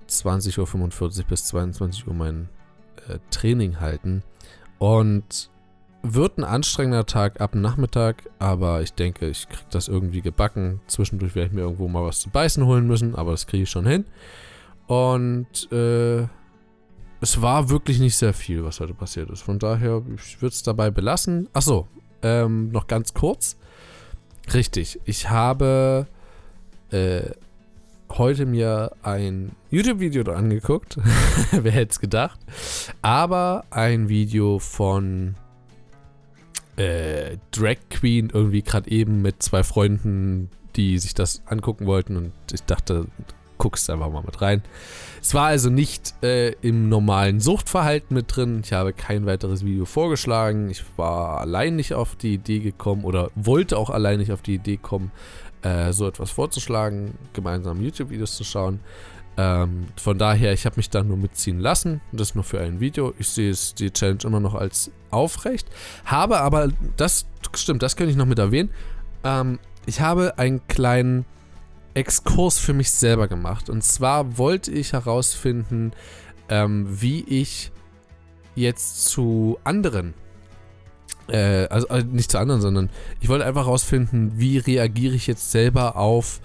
20.45 0.09 1.19
Uhr 1.19 1.25
bis 1.29 1.45
22 1.47 2.07
Uhr 2.07 2.15
mein 2.15 2.49
äh, 3.09 3.19
Training 3.31 3.81
halten. 3.81 4.23
Und 4.79 5.51
wird 6.05 6.39
ein 6.39 6.45
anstrengender 6.45 7.07
Tag 7.07 7.41
ab 7.41 7.55
Nachmittag, 7.55 8.29
aber 8.39 8.83
ich 8.83 8.93
denke, 8.93 9.27
ich 9.27 9.49
kriege 9.49 9.65
das 9.71 9.89
irgendwie 9.89 10.21
gebacken. 10.21 10.81
Zwischendurch 10.87 11.35
werde 11.35 11.49
ich 11.49 11.55
mir 11.55 11.63
irgendwo 11.63 11.89
mal 11.89 12.05
was 12.05 12.21
zu 12.21 12.29
beißen 12.29 12.65
holen 12.67 12.87
müssen, 12.87 13.15
aber 13.15 13.31
das 13.31 13.47
kriege 13.47 13.63
ich 13.63 13.71
schon 13.71 13.87
hin. 13.87 14.05
Und 14.87 15.73
äh, 15.73 16.27
es 17.21 17.41
war 17.41 17.71
wirklich 17.71 18.01
nicht 18.01 18.17
sehr 18.17 18.35
viel, 18.35 18.65
was 18.65 18.81
heute 18.81 18.93
passiert 18.93 19.31
ist. 19.31 19.41
Von 19.41 19.59
daher, 19.59 20.03
ich 20.15 20.43
würde 20.43 20.53
es 20.53 20.63
dabei 20.63 20.91
belassen. 20.91 21.49
Achso, 21.55 21.89
ähm, 22.23 22.71
noch 22.71 22.87
ganz 22.87 23.15
kurz. 23.15 23.57
Richtig, 24.53 25.01
ich 25.07 25.31
habe 25.31 26.07
äh, 26.91 27.31
heute 28.11 28.45
mir 28.45 28.93
ein 29.03 29.53
YouTube-Video 29.71 30.31
angeguckt. 30.35 30.99
Wer 31.51 31.73
hätte 31.73 31.93
es 31.93 32.01
gedacht? 32.01 32.39
Aber 33.01 33.65
ein 33.71 34.11
Video 34.11 34.59
von 34.59 35.37
äh, 36.77 37.37
Drag 37.51 37.77
Queen 37.91 38.31
irgendwie 38.33 38.63
gerade 38.63 38.91
eben 38.91 39.23
mit 39.23 39.43
zwei 39.43 39.63
Freunden, 39.63 40.51
die 40.77 40.99
sich 40.99 41.15
das 41.15 41.43
angucken 41.47 41.87
wollten 41.87 42.17
und 42.17 42.33
ich 42.53 42.63
dachte, 42.65 43.07
guckst 43.59 43.89
einfach 43.89 44.11
mal 44.11 44.23
mit 44.23 44.43
rein. 44.43 44.63
Es 45.23 45.33
war 45.35 45.47
also 45.47 45.71
nicht 45.71 46.15
äh, 46.23 46.51
im 46.61 46.89
normalen 46.89 47.41
Suchtverhalten 47.41 48.15
mit 48.15 48.35
drin. 48.35 48.61
Ich 48.65 48.73
habe 48.73 48.93
kein 48.93 49.27
weiteres 49.27 49.65
Video 49.65 49.85
vorgeschlagen. 49.85 50.69
Ich 50.71 50.85
war 50.97 51.41
allein 51.41 51.77
nicht 51.77 51.95
auf 51.95 52.17
die 52.17 52.35
Idee 52.35 52.59
gekommen 52.59 53.05
oder 53.05 53.31
wollte 53.35 53.79
auch 53.79 53.91
allein 53.91 54.19
nicht 54.19 54.33
auf 54.33 54.43
die 54.43 54.55
Idee 54.55 54.77
kommen, 54.77 55.13
äh, 55.63 55.93
so 55.93 56.07
etwas 56.07 56.31
vorzuschlagen, 56.31 57.15
gemeinsam 57.33 57.81
YouTube-Videos 57.81 58.37
zu 58.37 58.45
schauen. 58.45 58.81
Ähm, 59.37 59.87
von 59.97 60.19
daher, 60.19 60.53
ich 60.53 60.65
habe 60.67 60.77
mich 60.77 60.91
da 60.91 61.03
nur 61.03 61.17
mitziehen 61.17 61.59
lassen. 61.59 62.01
Das 62.13 62.35
nur 62.35 62.45
für 62.45 62.61
ein 62.61 62.81
Video. 62.81 63.15
Ich 63.19 63.29
sehe 63.29 63.55
die 63.79 63.91
Challenge 63.91 64.21
immer 64.25 64.41
noch 64.41 64.55
als 64.55 64.91
aufrecht. 65.11 65.69
Habe 66.05 66.41
aber, 66.41 66.69
das 66.97 67.27
stimmt, 67.55 67.83
das 67.83 67.97
könnte 67.97 68.11
ich 68.11 68.17
noch 68.17 68.27
mit 68.27 68.39
erwähnen. 68.39 68.71
Ähm, 69.25 69.59
ich 69.87 70.01
habe 70.01 70.39
einen 70.39 70.67
kleinen 70.69 71.25
Exkurs 71.95 72.59
für 72.59 72.73
mich 72.73 72.91
selber 72.91 73.29
gemacht. 73.29 73.71
Und 73.71 73.83
zwar 73.83 74.39
wollte 74.39 74.71
ich 74.71 74.93
herausfinden, 74.93 75.93
ähm, 76.49 76.87
wie 76.89 77.25
ich 77.25 77.73
jetzt 78.55 79.07
zu 79.07 79.59
anderen 79.65 80.15
äh, 81.29 81.67
also 81.69 81.87
äh, 81.89 82.03
nicht 82.03 82.31
zu 82.31 82.39
anderen, 82.39 82.61
sondern 82.61 82.91
ich 83.21 83.29
wollte 83.29 83.45
einfach 83.45 83.67
herausfinden, 83.67 84.33
wie 84.37 84.59
reagiere 84.59 85.15
ich 85.15 85.27
jetzt 85.27 85.51
selber 85.51 85.97
auf 85.97 86.41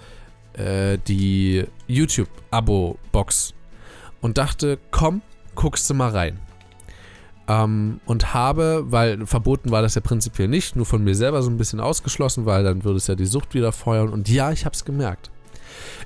äh, 0.59 0.97
die 1.07 1.65
YouTube-Abo-Box 1.87 3.53
und 4.21 4.37
dachte, 4.37 4.77
komm, 4.91 5.21
guckst 5.55 5.89
du 5.89 5.93
mal 5.93 6.09
rein. 6.09 6.39
Ähm, 7.47 7.99
und 8.05 8.33
habe, 8.33 8.85
weil 8.87 9.25
verboten 9.25 9.71
war 9.71 9.81
das 9.81 9.95
ja 9.95 10.01
prinzipiell 10.01 10.47
nicht, 10.47 10.75
nur 10.75 10.85
von 10.85 11.03
mir 11.03 11.15
selber 11.15 11.41
so 11.41 11.49
ein 11.49 11.57
bisschen 11.57 11.79
ausgeschlossen, 11.79 12.45
weil 12.45 12.63
dann 12.63 12.83
würde 12.83 12.97
es 12.97 13.07
ja 13.07 13.15
die 13.15 13.25
Sucht 13.25 13.53
wieder 13.53 13.71
feuern. 13.71 14.09
Und 14.09 14.29
ja, 14.29 14.51
ich 14.51 14.65
habe 14.65 14.75
es 14.75 14.85
gemerkt. 14.85 15.31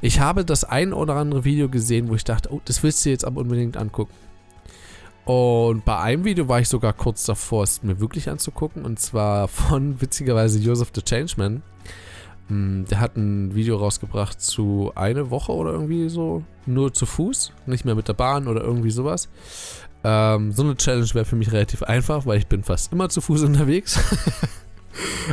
Ich 0.01 0.19
habe 0.19 0.45
das 0.45 0.63
ein 0.63 0.93
oder 0.93 1.15
andere 1.15 1.43
Video 1.43 1.69
gesehen, 1.69 2.09
wo 2.09 2.15
ich 2.15 2.23
dachte, 2.23 2.53
oh, 2.53 2.61
das 2.65 2.83
willst 2.83 3.03
du 3.05 3.09
jetzt 3.09 3.25
aber 3.25 3.41
unbedingt 3.41 3.77
angucken. 3.77 4.13
Und 5.25 5.85
bei 5.85 5.97
einem 5.99 6.25
Video 6.25 6.49
war 6.49 6.59
ich 6.59 6.67
sogar 6.67 6.91
kurz 6.91 7.25
davor, 7.25 7.63
es 7.63 7.81
mir 7.81 7.99
wirklich 7.99 8.29
anzugucken. 8.29 8.85
Und 8.85 8.99
zwar 8.99 9.47
von 9.47 9.99
witzigerweise 10.01 10.59
Joseph 10.59 10.91
the 10.93 11.01
Changeman. 11.01 11.63
Hm, 12.47 12.85
der 12.89 12.99
hat 12.99 13.15
ein 13.15 13.55
Video 13.55 13.77
rausgebracht 13.77 14.41
zu 14.41 14.91
eine 14.95 15.29
Woche 15.29 15.51
oder 15.51 15.71
irgendwie 15.71 16.09
so, 16.09 16.43
nur 16.65 16.93
zu 16.93 17.05
Fuß, 17.05 17.53
nicht 17.65 17.85
mehr 17.85 17.95
mit 17.95 18.07
der 18.07 18.13
Bahn 18.13 18.47
oder 18.47 18.61
irgendwie 18.61 18.91
sowas. 18.91 19.29
Ähm, 20.03 20.51
so 20.51 20.63
eine 20.63 20.75
Challenge 20.75 21.07
wäre 21.13 21.25
für 21.25 21.37
mich 21.37 21.51
relativ 21.51 21.83
einfach, 21.83 22.25
weil 22.25 22.37
ich 22.37 22.47
bin 22.47 22.63
fast 22.63 22.91
immer 22.91 23.09
zu 23.09 23.21
Fuß 23.21 23.43
unterwegs. 23.43 23.99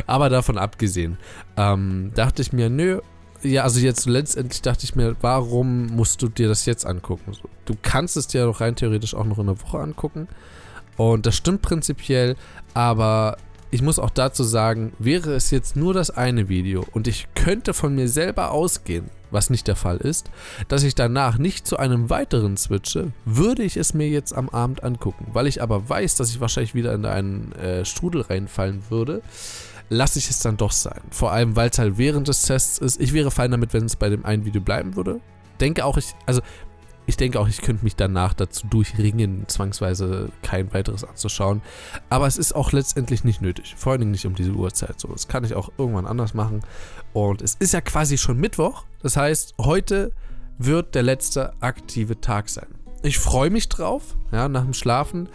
Aber 0.07 0.29
davon 0.29 0.57
abgesehen, 0.57 1.17
ähm, 1.57 2.11
dachte 2.15 2.41
ich 2.41 2.53
mir, 2.53 2.69
nö, 2.69 3.01
ja, 3.43 3.63
also 3.63 3.79
jetzt 3.79 4.05
letztendlich 4.05 4.61
dachte 4.61 4.85
ich 4.85 4.95
mir, 4.95 5.15
warum 5.21 5.87
musst 5.87 6.21
du 6.21 6.27
dir 6.27 6.47
das 6.47 6.65
jetzt 6.65 6.85
angucken? 6.85 7.33
Du 7.65 7.75
kannst 7.81 8.15
es 8.15 8.27
dir 8.27 8.45
doch 8.45 8.61
rein 8.61 8.75
theoretisch 8.75 9.15
auch 9.15 9.25
noch 9.25 9.39
in 9.39 9.49
einer 9.49 9.61
Woche 9.61 9.79
angucken. 9.79 10.27
Und 10.97 11.25
das 11.25 11.35
stimmt 11.35 11.61
prinzipiell, 11.61 12.35
aber 12.73 13.37
ich 13.71 13.81
muss 13.81 13.99
auch 13.99 14.09
dazu 14.09 14.43
sagen, 14.43 14.93
wäre 14.99 15.33
es 15.33 15.49
jetzt 15.49 15.75
nur 15.75 15.93
das 15.93 16.11
eine 16.11 16.49
Video 16.49 16.85
und 16.91 17.07
ich 17.07 17.27
könnte 17.35 17.73
von 17.73 17.95
mir 17.95 18.09
selber 18.09 18.51
ausgehen, 18.51 19.09
was 19.31 19.49
nicht 19.49 19.67
der 19.67 19.77
Fall 19.77 19.97
ist, 19.97 20.29
dass 20.67 20.83
ich 20.83 20.93
danach 20.93 21.37
nicht 21.37 21.65
zu 21.65 21.77
einem 21.77 22.09
weiteren 22.09 22.57
switche, 22.57 23.13
würde 23.23 23.63
ich 23.63 23.77
es 23.77 23.93
mir 23.93 24.09
jetzt 24.09 24.33
am 24.33 24.49
Abend 24.49 24.83
angucken. 24.83 25.27
Weil 25.31 25.47
ich 25.47 25.61
aber 25.61 25.87
weiß, 25.87 26.15
dass 26.15 26.29
ich 26.29 26.41
wahrscheinlich 26.41 26.75
wieder 26.75 26.93
in 26.93 27.05
einen 27.05 27.53
äh, 27.53 27.85
Strudel 27.85 28.21
reinfallen 28.21 28.83
würde, 28.89 29.21
lasse 29.89 30.19
ich 30.19 30.29
es 30.29 30.39
dann 30.39 30.57
doch 30.57 30.71
sein. 30.71 31.01
Vor 31.09 31.31
allem, 31.31 31.55
weil 31.55 31.69
es 31.69 31.79
halt 31.79 31.97
während 31.97 32.27
des 32.27 32.43
Tests 32.43 32.77
ist. 32.77 32.99
Ich 32.99 33.13
wäre 33.13 33.31
fein 33.31 33.51
damit, 33.51 33.73
wenn 33.73 33.85
es 33.85 33.95
bei 33.95 34.09
dem 34.09 34.25
einen 34.25 34.45
Video 34.45 34.61
bleiben 34.61 34.97
würde. 34.97 35.21
Denke 35.61 35.85
auch, 35.85 35.97
ich, 35.97 36.13
also 36.25 36.41
ich 37.11 37.17
denke 37.17 37.41
auch, 37.41 37.49
ich 37.49 37.61
könnte 37.61 37.83
mich 37.83 37.97
danach 37.97 38.33
dazu 38.33 38.65
durchringen, 38.67 39.43
zwangsweise 39.47 40.29
kein 40.43 40.73
weiteres 40.73 41.03
anzuschauen. 41.03 41.61
Aber 42.09 42.25
es 42.25 42.37
ist 42.37 42.55
auch 42.55 42.71
letztendlich 42.71 43.25
nicht 43.25 43.41
nötig. 43.41 43.75
Vor 43.77 43.91
allen 43.91 43.99
Dingen 43.99 44.11
nicht 44.11 44.25
um 44.25 44.33
diese 44.33 44.53
Uhrzeit. 44.53 44.97
So, 44.97 45.09
das 45.09 45.27
kann 45.27 45.43
ich 45.43 45.53
auch 45.53 45.73
irgendwann 45.77 46.07
anders 46.07 46.33
machen. 46.33 46.61
Und 47.11 47.41
es 47.41 47.55
ist 47.55 47.73
ja 47.73 47.81
quasi 47.81 48.17
schon 48.17 48.37
Mittwoch. 48.37 48.85
Das 49.01 49.17
heißt, 49.17 49.55
heute 49.59 50.13
wird 50.57 50.95
der 50.95 51.03
letzte 51.03 51.51
aktive 51.61 52.21
Tag 52.21 52.47
sein. 52.47 52.67
Ich 53.03 53.19
freue 53.19 53.49
mich 53.49 53.67
drauf, 53.67 54.15
ja, 54.31 54.47
nach 54.47 54.63
dem 54.63 54.73
Schlafen. 54.73 55.27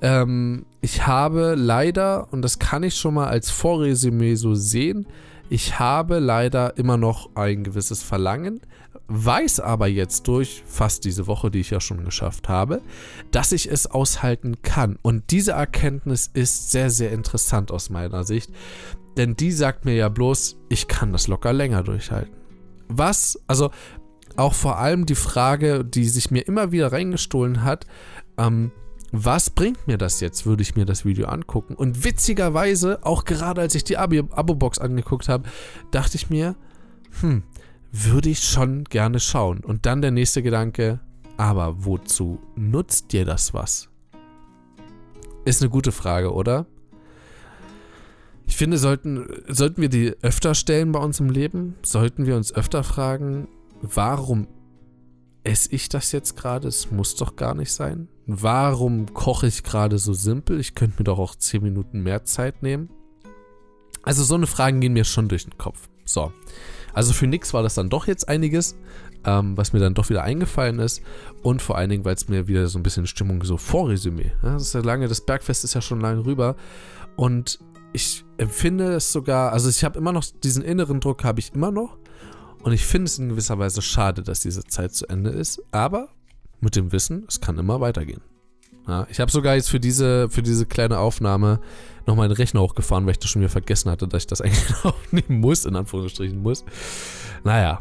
Ähm, 0.00 0.64
ich 0.80 1.06
habe 1.06 1.56
leider, 1.58 2.32
und 2.32 2.40
das 2.40 2.58
kann 2.58 2.84
ich 2.84 2.94
schon 2.96 3.12
mal 3.12 3.28
als 3.28 3.50
Vorresümee 3.50 4.36
so 4.36 4.54
sehen, 4.54 5.06
ich 5.50 5.78
habe 5.78 6.20
leider 6.20 6.78
immer 6.78 6.96
noch 6.96 7.36
ein 7.36 7.64
gewisses 7.64 8.02
Verlangen, 8.02 8.62
weiß 9.14 9.60
aber 9.60 9.88
jetzt 9.88 10.26
durch 10.26 10.62
fast 10.66 11.04
diese 11.04 11.26
Woche, 11.26 11.50
die 11.50 11.60
ich 11.60 11.70
ja 11.70 11.80
schon 11.80 12.04
geschafft 12.04 12.48
habe, 12.48 12.80
dass 13.30 13.52
ich 13.52 13.70
es 13.70 13.86
aushalten 13.86 14.62
kann. 14.62 14.98
Und 15.02 15.30
diese 15.30 15.52
Erkenntnis 15.52 16.30
ist 16.32 16.70
sehr, 16.70 16.90
sehr 16.90 17.12
interessant 17.12 17.70
aus 17.70 17.90
meiner 17.90 18.24
Sicht, 18.24 18.50
denn 19.16 19.36
die 19.36 19.52
sagt 19.52 19.84
mir 19.84 19.94
ja 19.94 20.08
bloß, 20.08 20.56
ich 20.70 20.88
kann 20.88 21.12
das 21.12 21.28
locker 21.28 21.52
länger 21.52 21.82
durchhalten. 21.82 22.34
Was, 22.88 23.38
also 23.46 23.70
auch 24.36 24.54
vor 24.54 24.78
allem 24.78 25.04
die 25.04 25.14
Frage, 25.14 25.84
die 25.84 26.08
sich 26.08 26.30
mir 26.30 26.46
immer 26.46 26.72
wieder 26.72 26.92
reingestohlen 26.92 27.62
hat, 27.62 27.86
ähm, 28.38 28.72
was 29.14 29.50
bringt 29.50 29.86
mir 29.86 29.98
das 29.98 30.20
jetzt, 30.20 30.46
würde 30.46 30.62
ich 30.62 30.74
mir 30.74 30.86
das 30.86 31.04
Video 31.04 31.26
angucken. 31.26 31.74
Und 31.74 32.02
witzigerweise, 32.04 33.00
auch 33.02 33.26
gerade 33.26 33.60
als 33.60 33.74
ich 33.74 33.84
die 33.84 33.98
Abo-Box 33.98 34.78
angeguckt 34.78 35.28
habe, 35.28 35.50
dachte 35.90 36.16
ich 36.16 36.30
mir, 36.30 36.56
hm, 37.20 37.42
würde 37.92 38.30
ich 38.30 38.40
schon 38.40 38.84
gerne 38.84 39.20
schauen. 39.20 39.60
Und 39.60 39.86
dann 39.86 40.02
der 40.02 40.10
nächste 40.10 40.42
Gedanke, 40.42 41.00
aber 41.36 41.84
wozu 41.84 42.40
nutzt 42.56 43.12
dir 43.12 43.24
das 43.24 43.52
was? 43.54 43.88
Ist 45.44 45.62
eine 45.62 45.70
gute 45.70 45.92
Frage, 45.92 46.32
oder? 46.32 46.66
Ich 48.46 48.56
finde, 48.56 48.78
sollten, 48.78 49.26
sollten 49.48 49.82
wir 49.82 49.88
die 49.88 50.14
öfter 50.22 50.54
stellen 50.54 50.92
bei 50.92 51.00
uns 51.00 51.20
im 51.20 51.30
Leben? 51.30 51.76
Sollten 51.82 52.26
wir 52.26 52.36
uns 52.36 52.52
öfter 52.52 52.82
fragen, 52.82 53.48
warum 53.82 54.48
esse 55.44 55.72
ich 55.72 55.88
das 55.88 56.12
jetzt 56.12 56.36
gerade? 56.36 56.68
Es 56.68 56.90
muss 56.90 57.14
doch 57.16 57.36
gar 57.36 57.54
nicht 57.54 57.72
sein. 57.72 58.08
Warum 58.26 59.12
koche 59.12 59.46
ich 59.46 59.62
gerade 59.62 59.98
so 59.98 60.12
simpel? 60.12 60.60
Ich 60.60 60.74
könnte 60.74 60.96
mir 60.98 61.04
doch 61.04 61.18
auch 61.18 61.34
10 61.34 61.62
Minuten 61.62 62.02
mehr 62.02 62.24
Zeit 62.24 62.62
nehmen. 62.62 62.88
Also 64.02 64.22
so 64.22 64.34
eine 64.34 64.46
Fragen 64.46 64.80
gehen 64.80 64.92
mir 64.92 65.04
schon 65.04 65.28
durch 65.28 65.44
den 65.44 65.58
Kopf. 65.58 65.88
So. 66.04 66.32
Also 66.94 67.12
für 67.12 67.26
nix 67.26 67.54
war 67.54 67.62
das 67.62 67.74
dann 67.74 67.88
doch 67.88 68.06
jetzt 68.06 68.28
einiges, 68.28 68.76
ähm, 69.24 69.56
was 69.56 69.72
mir 69.72 69.80
dann 69.80 69.94
doch 69.94 70.08
wieder 70.10 70.22
eingefallen 70.22 70.78
ist. 70.78 71.02
Und 71.42 71.62
vor 71.62 71.76
allen 71.76 71.90
Dingen, 71.90 72.04
weil 72.04 72.14
es 72.14 72.28
mir 72.28 72.48
wieder 72.48 72.66
so 72.68 72.78
ein 72.78 72.82
bisschen 72.82 73.06
Stimmung 73.06 73.42
so 73.44 73.56
Vorresümee. 73.56 74.32
Ja, 74.42 74.54
das 74.54 74.62
ist 74.62 74.74
ja 74.74 74.80
lange, 74.80 75.08
das 75.08 75.24
Bergfest 75.24 75.64
ist 75.64 75.74
ja 75.74 75.80
schon 75.80 76.00
lange 76.00 76.24
rüber. 76.24 76.56
Und 77.16 77.58
ich 77.92 78.24
empfinde 78.38 78.92
es 78.94 79.12
sogar, 79.12 79.52
also 79.52 79.68
ich 79.68 79.84
habe 79.84 79.98
immer 79.98 80.12
noch 80.12 80.24
diesen 80.42 80.62
inneren 80.62 81.00
Druck, 81.00 81.24
habe 81.24 81.40
ich 81.40 81.54
immer 81.54 81.70
noch. 81.70 81.98
Und 82.62 82.72
ich 82.72 82.86
finde 82.86 83.06
es 83.06 83.18
in 83.18 83.28
gewisser 83.28 83.58
Weise 83.58 83.82
schade, 83.82 84.22
dass 84.22 84.40
diese 84.40 84.64
Zeit 84.64 84.94
zu 84.94 85.08
Ende 85.08 85.30
ist. 85.30 85.62
Aber 85.72 86.08
mit 86.60 86.76
dem 86.76 86.92
Wissen, 86.92 87.24
es 87.28 87.40
kann 87.40 87.58
immer 87.58 87.80
weitergehen. 87.80 88.20
Ja, 88.86 89.06
ich 89.10 89.20
habe 89.20 89.30
sogar 89.30 89.54
jetzt 89.54 89.70
für 89.70 89.80
diese, 89.80 90.28
für 90.30 90.42
diese 90.42 90.66
kleine 90.66 90.98
Aufnahme 90.98 91.60
noch 92.06 92.16
meinen 92.16 92.32
Rechner 92.32 92.60
hochgefahren, 92.60 93.04
weil 93.06 93.12
ich 93.12 93.18
das 93.18 93.30
schon 93.30 93.42
wieder 93.42 93.50
vergessen 93.50 93.90
hatte, 93.90 94.08
dass 94.08 94.22
ich 94.22 94.26
das 94.26 94.40
eigentlich 94.42 94.84
aufnehmen 94.84 95.40
muss, 95.40 95.64
in 95.64 95.76
Anführungsstrichen 95.76 96.42
muss. 96.42 96.64
Naja. 97.44 97.80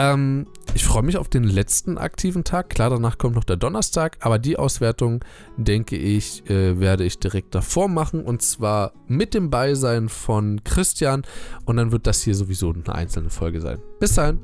Ähm, 0.00 0.46
ich 0.74 0.84
freue 0.84 1.02
mich 1.02 1.16
auf 1.16 1.28
den 1.28 1.42
letzten 1.42 1.98
aktiven 1.98 2.44
Tag. 2.44 2.70
Klar, 2.70 2.90
danach 2.90 3.18
kommt 3.18 3.34
noch 3.34 3.42
der 3.42 3.56
Donnerstag, 3.56 4.16
aber 4.20 4.38
die 4.38 4.56
Auswertung, 4.56 5.24
denke 5.56 5.96
ich, 5.96 6.48
äh, 6.48 6.78
werde 6.78 7.02
ich 7.04 7.18
direkt 7.18 7.54
davor 7.56 7.88
machen 7.88 8.22
und 8.22 8.40
zwar 8.40 8.92
mit 9.08 9.34
dem 9.34 9.50
Beisein 9.50 10.08
von 10.08 10.62
Christian 10.62 11.22
und 11.64 11.78
dann 11.78 11.90
wird 11.90 12.06
das 12.06 12.22
hier 12.22 12.36
sowieso 12.36 12.72
eine 12.72 12.94
einzelne 12.94 13.28
Folge 13.28 13.60
sein. 13.60 13.80
Bis 13.98 14.14
dahin. 14.14 14.38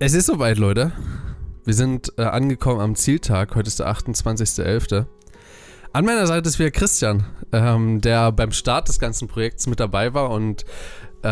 Es 0.00 0.14
ist 0.14 0.26
soweit, 0.26 0.58
Leute. 0.58 0.92
Wir 1.64 1.74
sind 1.74 2.12
äh, 2.16 2.22
angekommen 2.22 2.80
am 2.80 2.94
Zieltag. 2.96 3.54
Heute 3.54 3.68
ist 3.68 3.78
der 3.78 3.92
28.11. 3.92 5.06
An 5.92 6.04
meiner 6.04 6.26
Seite 6.28 6.48
ist 6.48 6.60
wieder 6.60 6.70
Christian, 6.70 7.26
ähm, 7.52 8.00
der 8.00 8.30
beim 8.30 8.52
Start 8.52 8.88
des 8.88 9.00
ganzen 9.00 9.26
Projekts 9.26 9.66
mit 9.66 9.80
dabei 9.80 10.14
war 10.14 10.30
und 10.30 10.64
äh, 11.22 11.26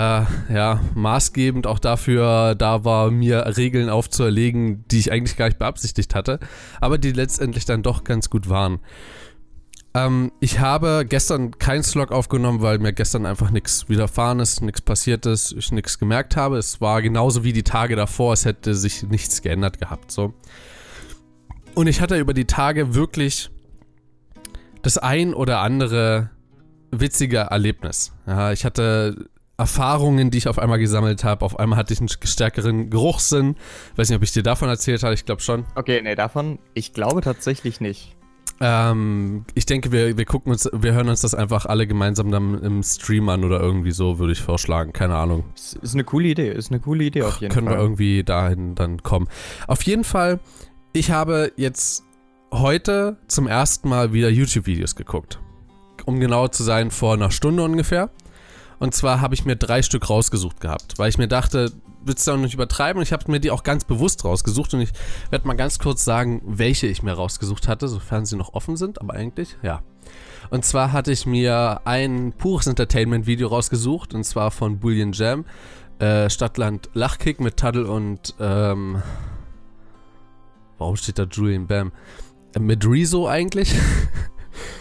ja, 0.53 0.81
maßgebend 0.95 1.67
auch 1.69 1.79
dafür 1.79 2.57
da 2.57 2.85
war, 2.85 3.13
mir 3.13 3.57
Regeln 3.57 3.89
aufzuerlegen, 3.89 4.85
die 4.89 4.99
ich 4.99 5.13
eigentlich 5.13 5.37
gar 5.37 5.47
nicht 5.47 5.61
beabsichtigt 5.61 6.17
hatte, 6.17 6.41
aber 6.81 6.99
die 6.99 7.13
letztendlich 7.13 7.67
dann 7.67 7.85
doch 7.85 8.03
ganz 8.03 8.31
gut 8.31 8.49
waren. 8.49 8.81
Ähm, 9.95 10.33
ich 10.41 10.59
habe 10.59 11.07
gestern 11.09 11.53
keinen 11.53 11.85
Slog 11.85 12.11
aufgenommen, 12.11 12.61
weil 12.61 12.81
mir 12.81 12.93
gestern 12.93 13.27
einfach 13.27 13.51
nichts 13.51 13.89
widerfahren 13.89 14.41
ist, 14.41 14.61
nichts 14.61 14.81
passiert 14.81 15.25
ist, 15.25 15.53
ich 15.53 15.71
nichts 15.71 16.01
gemerkt 16.01 16.37
habe. 16.37 16.59
Es 16.59 16.81
war 16.81 17.01
genauso 17.01 17.45
wie 17.45 17.53
die 17.53 17.63
Tage 17.63 17.95
davor, 17.95 18.33
es 18.33 18.45
hätte 18.45 18.75
sich 18.75 19.05
nichts 19.05 19.41
geändert 19.41 19.79
gehabt. 19.79 20.11
So. 20.11 20.35
Und 21.77 21.87
ich 21.87 22.01
hatte 22.01 22.19
über 22.19 22.35
die 22.35 22.47
Tage 22.47 22.97
wirklich 22.97 23.51
das 24.83 24.99
ein 24.99 25.35
oder 25.35 25.61
andere 25.61 26.31
witzige 26.91 27.39
Erlebnis. 27.39 28.13
Ja, 28.27 28.53
ich 28.53 28.65
hatte 28.65 29.29
Erfahrungen, 29.59 30.31
die 30.31 30.39
ich 30.39 30.49
auf 30.49 30.59
einmal 30.59 30.79
gesammelt 30.79 31.25
habe. 31.25 31.45
Auf 31.45 31.59
einmal 31.59 31.79
hatte 31.79 31.93
ich 31.93 31.99
einen 31.99 32.09
stärkeren 32.09 32.91
Geruchssinn. 32.91 33.57
Weiß 33.97 34.09
nicht, 34.09 34.17
ob 34.17 34.23
ich 34.23 34.33
dir 34.33 34.45
davon 34.45 34.69
erzählt 34.69 35.03
habe. 35.03 35.15
Ich 35.15 35.25
glaube 35.25 35.43
schon. 35.43 35.65
Okay, 35.75 36.01
nee, 36.01 36.15
davon. 36.15 36.61
Ich 36.75 36.93
glaube 36.93 37.23
tatsächlich 37.23 37.81
nicht. 37.81 38.15
Ähm, 38.61 39.45
ich 39.55 39.67
denke, 39.67 39.93
wir, 39.93 40.17
wir 40.17 40.25
gucken 40.25 40.53
uns, 40.53 40.69
wir 40.73 40.93
hören 40.93 41.09
uns 41.09 41.21
das 41.21 41.35
einfach 41.35 41.67
alle 41.67 41.87
gemeinsam 41.87 42.31
dann 42.31 42.61
im 42.63 42.83
Stream 42.83 43.29
an 43.29 43.45
oder 43.45 43.61
irgendwie 43.61 43.93
so, 43.93 44.19
würde 44.19 44.33
ich 44.33 44.41
vorschlagen. 44.41 44.93
Keine 44.93 45.17
Ahnung. 45.17 45.45
Ist 45.55 45.95
eine 45.95 46.05
coole 46.05 46.29
Idee, 46.29 46.51
ist 46.51 46.71
eine 46.71 46.81
coole 46.81 47.05
Idee 47.05 47.23
auf 47.23 47.41
jeden 47.41 47.53
Können 47.53 47.67
Fall. 47.67 47.77
Können 47.77 47.81
wir 47.81 47.85
irgendwie 47.85 48.25
dahin 48.25 48.75
dann 48.75 49.03
kommen. 49.03 49.29
Auf 49.67 49.83
jeden 49.83 50.05
Fall, 50.05 50.41
ich 50.93 51.11
habe 51.11 51.53
jetzt 51.57 52.05
heute 52.53 53.17
zum 53.29 53.47
ersten 53.47 53.89
Mal 53.89 54.13
wieder 54.13 54.29
YouTube-Videos 54.29 54.97
geguckt. 54.97 55.39
Um 56.07 56.21
genau 56.21 56.49
zu 56.49 56.63
sein, 56.63 56.91
vor 56.91 57.15
einer 57.15 57.31
Stunde 57.31 57.63
ungefähr. 57.63 58.11
Und 58.79 58.95
zwar 58.95 59.21
habe 59.21 59.35
ich 59.35 59.45
mir 59.45 59.57
drei 59.57 59.83
Stück 59.83 60.09
rausgesucht 60.09 60.61
gehabt, 60.61 60.99
weil 60.99 61.09
ich 61.09 61.19
mir 61.19 61.29
dachte, 61.29 61.73
willst 62.05 62.27
du 62.27 62.33
auch 62.33 62.37
nicht 62.37 62.55
übertreiben? 62.55 62.99
Und 62.99 63.03
ich 63.03 63.13
habe 63.13 63.31
mir 63.31 63.41
die 63.41 63.51
auch 63.51 63.63
ganz 63.63 63.85
bewusst 63.85 64.25
rausgesucht 64.25 64.73
und 64.75 64.81
ich 64.81 64.91
werde 65.31 65.47
mal 65.47 65.55
ganz 65.55 65.79
kurz 65.79 66.05
sagen, 66.05 66.43
welche 66.47 66.87
ich 66.87 67.03
mir 67.03 67.13
rausgesucht 67.13 67.69
hatte, 67.69 67.89
sofern 67.89 68.25
sie 68.25 68.37
noch 68.37 68.55
offen 68.55 68.77
sind, 68.77 69.01
aber 69.01 69.15
eigentlich, 69.15 69.57
ja. 69.63 69.83
Und 70.51 70.65
zwar 70.65 70.93
hatte 70.93 71.13
ich 71.13 71.27
mir 71.27 71.83
ein 71.85 72.33
pures 72.33 72.67
Entertainment-Video 72.67 73.49
rausgesucht, 73.49 74.15
und 74.15 74.25
zwar 74.25 74.51
von 74.51 74.79
Bullion 74.79 75.13
Jam, 75.13 75.45
äh, 75.99 76.31
Stadtland 76.31 76.89
Lachkick 76.95 77.41
mit 77.41 77.57
Tuddle 77.57 77.91
und, 77.91 78.35
ähm, 78.41 79.03
warum 80.79 80.97
steht 80.97 81.19
da 81.19 81.25
Julian 81.25 81.67
Bam? 81.67 81.93
Mit 82.59 82.87
Rezo 82.87 83.27
eigentlich. 83.29 83.75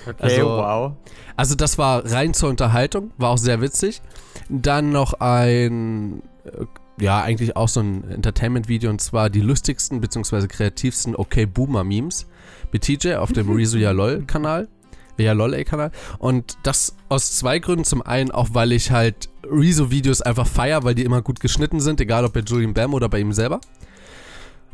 Okay, 0.08 0.24
also, 0.24 0.46
wow. 0.48 0.94
Also 1.36 1.56
das 1.56 1.78
war 1.78 2.04
rein 2.10 2.34
zur 2.34 2.50
Unterhaltung, 2.50 3.12
war 3.18 3.32
auch 3.32 3.38
sehr 3.38 3.62
witzig. 3.62 4.02
Dann 4.50 4.92
noch 4.92 5.14
ein 5.20 6.24
äh, 6.46 6.66
ja, 7.00 7.22
eigentlich 7.22 7.56
auch 7.56 7.68
so 7.68 7.82
ein 7.82 8.10
Entertainment-Video 8.10 8.90
und 8.90 9.02
zwar 9.02 9.30
die 9.30 9.42
lustigsten 9.42 10.02
bzw. 10.02 10.48
kreativsten 10.48 11.16
Okay 11.16 11.46
Boomer 11.46 11.84
Memes 11.84 12.26
mit 12.72 12.84
TJ 12.84 13.16
auf 13.16 13.32
dem 13.32 13.50
Rezo 13.56 13.78
Ja 13.78 13.92
LOL 13.92 14.24
Kanal. 14.26 14.68
Ja 15.18 15.34
LOL 15.34 15.64
Kanal. 15.64 15.92
Und 16.18 16.58
das 16.64 16.96
aus 17.10 17.36
zwei 17.36 17.60
Gründen. 17.60 17.86
Zum 17.86 18.02
einen 18.02 18.32
auch, 18.32 18.50
weil 18.54 18.72
ich 18.72 18.92
halt 18.92 19.30
Rezo 19.50 19.92
Videos 19.92 20.22
einfach 20.22 20.48
feier, 20.48 20.84
weil 20.84 20.96
die 20.96 21.04
immer 21.04 21.22
gut 21.22 21.40
geschnitten 21.40 21.80
sind, 21.80 22.02
egal 22.02 22.26
ob 22.26 22.34
bei 22.34 22.40
Julian 22.42 22.74
Bam 22.74 22.94
oder 22.94 23.10
bei 23.10 23.20
ihm 23.20 23.34
selber. 23.34 23.62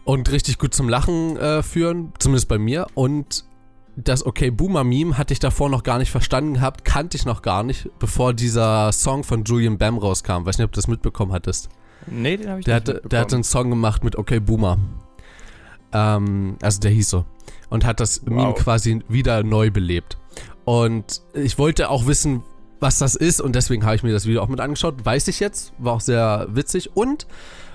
Und 0.06 0.32
richtig 0.32 0.58
gut 0.58 0.74
zum 0.74 0.90
Lachen 0.90 1.38
äh, 1.38 1.64
führen, 1.64 2.14
zumindest 2.20 2.48
bei 2.48 2.58
mir. 2.58 2.88
Und 2.94 3.46
das 3.96 4.26
Okay 4.26 4.50
Boomer 4.50 4.84
Meme 4.84 5.18
hatte 5.18 5.34
ich 5.34 5.40
davor 5.40 5.70
noch 5.70 5.84
gar 5.84 6.00
nicht 6.00 6.12
verstanden 6.12 6.56
gehabt, 6.56 6.84
kannte 6.84 7.16
ich 7.16 7.26
noch 7.26 7.42
gar 7.42 7.64
nicht, 7.64 7.90
bevor 8.00 8.34
dieser 8.34 8.92
Song 8.92 9.24
von 9.24 9.44
Julian 9.44 9.78
Bam 9.78 9.98
rauskam. 9.98 10.46
Weiß 10.46 10.58
nicht, 10.58 10.66
ob 10.66 10.72
du 10.72 10.78
das 10.78 10.88
mitbekommen 10.88 11.32
hattest. 11.32 11.70
Nee, 12.08 12.38
den 12.38 12.50
habe 12.50 12.60
ich 12.60 12.66
der 12.66 12.80
nicht 12.80 12.90
hatte, 12.90 13.08
Der 13.08 13.22
hatte 13.22 13.36
einen 13.36 13.44
Song 13.44 13.70
gemacht 13.70 14.04
mit 14.04 14.18
Okay 14.18 14.40
Boomer. 14.40 14.78
Ähm, 15.92 16.58
also 16.62 16.80
der 16.80 16.92
hieß 16.92 17.10
so. 17.10 17.26
Und 17.70 17.86
hat 17.86 18.00
das 18.00 18.22
wow. 18.26 18.30
Meme 18.30 18.54
quasi 18.56 19.02
wieder 19.08 19.44
neu 19.44 19.72
belebt. 19.72 20.18
Und 20.66 21.22
ich 21.34 21.58
wollte 21.58 21.90
auch 21.90 22.08
wissen, 22.08 22.44
was 22.80 23.00
das 23.00 23.16
ist 23.16 23.42
und 23.42 23.56
deswegen 23.56 23.86
habe 23.86 23.96
ich 23.96 24.04
mir 24.04 24.12
das 24.12 24.26
Video 24.26 24.42
auch 24.42 24.50
mit 24.50 24.60
angeschaut. 24.60 25.06
Weiß 25.06 25.28
ich 25.30 25.40
jetzt, 25.40 25.74
war 25.78 25.94
auch 25.94 26.02
sehr 26.02 26.48
witzig 26.50 26.96
und 26.96 27.28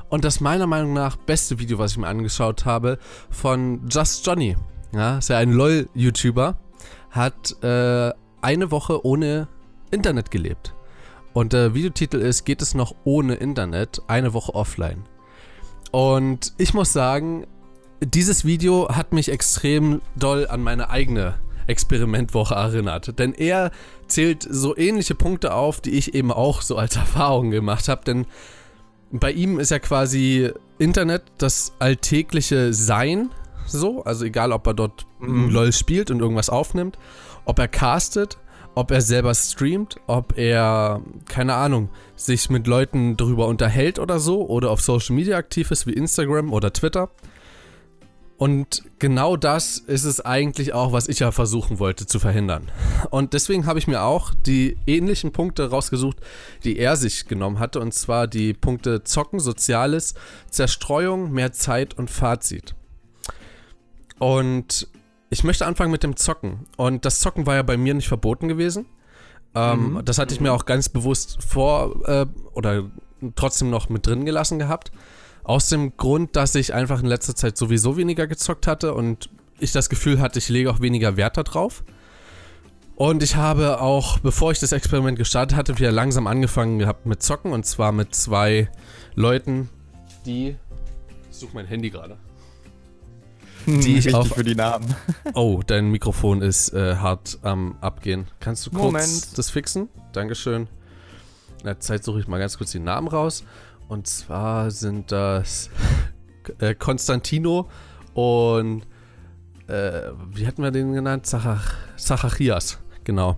und 0.09 0.25
das 0.25 0.41
meiner 0.41 0.67
Meinung 0.67 0.93
nach 0.93 1.17
beste 1.17 1.59
Video, 1.59 1.79
was 1.79 1.93
ich 1.93 1.99
mir 1.99 2.07
angeschaut 2.07 2.65
habe, 2.65 2.99
von 3.31 3.89
Just 3.89 4.27
Johnny. 4.27 4.57
Ja, 4.93 5.19
ist 5.19 5.29
ja 5.29 5.39
ein 5.39 5.53
LOL-YouTuber, 5.53 6.59
hat 7.11 7.63
äh, 7.63 8.13
eine 8.41 8.71
Woche 8.71 9.05
ohne 9.05 9.49
Internet 9.91 10.31
gelebt. 10.31 10.75
Und 11.35 11.53
der 11.53 11.75
Videotitel 11.75 12.17
ist, 12.17 12.45
geht 12.45 12.63
es 12.63 12.75
noch 12.75 12.95
ohne 13.05 13.35
Internet, 13.35 14.03
eine 14.07 14.33
Woche 14.33 14.55
offline. 14.55 15.05
Und 15.91 16.53
ich 16.59 16.75
muss 16.75 16.93
sagen, 16.93 17.47
dieses 18.03 18.45
Video 18.45 18.89
hat 18.89 19.13
mich 19.13 19.31
extrem 19.31 20.01
doll 20.17 20.47
an 20.49 20.63
meine 20.63 20.91
eigene 20.91 21.35
Experimentwoche 21.67 22.55
erinnert. 22.55 23.19
Denn 23.19 23.35
er 23.35 23.71
zählt 24.07 24.47
so 24.49 24.77
ähnliche 24.77 25.15
Punkte 25.15 25.55
auf, 25.55 25.81
die 25.81 25.91
ich 25.91 26.15
eben 26.15 26.33
auch 26.33 26.63
so 26.63 26.77
als 26.77 26.97
Erfahrung 26.97 27.51
gemacht 27.51 27.89
habe. 27.89 28.05
Denn 28.05 28.27
bei 29.11 29.33
ihm 29.33 29.59
ist 29.59 29.71
ja 29.71 29.79
quasi 29.79 30.51
Internet 30.79 31.23
das 31.39 31.73
alltägliche 31.79 32.73
Sein. 32.73 33.31
So, 33.67 34.03
also 34.05 34.25
egal, 34.25 34.53
ob 34.53 34.67
er 34.67 34.75
dort 34.75 35.07
mhm. 35.21 35.51
LOL 35.51 35.73
spielt 35.73 36.11
und 36.11 36.21
irgendwas 36.21 36.49
aufnimmt, 36.49 36.99
ob 37.45 37.59
er 37.59 37.69
castet, 37.69 38.39
ob 38.75 38.91
er 38.91 39.03
selber 39.03 39.35
streamt, 39.35 39.97
ob 40.07 40.39
er, 40.39 41.03
keine 41.29 41.55
Ahnung, 41.55 41.91
sich 42.17 42.49
mit 42.49 42.67
Leuten 42.67 43.17
darüber 43.17 43.47
unterhält 43.47 43.99
oder 43.99 44.21
so, 44.21 44.47
oder 44.47 44.71
auf 44.71 44.81
Social 44.81 45.17
Media 45.17 45.37
aktiv 45.37 45.71
ist 45.71 45.87
wie 45.87 45.93
Instagram 45.93 46.53
oder 46.53 46.73
Twitter. 46.73 47.11
Und 48.39 48.85
genau 49.01 49.37
das 49.37 49.79
ist 49.79 50.05
es 50.05 50.21
eigentlich 50.21 50.73
auch, 50.73 50.93
was 50.93 51.09
ich 51.09 51.19
ja 51.19 51.33
versuchen 51.33 51.81
wollte 51.81 52.07
zu 52.07 52.21
verhindern. 52.21 52.71
Und 53.11 53.33
deswegen 53.33 53.67
habe 53.67 53.81
ich 53.81 53.89
mir 53.89 54.03
auch 54.03 54.33
die 54.33 54.79
ähnlichen 54.87 55.33
Punkte 55.33 55.71
rausgesucht, 55.71 56.19
die 56.63 56.79
er 56.79 56.97
sich 56.97 57.27
genommen 57.27 57.59
hatte. 57.59 57.81
Und 57.81 57.95
zwar 57.95 58.29
die 58.29 58.55
Punkte 58.55 59.03
Zocken, 59.03 59.41
Soziales, 59.41 60.15
Zerstreuung, 60.51 61.33
mehr 61.33 61.53
Zeit 61.53 61.99
und 61.99 62.13
Fazit. 62.13 62.77
Und 64.21 64.87
ich 65.31 65.43
möchte 65.43 65.67
anfangen 65.67 65.91
mit 65.91 66.05
dem 66.05 66.17
Zocken. 66.17 66.67
Und 66.77 67.05
das 67.05 67.19
Zocken 67.19 67.45
war 67.45 67.57
ja 67.57 67.63
bei 67.65 67.77
mir 67.77 67.95
nicht 67.95 68.07
verboten 68.07 68.47
gewesen. 68.47 68.87
Ähm, 69.57 69.95
mhm. 69.95 70.05
Das 70.05 70.19
hatte 70.19 70.33
ich 70.33 70.41
mir 70.41 70.53
auch 70.53 70.65
ganz 70.65 70.89
bewusst 70.89 71.43
vor 71.43 72.09
äh, 72.09 72.27
oder 72.55 72.85
trotzdem 73.35 73.69
noch 73.69 73.89
mit 73.89 74.07
drin 74.07 74.25
gelassen 74.25 74.61
gehabt. 74.61 74.93
Aus 75.49 75.71
dem 75.71 75.97
Grund, 75.97 76.37
dass 76.37 76.55
ich 76.55 76.75
einfach 76.75 77.01
in 77.01 77.07
letzter 77.07 77.35
Zeit 77.35 77.57
sowieso 77.57 77.97
weniger 77.97 78.27
gezockt 78.27 78.67
hatte 78.67 78.93
und 78.93 79.31
ich 79.59 79.73
das 79.73 79.89
Gefühl 79.89 80.21
hatte, 80.21 80.39
ich 80.39 80.51
lege 80.51 80.71
auch 80.71 80.81
weniger 80.81 81.17
Wert 81.17 81.39
darauf. 81.39 81.85
Und 82.97 83.23
ich 83.23 83.35
habe 83.37 83.81
auch, 83.81 84.19
bevor 84.19 84.53
ich 84.53 84.59
das 84.59 84.73
Experiment 84.73 85.17
gestartet 85.17 85.57
hatte, 85.57 85.79
wieder 85.79 85.91
langsam 85.91 86.27
angefangen 86.27 86.79
gehabt 86.79 87.07
mit 87.07 87.23
Zocken 87.23 87.53
und 87.53 87.65
zwar 87.65 87.93
mit 87.93 88.15
zwei 88.15 88.71
Leuten, 89.15 89.71
die. 90.27 90.57
Ich 91.31 91.37
suche 91.39 91.53
mein 91.55 91.65
Handy 91.65 91.89
gerade. 91.89 92.19
Hm, 93.65 93.81
die 93.81 93.97
ich 93.97 94.15
auf. 94.15 94.29
für 94.29 94.45
die 94.45 94.55
Namen. 94.55 94.95
Oh, 95.33 95.63
dein 95.67 95.91
Mikrofon 95.91 96.43
ist 96.43 96.75
äh, 96.75 96.97
hart 96.97 97.39
am 97.41 97.77
Abgehen. 97.81 98.27
Kannst 98.39 98.67
du 98.67 98.71
kurz 98.71 98.83
Moment. 98.83 99.39
das 99.39 99.49
fixen? 99.49 99.89
Dankeschön. 100.13 100.69
In 101.61 101.65
der 101.65 101.81
Zeit 101.81 102.05
suche 102.05 102.21
ich 102.21 102.29
mal 102.29 102.39
ganz 102.39 102.59
kurz 102.59 102.71
die 102.73 102.81
Namen 102.81 103.09
raus. 103.09 103.45
Und 103.89 104.07
zwar 104.07 104.71
sind 104.71 105.11
das 105.13 105.71
äh, 106.59 106.75
Konstantino 106.75 107.69
und 108.15 108.83
äh, 109.67 110.13
wie 110.33 110.47
hatten 110.47 110.63
wir 110.63 110.71
den 110.71 110.93
genannt? 110.93 111.27
Zachach 111.27 111.75
Zachachias, 111.97 112.79
genau. 113.05 113.37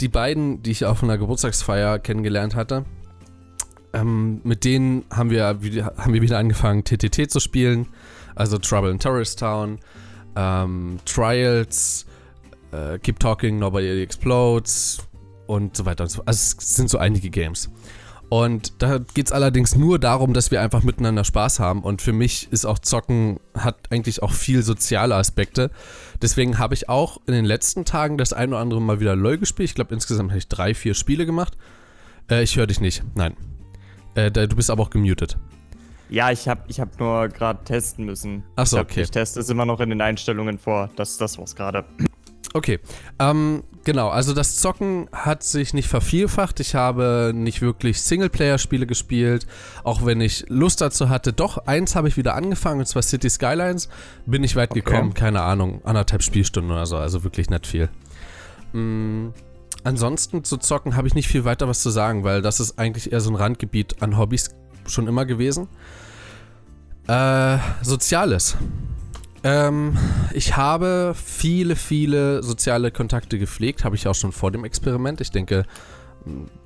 Die 0.00 0.08
beiden, 0.08 0.62
die 0.62 0.72
ich 0.72 0.84
auf 0.84 1.02
einer 1.02 1.18
Geburtstagsfeier 1.18 1.98
kennengelernt 1.98 2.54
hatte, 2.54 2.84
ähm, 3.92 4.40
mit 4.42 4.64
denen 4.64 5.04
haben 5.10 5.30
wir, 5.30 5.46
haben 5.46 6.12
wir 6.12 6.22
wieder 6.22 6.38
angefangen, 6.38 6.82
TTT 6.84 7.30
zu 7.30 7.38
spielen. 7.38 7.86
Also 8.34 8.58
Trouble 8.58 8.90
in 8.90 8.98
Terrorist 8.98 9.38
Town, 9.38 9.78
ähm, 10.34 10.98
Trials, 11.04 12.06
äh, 12.72 12.98
Keep 12.98 13.20
Talking, 13.20 13.58
Nobody 13.58 14.02
Explodes 14.02 14.98
und 15.46 15.76
so 15.76 15.86
weiter 15.86 16.04
und 16.04 16.10
so 16.10 16.16
fort. 16.16 16.28
Also 16.28 16.56
es 16.58 16.74
sind 16.74 16.90
so 16.90 16.98
einige 16.98 17.30
Games. 17.30 17.70
Und 18.28 18.82
da 18.82 18.98
geht 18.98 19.26
es 19.26 19.32
allerdings 19.32 19.76
nur 19.76 19.98
darum, 19.98 20.34
dass 20.34 20.50
wir 20.50 20.60
einfach 20.60 20.82
miteinander 20.82 21.24
Spaß 21.24 21.60
haben. 21.60 21.82
Und 21.82 22.02
für 22.02 22.12
mich 22.12 22.48
ist 22.50 22.64
auch 22.64 22.78
Zocken, 22.78 23.38
hat 23.56 23.76
eigentlich 23.90 24.22
auch 24.22 24.32
viel 24.32 24.62
soziale 24.62 25.14
Aspekte. 25.14 25.70
Deswegen 26.20 26.58
habe 26.58 26.74
ich 26.74 26.88
auch 26.88 27.18
in 27.26 27.34
den 27.34 27.44
letzten 27.44 27.84
Tagen 27.84 28.18
das 28.18 28.32
ein 28.32 28.50
oder 28.50 28.58
andere 28.58 28.80
Mal 28.80 29.00
wieder 29.00 29.14
LOL 29.14 29.38
gespielt. 29.38 29.68
Ich 29.68 29.74
glaube, 29.74 29.94
insgesamt 29.94 30.30
habe 30.30 30.38
ich 30.38 30.48
drei, 30.48 30.74
vier 30.74 30.94
Spiele 30.94 31.26
gemacht. 31.26 31.56
Äh, 32.30 32.42
ich 32.42 32.56
höre 32.56 32.66
dich 32.66 32.80
nicht. 32.80 33.02
Nein. 33.14 33.36
Äh, 34.14 34.30
du 34.30 34.56
bist 34.56 34.70
aber 34.70 34.82
auch 34.82 34.90
gemutet. 34.90 35.38
Ja, 36.08 36.30
ich 36.30 36.48
habe 36.48 36.62
ich 36.68 36.80
hab 36.80 36.98
nur 37.00 37.28
gerade 37.28 37.64
testen 37.64 38.04
müssen. 38.04 38.44
Achso, 38.56 38.78
okay. 38.78 39.02
Ich 39.02 39.10
teste 39.10 39.40
es 39.40 39.48
immer 39.48 39.64
noch 39.64 39.80
in 39.80 39.90
den 39.90 40.00
Einstellungen 40.00 40.58
vor. 40.58 40.90
Das, 40.96 41.16
das 41.16 41.38
war's 41.38 41.56
gerade. 41.56 41.84
Okay, 42.56 42.78
ähm, 43.18 43.64
genau, 43.82 44.10
also 44.10 44.32
das 44.32 44.54
Zocken 44.54 45.08
hat 45.12 45.42
sich 45.42 45.74
nicht 45.74 45.88
vervielfacht. 45.88 46.60
Ich 46.60 46.76
habe 46.76 47.32
nicht 47.34 47.62
wirklich 47.62 48.00
Singleplayer-Spiele 48.00 48.86
gespielt, 48.86 49.44
auch 49.82 50.06
wenn 50.06 50.20
ich 50.20 50.44
Lust 50.48 50.80
dazu 50.80 51.08
hatte. 51.08 51.32
Doch, 51.32 51.58
eins 51.66 51.96
habe 51.96 52.06
ich 52.06 52.16
wieder 52.16 52.36
angefangen, 52.36 52.78
und 52.78 52.86
zwar 52.86 53.02
City 53.02 53.28
Skylines. 53.28 53.88
Bin 54.24 54.44
ich 54.44 54.54
weit 54.54 54.70
okay. 54.70 54.82
gekommen, 54.82 55.14
keine 55.14 55.42
Ahnung, 55.42 55.80
anderthalb 55.84 56.22
Spielstunden 56.22 56.70
oder 56.70 56.86
so, 56.86 56.96
also 56.96 57.24
wirklich 57.24 57.50
nicht 57.50 57.66
viel. 57.66 57.88
Mhm. 58.72 59.34
Ansonsten 59.82 60.44
zu 60.44 60.56
zocken 60.56 60.94
habe 60.94 61.08
ich 61.08 61.14
nicht 61.14 61.26
viel 61.26 61.44
weiter 61.44 61.66
was 61.66 61.82
zu 61.82 61.90
sagen, 61.90 62.22
weil 62.22 62.40
das 62.40 62.60
ist 62.60 62.78
eigentlich 62.78 63.12
eher 63.12 63.20
so 63.20 63.30
ein 63.30 63.36
Randgebiet 63.36 64.00
an 64.00 64.16
Hobbys 64.16 64.50
schon 64.86 65.08
immer 65.08 65.26
gewesen. 65.26 65.66
Äh, 67.08 67.58
Soziales. 67.82 68.56
Ähm, 69.44 69.96
ich 70.32 70.56
habe 70.56 71.14
viele, 71.14 71.76
viele 71.76 72.42
soziale 72.42 72.90
Kontakte 72.90 73.38
gepflegt, 73.38 73.84
habe 73.84 73.94
ich 73.94 74.08
auch 74.08 74.14
schon 74.14 74.32
vor 74.32 74.50
dem 74.50 74.64
Experiment. 74.64 75.20
Ich 75.20 75.30
denke, 75.30 75.64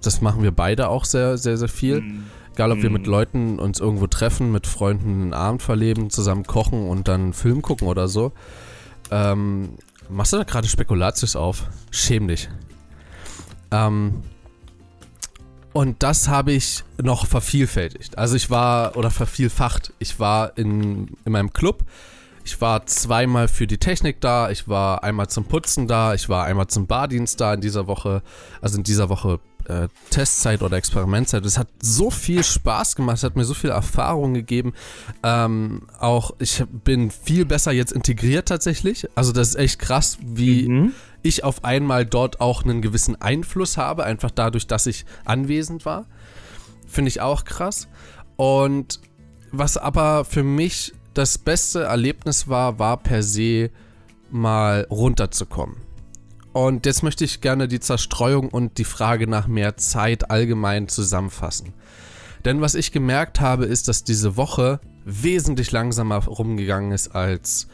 das 0.00 0.20
machen 0.20 0.44
wir 0.44 0.52
beide 0.52 0.88
auch 0.88 1.04
sehr, 1.04 1.38
sehr, 1.38 1.58
sehr 1.58 1.68
viel. 1.68 2.00
Mm. 2.00 2.24
Egal, 2.54 2.72
ob 2.72 2.82
wir 2.82 2.90
mit 2.90 3.06
Leuten 3.06 3.58
uns 3.58 3.78
irgendwo 3.78 4.06
treffen, 4.06 4.50
mit 4.50 4.66
Freunden 4.66 5.22
einen 5.22 5.32
Abend 5.32 5.62
verleben, 5.62 6.10
zusammen 6.10 6.44
kochen 6.44 6.88
und 6.88 7.06
dann 7.08 7.20
einen 7.20 7.32
Film 7.32 7.62
gucken 7.62 7.86
oder 7.86 8.08
so. 8.08 8.32
Ähm, 9.10 9.70
machst 10.08 10.32
du 10.32 10.38
da 10.38 10.44
gerade 10.44 10.66
Spekulatius 10.66 11.36
auf? 11.36 11.66
Schäm 11.90 12.26
dich. 12.26 12.48
Ähm, 13.70 14.22
und 15.72 16.02
das 16.02 16.28
habe 16.28 16.52
ich 16.52 16.82
noch 17.00 17.26
vervielfältigt. 17.26 18.18
Also 18.18 18.34
ich 18.34 18.50
war, 18.50 18.96
oder 18.96 19.10
vervielfacht, 19.10 19.92
ich 19.98 20.18
war 20.18 20.56
in, 20.58 21.16
in 21.24 21.32
meinem 21.32 21.52
Club 21.52 21.84
ich 22.48 22.62
war 22.62 22.86
zweimal 22.86 23.46
für 23.46 23.66
die 23.66 23.76
Technik 23.76 24.22
da, 24.22 24.50
ich 24.50 24.68
war 24.68 25.04
einmal 25.04 25.28
zum 25.28 25.44
Putzen 25.44 25.86
da, 25.86 26.14
ich 26.14 26.30
war 26.30 26.46
einmal 26.46 26.66
zum 26.66 26.86
Bardienst 26.86 27.42
da 27.42 27.52
in 27.52 27.60
dieser 27.60 27.86
Woche, 27.86 28.22
also 28.62 28.78
in 28.78 28.84
dieser 28.84 29.10
Woche 29.10 29.38
äh, 29.66 29.88
Testzeit 30.08 30.62
oder 30.62 30.78
Experimentzeit. 30.78 31.44
Es 31.44 31.58
hat 31.58 31.68
so 31.82 32.10
viel 32.10 32.42
Spaß 32.42 32.96
gemacht, 32.96 33.18
es 33.18 33.22
hat 33.22 33.36
mir 33.36 33.44
so 33.44 33.52
viel 33.52 33.68
Erfahrung 33.68 34.32
gegeben. 34.32 34.72
Ähm, 35.22 35.82
auch 35.98 36.30
ich 36.38 36.64
bin 36.84 37.10
viel 37.10 37.44
besser 37.44 37.72
jetzt 37.72 37.92
integriert 37.92 38.48
tatsächlich. 38.48 39.06
Also 39.14 39.32
das 39.32 39.50
ist 39.50 39.56
echt 39.56 39.78
krass, 39.78 40.16
wie 40.24 40.70
mhm. 40.70 40.92
ich 41.22 41.44
auf 41.44 41.64
einmal 41.64 42.06
dort 42.06 42.40
auch 42.40 42.64
einen 42.64 42.80
gewissen 42.80 43.20
Einfluss 43.20 43.76
habe, 43.76 44.04
einfach 44.04 44.30
dadurch, 44.30 44.66
dass 44.66 44.86
ich 44.86 45.04
anwesend 45.26 45.84
war. 45.84 46.06
Finde 46.86 47.10
ich 47.10 47.20
auch 47.20 47.44
krass. 47.44 47.88
Und 48.36 49.00
was 49.52 49.76
aber 49.76 50.24
für 50.24 50.42
mich 50.42 50.94
das 51.14 51.38
beste 51.38 51.84
Erlebnis 51.84 52.48
war, 52.48 52.78
war 52.78 52.98
per 52.98 53.22
se 53.22 53.70
mal 54.30 54.86
runterzukommen. 54.90 55.76
Und 56.52 56.86
jetzt 56.86 57.02
möchte 57.02 57.24
ich 57.24 57.40
gerne 57.40 57.68
die 57.68 57.80
Zerstreuung 57.80 58.48
und 58.48 58.78
die 58.78 58.84
Frage 58.84 59.26
nach 59.26 59.46
mehr 59.46 59.76
Zeit 59.76 60.30
allgemein 60.30 60.88
zusammenfassen. 60.88 61.72
Denn 62.44 62.60
was 62.60 62.74
ich 62.74 62.92
gemerkt 62.92 63.40
habe, 63.40 63.64
ist, 63.64 63.88
dass 63.88 64.04
diese 64.04 64.36
Woche 64.36 64.80
wesentlich 65.04 65.72
langsamer 65.72 66.24
rumgegangen 66.24 66.92
ist 66.92 67.14
als 67.14 67.68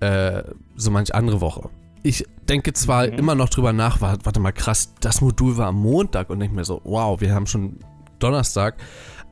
äh, 0.00 0.42
so 0.76 0.90
manch 0.90 1.14
andere 1.14 1.40
Woche. 1.40 1.68
Ich 2.02 2.26
denke 2.48 2.72
zwar 2.72 3.06
mhm. 3.06 3.14
immer 3.14 3.34
noch 3.34 3.48
drüber 3.48 3.72
nach, 3.72 4.00
warte 4.00 4.40
mal 4.40 4.52
krass, 4.52 4.94
das 5.00 5.20
Modul 5.20 5.56
war 5.56 5.68
am 5.68 5.76
Montag 5.80 6.30
und 6.30 6.40
denke 6.40 6.54
mir 6.54 6.64
so, 6.64 6.80
wow, 6.84 7.20
wir 7.20 7.34
haben 7.34 7.46
schon 7.46 7.78
Donnerstag. 8.18 8.76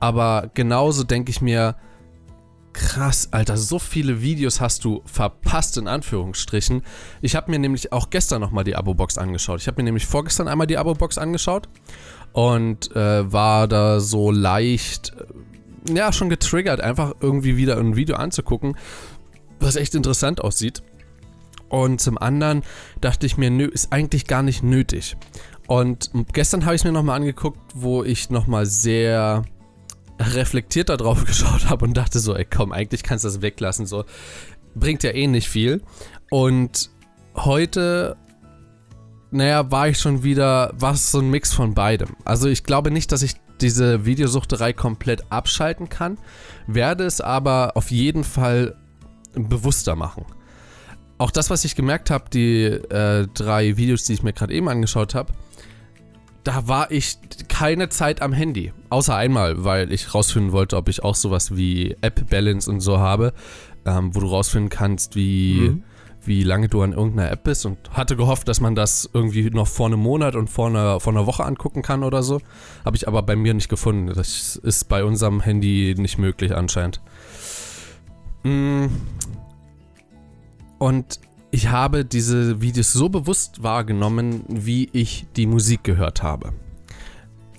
Aber 0.01 0.51
genauso 0.55 1.05
denke 1.05 1.31
ich 1.31 1.41
mir, 1.41 1.77
krass, 2.79 3.29
Alter. 3.33 3.57
So 3.57 3.81
viele 3.81 4.23
Videos 4.23 4.61
hast 4.61 4.85
du 4.85 5.03
verpasst, 5.05 5.77
in 5.77 5.89
Anführungsstrichen. 5.89 6.83
Ich 7.21 7.35
habe 7.35 7.51
mir 7.51 7.59
nämlich 7.59 7.93
auch 7.93 8.09
gestern 8.09 8.41
nochmal 8.41 8.63
die 8.63 8.77
Abo-Box 8.77 9.19
angeschaut. 9.19 9.61
Ich 9.61 9.67
habe 9.67 9.83
mir 9.83 9.85
nämlich 9.85 10.07
vorgestern 10.07 10.47
einmal 10.47 10.69
die 10.69 10.79
Abo-Box 10.79 11.19
angeschaut 11.19 11.69
und 12.33 12.95
äh, 12.95 13.33
war 13.33 13.67
da 13.67 13.99
so 13.99 14.31
leicht, 14.31 15.13
äh, 15.89 15.95
ja, 15.95 16.13
schon 16.13 16.29
getriggert, 16.29 16.81
einfach 16.81 17.15
irgendwie 17.21 17.57
wieder 17.57 17.79
ein 17.79 17.97
Video 17.97 18.15
anzugucken, 18.15 18.77
was 19.59 19.75
echt 19.75 19.97
interessant 19.97 20.41
aussieht. 20.41 20.83
Und 21.69 22.01
zum 22.01 22.17
anderen 22.17 22.63
dachte 23.01 23.27
ich 23.27 23.37
mir, 23.37 23.51
nö, 23.51 23.67
ist 23.67 23.93
eigentlich 23.93 24.27
gar 24.27 24.43
nicht 24.43 24.63
nötig. 24.63 25.17
Und 25.67 26.11
gestern 26.33 26.65
habe 26.65 26.77
ich 26.77 26.83
es 26.83 26.85
mir 26.85 26.93
nochmal 26.93 27.17
angeguckt, 27.17 27.59
wo 27.75 28.05
ich 28.05 28.31
nochmal 28.31 28.67
sehr 28.67 29.43
reflektiert 30.19 30.89
darauf 30.89 31.25
geschaut 31.27 31.69
habe 31.69 31.85
und 31.85 31.97
dachte 31.97 32.19
so, 32.19 32.35
ey 32.35 32.45
komm, 32.45 32.73
eigentlich 32.73 33.03
kannst 33.03 33.25
du 33.25 33.29
das 33.29 33.43
weglassen, 33.43 33.87
so 33.87 34.05
bringt 34.75 35.03
ja 35.03 35.11
eh 35.11 35.27
nicht 35.27 35.49
viel. 35.49 35.83
Und 36.31 36.91
heute, 37.35 38.17
naja, 39.31 39.71
war 39.71 39.89
ich 39.89 39.99
schon 39.99 40.23
wieder, 40.23 40.73
war 40.75 40.95
es 40.95 41.11
so 41.11 41.21
ein 41.21 41.31
Mix 41.31 41.53
von 41.53 41.75
beidem. 41.75 42.17
Also 42.25 42.49
ich 42.49 42.65
glaube 42.65 42.91
nicht, 42.91 43.13
dass 43.13 43.23
ich 43.23 43.35
diese 43.61 44.05
Videosuchterei 44.05 44.73
komplett 44.73 45.33
abschalten 45.33 45.89
kann, 45.89 46.19
werde 46.67 47.05
es 47.05 47.21
aber 47.21 47.73
auf 47.75 47.91
jeden 47.91 48.25
Fall 48.25 48.77
bewusster 49.35 49.97
machen. 49.97 50.25
Auch 51.19 51.33
das, 51.33 51.51
was 51.51 51.65
ich 51.65 51.75
gemerkt 51.75 52.11
habe, 52.11 52.31
die 52.31 52.63
äh, 52.65 53.27
drei 53.35 53.77
Videos, 53.77 54.05
die 54.05 54.13
ich 54.13 54.23
mir 54.23 54.33
gerade 54.33 54.55
eben 54.55 54.69
angeschaut 54.69 55.17
habe, 55.17 55.33
da 56.49 56.67
war 56.67 56.91
ich 56.91 57.19
keine 57.49 57.91
Zeit 57.91 58.23
am 58.23 58.33
Handy. 58.33 58.73
Außer 58.89 59.15
einmal, 59.15 59.65
weil 59.65 59.93
ich 59.93 60.15
rausfinden 60.15 60.51
wollte, 60.51 60.79
ob 60.79 60.89
ich 60.89 61.05
auch 61.05 61.15
sowas 61.15 61.55
wie 61.59 61.95
App 62.01 62.31
Balance 62.31 62.71
und 62.71 62.81
so 62.81 62.97
habe, 62.97 63.35
ähm, 63.85 64.15
wo 64.15 64.21
du 64.21 64.29
rausfinden 64.29 64.71
kannst, 64.71 65.15
wie, 65.15 65.69
mhm. 65.69 65.83
wie 66.25 66.43
lange 66.45 66.71
du 66.71 66.81
an 66.81 66.95
irgendeiner 66.95 67.31
App 67.31 67.45
bist 67.45 67.67
und 67.67 67.77
hatte 67.91 68.17
gehofft, 68.17 68.49
dass 68.49 68.63
man 68.63 68.75
das 68.75 69.11
irgendwie 69.13 69.51
noch 69.51 69.67
vor 69.67 69.89
einem 69.89 70.01
Monat 70.01 70.37
und 70.37 70.49
vor 70.49 70.69
einer, 70.69 71.01
vor 71.01 71.13
einer 71.13 71.27
Woche 71.27 71.45
angucken 71.45 71.83
kann 71.83 72.03
oder 72.03 72.23
so. 72.23 72.41
Habe 72.83 72.97
ich 72.97 73.07
aber 73.07 73.21
bei 73.23 73.37
mir 73.37 73.53
nicht 73.53 73.69
gefunden. 73.69 74.07
Das 74.07 74.57
ist 74.57 74.89
bei 74.89 75.05
unserem 75.05 75.43
Handy 75.43 75.97
nicht 75.99 76.17
möglich 76.17 76.57
anscheinend. 76.57 77.03
Mhm. 78.43 78.89
Und 80.79 81.21
ich 81.51 81.69
habe 81.69 82.05
diese 82.05 82.61
Videos 82.61 82.93
so 82.93 83.09
bewusst 83.09 83.63
wahrgenommen, 83.63 84.45
wie 84.49 84.89
ich 84.93 85.27
die 85.37 85.47
Musik 85.47 85.85
gehört 85.85 86.23
habe. 86.23 86.53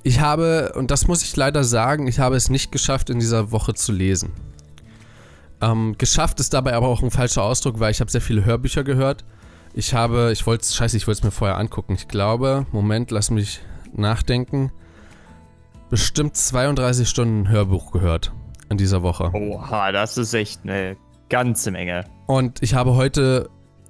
Ich 0.04 0.20
habe, 0.20 0.74
und 0.76 0.92
das 0.92 1.08
muss 1.08 1.24
ich 1.24 1.36
leider 1.36 1.64
sagen, 1.64 2.08
ich 2.08 2.20
habe 2.20 2.36
es 2.36 2.50
nicht 2.50 2.72
geschafft, 2.72 3.10
in 3.10 3.20
dieser 3.20 3.52
Woche 3.52 3.74
zu 3.74 3.92
lesen. 3.92 4.32
Ähm, 5.62 5.96
geschafft 5.98 6.40
ist 6.40 6.54
dabei 6.54 6.74
aber 6.74 6.88
auch 6.88 7.04
ein 7.04 7.12
falscher 7.12 7.44
Ausdruck, 7.44 7.80
weil 7.80 7.92
ich 7.92 8.00
habe 8.00 8.10
sehr 8.10 8.22
viele 8.22 8.46
Hörbücher 8.46 8.84
gehört. 8.84 9.26
Ich 9.74 9.94
habe, 9.94 10.32
ich 10.32 10.46
wollte, 10.48 10.66
scheiße, 10.66 10.96
ich 10.96 11.06
wollte 11.06 11.20
es 11.20 11.24
mir 11.24 11.32
vorher 11.32 11.58
angucken. 11.58 11.94
Ich 11.94 12.08
glaube, 12.08 12.66
Moment, 12.72 13.12
lass 13.12 13.30
mich 13.30 13.60
nachdenken. 13.94 14.72
Bestimmt 15.90 16.38
32 16.38 17.10
Stunden 17.10 17.50
Hörbuch 17.50 17.92
gehört 17.92 18.32
in 18.70 18.78
dieser 18.78 19.02
Woche. 19.04 19.32
Oha, 19.34 19.92
das 19.92 20.18
ist 20.18 20.34
echt 20.34 20.62
eine 20.64 20.96
ganze 21.30 21.72
Menge. 21.72 22.06
Und 22.28 22.62
ich 22.64 22.74
habe 22.74 22.96
heute, 22.96 23.50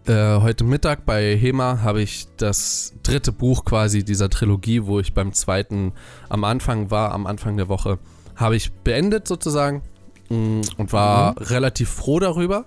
äh, 0.10 0.42
heute 0.42 0.64
Mittag 0.64 1.06
bei 1.06 1.38
HEMA 1.38 1.82
habe 1.84 2.02
ich 2.02 2.28
das 2.38 2.94
dritte 3.04 3.32
Buch 3.32 3.64
quasi 3.64 4.04
dieser 4.04 4.30
Trilogie, 4.30 4.86
wo 4.86 5.00
ich 5.00 5.14
beim 5.14 5.34
zweiten 5.34 5.94
am 6.28 6.44
Anfang 6.44 6.90
war, 6.90 7.12
am 7.12 7.28
Anfang 7.28 7.56
der 7.56 7.70
Woche, 7.70 8.00
habe 8.36 8.56
ich 8.56 8.72
beendet 8.72 9.28
sozusagen 9.28 9.84
mm, 10.30 10.62
und 10.78 10.92
war 10.92 11.32
mhm. 11.32 11.38
relativ 11.46 11.90
froh 11.90 12.20
darüber. 12.20 12.66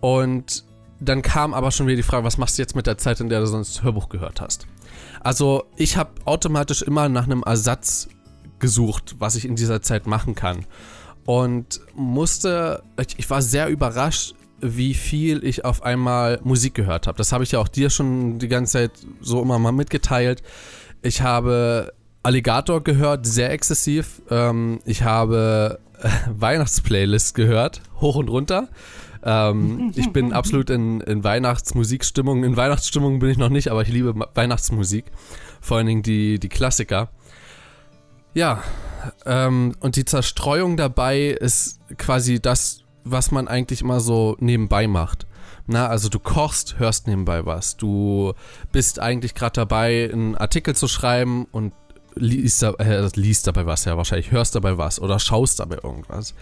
Und 0.00 0.64
dann 0.98 1.22
kam 1.22 1.54
aber 1.54 1.70
schon 1.70 1.86
wieder 1.86 1.96
die 1.96 2.02
Frage, 2.02 2.24
was 2.24 2.36
machst 2.36 2.58
du 2.58 2.62
jetzt 2.62 2.74
mit 2.74 2.86
der 2.86 2.98
Zeit, 2.98 3.20
in 3.20 3.28
der 3.28 3.40
du 3.40 3.46
sonst 3.46 3.82
Hörbuch 3.82 4.08
gehört 4.08 4.40
hast? 4.40 4.66
Also 5.20 5.64
ich 5.76 5.96
habe 5.96 6.10
automatisch 6.24 6.82
immer 6.82 7.08
nach 7.08 7.24
einem 7.24 7.42
Ersatz 7.44 8.08
gesucht, 8.58 9.16
was 9.18 9.36
ich 9.36 9.44
in 9.44 9.54
dieser 9.54 9.82
Zeit 9.82 10.06
machen 10.06 10.34
kann 10.34 10.66
und 11.26 11.80
musste, 11.94 12.82
ich 13.16 13.28
war 13.28 13.42
sehr 13.42 13.68
überrascht, 13.68 14.34
wie 14.60 14.94
viel 14.94 15.44
ich 15.44 15.64
auf 15.64 15.82
einmal 15.82 16.40
Musik 16.42 16.74
gehört 16.74 17.06
habe. 17.06 17.18
Das 17.18 17.32
habe 17.32 17.44
ich 17.44 17.52
ja 17.52 17.58
auch 17.58 17.68
dir 17.68 17.90
schon 17.90 18.38
die 18.38 18.48
ganze 18.48 18.72
Zeit 18.72 18.92
so 19.20 19.42
immer 19.42 19.58
mal 19.58 19.72
mitgeteilt. 19.72 20.42
Ich 21.02 21.22
habe 21.22 21.92
Alligator 22.22 22.82
gehört, 22.82 23.26
sehr 23.26 23.52
exzessiv. 23.52 24.22
Ähm, 24.30 24.80
ich 24.84 25.02
habe 25.02 25.78
äh, 26.00 26.08
Weihnachtsplaylist 26.30 27.34
gehört, 27.34 27.82
hoch 28.00 28.16
und 28.16 28.28
runter. 28.28 28.68
Ähm, 29.22 29.92
ich 29.96 30.10
bin 30.12 30.32
absolut 30.32 30.70
in, 30.70 31.00
in 31.02 31.22
Weihnachtsmusikstimmung. 31.22 32.44
In 32.44 32.56
Weihnachtsstimmung 32.56 33.18
bin 33.18 33.30
ich 33.30 33.38
noch 33.38 33.50
nicht, 33.50 33.68
aber 33.70 33.82
ich 33.82 33.88
liebe 33.88 34.14
Weihnachtsmusik. 34.34 35.04
Vor 35.60 35.76
allen 35.76 35.86
Dingen 35.86 36.02
die, 36.02 36.38
die 36.38 36.48
Klassiker. 36.48 37.10
Ja, 38.34 38.62
ähm, 39.24 39.74
und 39.80 39.96
die 39.96 40.04
Zerstreuung 40.04 40.76
dabei 40.76 41.28
ist 41.28 41.80
quasi 41.96 42.40
das, 42.40 42.82
was 43.06 43.30
man 43.30 43.48
eigentlich 43.48 43.82
immer 43.82 44.00
so 44.00 44.36
nebenbei 44.40 44.86
macht. 44.86 45.26
Na, 45.66 45.88
also 45.88 46.08
du 46.08 46.18
kochst, 46.18 46.78
hörst 46.78 47.06
nebenbei 47.06 47.44
was. 47.46 47.76
Du 47.76 48.34
bist 48.72 49.00
eigentlich 49.00 49.34
gerade 49.34 49.54
dabei, 49.54 50.10
einen 50.12 50.36
Artikel 50.36 50.76
zu 50.76 50.86
schreiben 50.86 51.46
und 51.50 51.72
liest, 52.14 52.62
äh, 52.62 53.08
liest 53.14 53.46
dabei 53.46 53.66
was, 53.66 53.84
ja, 53.84 53.96
wahrscheinlich 53.96 54.30
hörst 54.30 54.54
dabei 54.54 54.78
was 54.78 55.00
oder 55.00 55.18
schaust 55.18 55.60
dabei 55.60 55.78
irgendwas. 55.82 56.34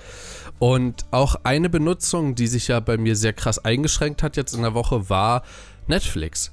Und 0.58 1.04
auch 1.10 1.36
eine 1.42 1.68
Benutzung, 1.68 2.34
die 2.34 2.46
sich 2.46 2.68
ja 2.68 2.80
bei 2.80 2.96
mir 2.96 3.16
sehr 3.16 3.32
krass 3.32 3.64
eingeschränkt 3.64 4.22
hat 4.22 4.36
jetzt 4.36 4.54
in 4.54 4.62
der 4.62 4.74
Woche, 4.74 5.08
war 5.10 5.42
Netflix. 5.86 6.52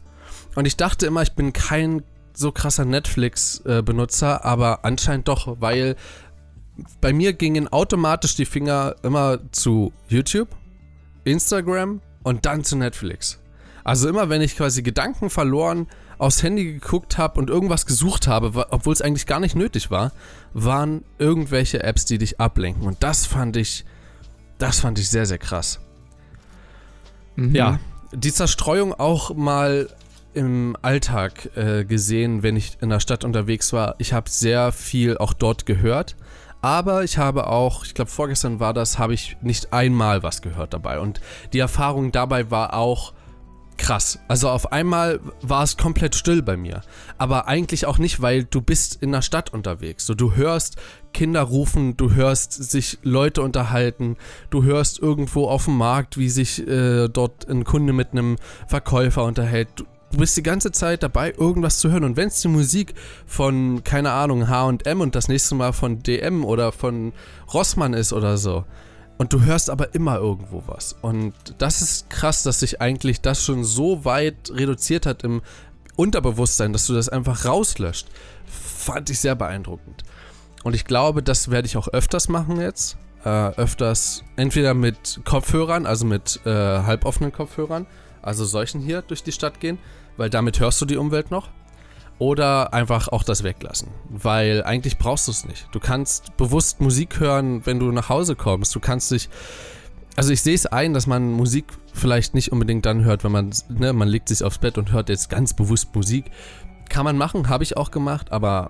Und 0.55 0.65
ich 0.65 0.75
dachte 0.75 1.05
immer, 1.05 1.21
ich 1.21 1.33
bin 1.33 1.53
kein 1.53 2.03
so 2.33 2.51
krasser 2.51 2.85
Netflix-Benutzer, 2.85 4.43
aber 4.45 4.83
anscheinend 4.83 5.27
doch, 5.27 5.57
weil 5.59 5.95
bei 6.99 7.13
mir 7.13 7.33
gingen 7.33 7.67
automatisch 7.67 8.35
die 8.35 8.45
Finger 8.45 8.95
immer 9.03 9.39
zu 9.51 9.93
YouTube, 10.07 10.49
Instagram 11.23 12.01
und 12.23 12.45
dann 12.45 12.63
zu 12.63 12.75
Netflix. 12.77 13.39
Also 13.83 14.09
immer 14.09 14.29
wenn 14.29 14.41
ich 14.41 14.55
quasi 14.55 14.83
Gedanken 14.83 15.29
verloren 15.29 15.87
aufs 16.17 16.43
Handy 16.43 16.73
geguckt 16.73 17.17
habe 17.17 17.39
und 17.39 17.49
irgendwas 17.49 17.87
gesucht 17.87 18.27
habe, 18.27 18.67
obwohl 18.69 18.93
es 18.93 19.01
eigentlich 19.01 19.25
gar 19.25 19.39
nicht 19.39 19.55
nötig 19.55 19.89
war, 19.89 20.11
waren 20.53 21.03
irgendwelche 21.17 21.81
Apps, 21.81 22.05
die 22.05 22.19
dich 22.19 22.39
ablenken. 22.39 22.85
Und 22.85 23.01
das 23.01 23.25
fand 23.25 23.57
ich, 23.57 23.85
das 24.59 24.81
fand 24.81 24.99
ich 24.99 25.09
sehr, 25.09 25.25
sehr 25.25 25.39
krass. 25.39 25.79
Mhm. 27.35 27.55
Ja, 27.55 27.79
die 28.13 28.31
Zerstreuung 28.31 28.93
auch 28.93 29.33
mal 29.33 29.89
im 30.33 30.77
Alltag 30.81 31.49
äh, 31.57 31.83
gesehen, 31.85 32.43
wenn 32.43 32.55
ich 32.55 32.77
in 32.81 32.89
der 32.89 32.99
Stadt 32.99 33.23
unterwegs 33.23 33.73
war. 33.73 33.95
Ich 33.97 34.13
habe 34.13 34.29
sehr 34.29 34.71
viel 34.71 35.17
auch 35.17 35.33
dort 35.33 35.65
gehört. 35.65 36.15
Aber 36.61 37.03
ich 37.03 37.17
habe 37.17 37.47
auch, 37.47 37.85
ich 37.85 37.93
glaube 37.93 38.11
vorgestern 38.11 38.59
war 38.59 38.73
das, 38.73 38.99
habe 38.99 39.13
ich 39.13 39.37
nicht 39.41 39.73
einmal 39.73 40.23
was 40.23 40.41
gehört 40.41 40.73
dabei. 40.73 40.99
Und 40.99 41.19
die 41.53 41.59
Erfahrung 41.59 42.11
dabei 42.11 42.51
war 42.51 42.73
auch 42.73 43.13
krass. 43.81 44.19
Also 44.27 44.47
auf 44.49 44.71
einmal 44.71 45.19
war 45.41 45.63
es 45.63 45.75
komplett 45.75 46.15
still 46.15 46.43
bei 46.43 46.55
mir. 46.55 46.81
Aber 47.17 47.47
eigentlich 47.47 47.87
auch 47.87 47.97
nicht, 47.97 48.21
weil 48.21 48.43
du 48.43 48.61
bist 48.61 49.01
in 49.01 49.11
der 49.11 49.23
Stadt 49.23 49.51
unterwegs. 49.53 50.05
So, 50.05 50.13
du 50.13 50.35
hörst 50.35 50.77
Kinder 51.13 51.41
rufen, 51.41 51.97
du 51.97 52.13
hörst 52.13 52.53
sich 52.53 52.99
Leute 53.01 53.41
unterhalten, 53.41 54.17
du 54.51 54.63
hörst 54.63 54.99
irgendwo 54.99 55.47
auf 55.47 55.65
dem 55.65 55.77
Markt, 55.77 56.17
wie 56.17 56.29
sich 56.29 56.65
äh, 56.67 57.07
dort 57.09 57.49
ein 57.49 57.63
Kunde 57.63 57.91
mit 57.91 58.11
einem 58.11 58.37
Verkäufer 58.67 59.23
unterhält. 59.23 59.69
Du, 59.75 59.85
du 60.11 60.17
bist 60.17 60.35
die 60.37 60.43
ganze 60.43 60.71
Zeit 60.71 61.03
dabei, 61.03 61.33
irgendwas 61.37 61.79
zu 61.79 61.91
hören. 61.91 62.03
Und 62.03 62.17
wenn 62.17 62.27
es 62.27 62.41
die 62.41 62.47
Musik 62.47 62.93
von, 63.25 63.83
keine 63.83 64.11
Ahnung, 64.11 64.47
HM 64.47 65.01
und 65.01 65.15
das 65.15 65.27
nächste 65.27 65.55
Mal 65.55 65.73
von 65.73 66.03
DM 66.03 66.45
oder 66.45 66.71
von 66.71 67.13
Rossmann 67.53 67.93
ist 67.93 68.13
oder 68.13 68.37
so. 68.37 68.65
Und 69.17 69.33
du 69.33 69.41
hörst 69.41 69.69
aber 69.69 69.93
immer 69.93 70.17
irgendwo 70.17 70.63
was. 70.65 70.95
Und 71.01 71.33
das 71.59 71.81
ist 71.81 72.09
krass, 72.09 72.43
dass 72.43 72.59
sich 72.59 72.81
eigentlich 72.81 73.21
das 73.21 73.43
schon 73.43 73.63
so 73.63 74.03
weit 74.03 74.51
reduziert 74.51 75.05
hat 75.05 75.23
im 75.23 75.41
Unterbewusstsein, 75.95 76.73
dass 76.73 76.87
du 76.87 76.93
das 76.93 77.09
einfach 77.09 77.45
rauslöscht. 77.45 78.07
Fand 78.45 79.09
ich 79.09 79.19
sehr 79.19 79.35
beeindruckend. 79.35 80.03
Und 80.63 80.75
ich 80.75 80.85
glaube, 80.85 81.21
das 81.21 81.51
werde 81.51 81.67
ich 81.67 81.77
auch 81.77 81.87
öfters 81.87 82.29
machen 82.29 82.59
jetzt. 82.59 82.97
Äh, 83.23 83.29
öfters 83.29 84.23
entweder 84.35 84.73
mit 84.73 85.21
Kopfhörern, 85.23 85.85
also 85.85 86.05
mit 86.05 86.39
äh, 86.45 86.49
halboffenen 86.49 87.31
Kopfhörern, 87.31 87.85
also 88.23 88.45
solchen 88.45 88.81
hier 88.81 89.03
durch 89.03 89.21
die 89.21 89.31
Stadt 89.31 89.59
gehen 89.59 89.77
weil 90.21 90.29
damit 90.29 90.59
hörst 90.59 90.79
du 90.79 90.85
die 90.85 90.97
Umwelt 90.97 91.31
noch. 91.31 91.49
Oder 92.19 92.75
einfach 92.75 93.07
auch 93.07 93.23
das 93.23 93.43
weglassen, 93.43 93.87
weil 94.07 94.63
eigentlich 94.63 94.99
brauchst 94.99 95.27
du 95.27 95.31
es 95.31 95.43
nicht. 95.43 95.67
Du 95.71 95.79
kannst 95.79 96.37
bewusst 96.37 96.79
Musik 96.79 97.19
hören, 97.19 97.65
wenn 97.65 97.79
du 97.79 97.91
nach 97.91 98.09
Hause 98.09 98.35
kommst. 98.35 98.75
Du 98.75 98.79
kannst 98.79 99.09
dich, 99.09 99.27
also 100.15 100.31
ich 100.31 100.43
sehe 100.43 100.53
es 100.53 100.67
ein, 100.67 100.93
dass 100.93 101.07
man 101.07 101.31
Musik 101.31 101.65
vielleicht 101.95 102.35
nicht 102.35 102.51
unbedingt 102.51 102.85
dann 102.85 103.03
hört, 103.03 103.23
wenn 103.23 103.31
man, 103.31 103.49
ne, 103.69 103.91
man 103.93 104.07
legt 104.07 104.29
sich 104.29 104.43
aufs 104.43 104.59
Bett 104.59 104.77
und 104.77 104.91
hört 104.91 105.09
jetzt 105.09 105.31
ganz 105.31 105.55
bewusst 105.55 105.95
Musik. 105.95 106.25
Kann 106.89 107.05
man 107.05 107.17
machen, 107.17 107.49
habe 107.49 107.63
ich 107.63 107.75
auch 107.75 107.89
gemacht, 107.89 108.31
aber 108.31 108.69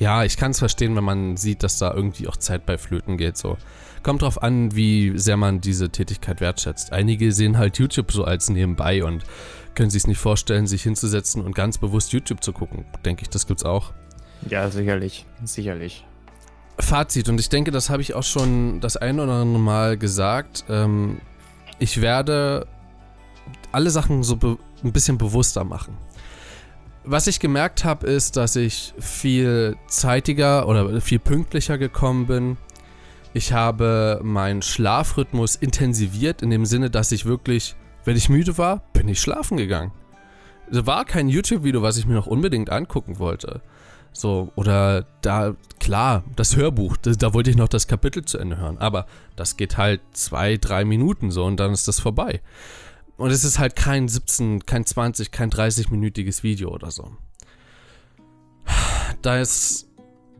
Ja, 0.00 0.24
ich 0.24 0.36
kann 0.36 0.50
es 0.50 0.58
verstehen, 0.58 0.96
wenn 0.96 1.04
man 1.04 1.36
sieht, 1.36 1.62
dass 1.62 1.78
da 1.78 1.94
irgendwie 1.94 2.26
auch 2.26 2.36
Zeit 2.36 2.66
bei 2.66 2.76
Flöten 2.76 3.16
geht. 3.16 3.36
So. 3.36 3.56
Kommt 4.02 4.22
drauf 4.22 4.42
an, 4.42 4.74
wie 4.74 5.16
sehr 5.16 5.36
man 5.36 5.60
diese 5.60 5.90
Tätigkeit 5.90 6.40
wertschätzt. 6.40 6.92
Einige 6.92 7.32
sehen 7.32 7.58
halt 7.58 7.78
YouTube 7.78 8.10
so 8.10 8.24
als 8.24 8.48
nebenbei 8.50 9.04
und 9.04 9.24
können 9.74 9.90
sich 9.90 10.02
es 10.02 10.06
nicht 10.06 10.18
vorstellen, 10.18 10.66
sich 10.66 10.82
hinzusetzen 10.82 11.42
und 11.42 11.54
ganz 11.54 11.78
bewusst 11.78 12.12
YouTube 12.12 12.42
zu 12.42 12.52
gucken. 12.52 12.84
Denke 13.04 13.22
ich, 13.22 13.30
das 13.30 13.46
gibt's 13.46 13.64
auch. 13.64 13.92
Ja, 14.48 14.68
sicherlich. 14.70 15.26
Sicherlich. 15.44 16.04
Fazit, 16.78 17.28
und 17.28 17.38
ich 17.38 17.48
denke, 17.48 17.70
das 17.70 17.90
habe 17.90 18.02
ich 18.02 18.14
auch 18.14 18.22
schon 18.22 18.80
das 18.80 18.96
ein 18.96 19.20
oder 19.20 19.32
andere 19.34 19.60
Mal 19.60 19.96
gesagt. 19.96 20.64
Ähm, 20.68 21.20
ich 21.78 22.00
werde 22.00 22.66
alle 23.70 23.90
Sachen 23.90 24.22
so 24.22 24.38
ein 24.82 24.92
bisschen 24.92 25.18
bewusster 25.18 25.64
machen. 25.64 25.96
Was 27.04 27.26
ich 27.26 27.40
gemerkt 27.40 27.84
habe, 27.84 28.06
ist, 28.06 28.36
dass 28.36 28.54
ich 28.56 28.94
viel 28.98 29.76
zeitiger 29.88 30.68
oder 30.68 31.00
viel 31.00 31.18
pünktlicher 31.18 31.76
gekommen 31.76 32.26
bin. 32.26 32.56
Ich 33.34 33.52
habe 33.52 34.20
meinen 34.22 34.60
Schlafrhythmus 34.60 35.56
intensiviert, 35.56 36.42
in 36.42 36.50
dem 36.50 36.66
Sinne, 36.66 36.90
dass 36.90 37.12
ich 37.12 37.24
wirklich, 37.24 37.74
wenn 38.04 38.16
ich 38.16 38.28
müde 38.28 38.58
war, 38.58 38.82
bin 38.92 39.08
ich 39.08 39.20
schlafen 39.20 39.56
gegangen. 39.56 39.92
Es 40.70 40.86
war 40.86 41.04
kein 41.04 41.28
YouTube-Video, 41.28 41.82
was 41.82 41.96
ich 41.96 42.06
mir 42.06 42.14
noch 42.14 42.26
unbedingt 42.26 42.70
angucken 42.70 43.18
wollte. 43.18 43.62
So, 44.12 44.52
oder 44.54 45.06
da, 45.22 45.56
klar, 45.80 46.24
das 46.36 46.56
Hörbuch, 46.56 46.98
da, 46.98 47.12
da, 47.12 47.32
wollte 47.32 47.50
ich 47.50 47.56
noch 47.56 47.68
das 47.68 47.86
Kapitel 47.86 48.24
zu 48.24 48.38
Ende 48.38 48.58
hören. 48.58 48.76
Aber 48.76 49.06
das 49.36 49.56
geht 49.56 49.78
halt 49.78 50.02
zwei, 50.12 50.58
drei 50.58 50.84
Minuten 50.84 51.30
so 51.30 51.44
und 51.44 51.58
dann 51.58 51.72
ist 51.72 51.88
das 51.88 52.00
vorbei. 52.00 52.42
Und 53.16 53.30
es 53.30 53.44
ist 53.44 53.58
halt 53.58 53.76
kein 53.76 54.08
17, 54.08 54.66
kein 54.66 54.84
20, 54.84 55.30
kein 55.30 55.50
30-minütiges 55.50 56.42
Video 56.42 56.70
oder 56.70 56.90
so. 56.90 57.16
Das 59.22 59.86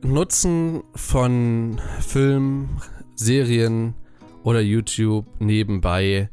Nutzen 0.02 0.82
von 0.94 1.80
Film, 2.00 2.68
Serien 3.14 3.94
oder 4.42 4.60
YouTube 4.60 5.26
nebenbei, 5.38 6.28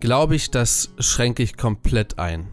glaube 0.00 0.34
ich, 0.36 0.50
das 0.50 0.92
schränke 0.98 1.42
ich 1.42 1.56
komplett 1.56 2.18
ein. 2.18 2.48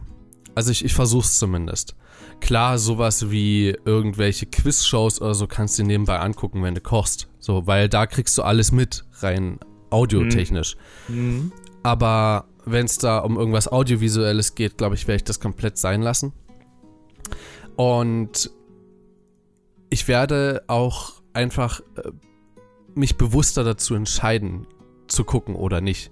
Also 0.54 0.70
ich, 0.70 0.84
ich 0.84 0.94
versuche 0.94 1.24
es 1.24 1.38
zumindest. 1.38 1.96
Klar, 2.40 2.78
sowas 2.78 3.30
wie 3.30 3.76
irgendwelche 3.84 4.46
Quizshows 4.46 5.20
oder 5.20 5.34
so 5.34 5.46
kannst 5.46 5.78
du 5.78 5.82
dir 5.82 5.88
nebenbei 5.88 6.18
angucken, 6.18 6.62
wenn 6.62 6.74
du 6.74 6.80
kochst. 6.80 7.28
So, 7.38 7.66
weil 7.66 7.88
da 7.88 8.06
kriegst 8.06 8.36
du 8.38 8.42
alles 8.42 8.72
mit, 8.72 9.04
rein 9.20 9.58
audiotechnisch. 9.90 10.76
Mhm. 11.08 11.52
Aber 11.82 12.46
wenn 12.64 12.86
es 12.86 12.98
da 12.98 13.18
um 13.18 13.36
irgendwas 13.36 13.70
Audiovisuelles 13.70 14.54
geht, 14.54 14.78
glaube 14.78 14.94
ich, 14.94 15.06
werde 15.08 15.16
ich 15.16 15.24
das 15.24 15.40
komplett 15.40 15.78
sein 15.78 16.02
lassen. 16.02 16.32
Und 17.76 18.50
ich 19.92 20.08
werde 20.08 20.64
auch 20.68 21.20
einfach 21.34 21.80
äh, 21.96 22.12
mich 22.94 23.18
bewusster 23.18 23.62
dazu 23.62 23.94
entscheiden, 23.94 24.66
zu 25.06 25.22
gucken 25.22 25.54
oder 25.54 25.82
nicht. 25.82 26.10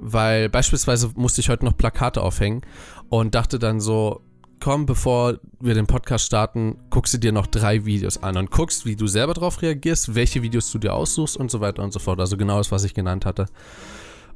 Weil 0.00 0.48
beispielsweise 0.48 1.10
musste 1.16 1.42
ich 1.42 1.50
heute 1.50 1.66
noch 1.66 1.76
Plakate 1.76 2.22
aufhängen 2.22 2.62
und 3.10 3.34
dachte 3.34 3.58
dann 3.58 3.78
so, 3.78 4.22
komm, 4.58 4.86
bevor 4.86 5.38
wir 5.60 5.74
den 5.74 5.86
Podcast 5.86 6.24
starten, 6.24 6.78
guckst 6.88 7.12
du 7.12 7.18
dir 7.18 7.32
noch 7.32 7.46
drei 7.46 7.84
Videos 7.84 8.22
an 8.22 8.38
und 8.38 8.50
guckst, 8.50 8.86
wie 8.86 8.96
du 8.96 9.06
selber 9.06 9.34
darauf 9.34 9.60
reagierst, 9.60 10.14
welche 10.14 10.42
Videos 10.42 10.72
du 10.72 10.78
dir 10.78 10.94
aussuchst 10.94 11.36
und 11.36 11.50
so 11.50 11.60
weiter 11.60 11.82
und 11.82 11.92
so 11.92 11.98
fort. 11.98 12.20
Also 12.20 12.38
genau 12.38 12.56
das, 12.56 12.72
was 12.72 12.84
ich 12.84 12.94
genannt 12.94 13.26
hatte 13.26 13.46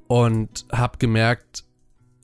und 0.08 0.66
habe 0.70 0.98
gemerkt, 0.98 1.64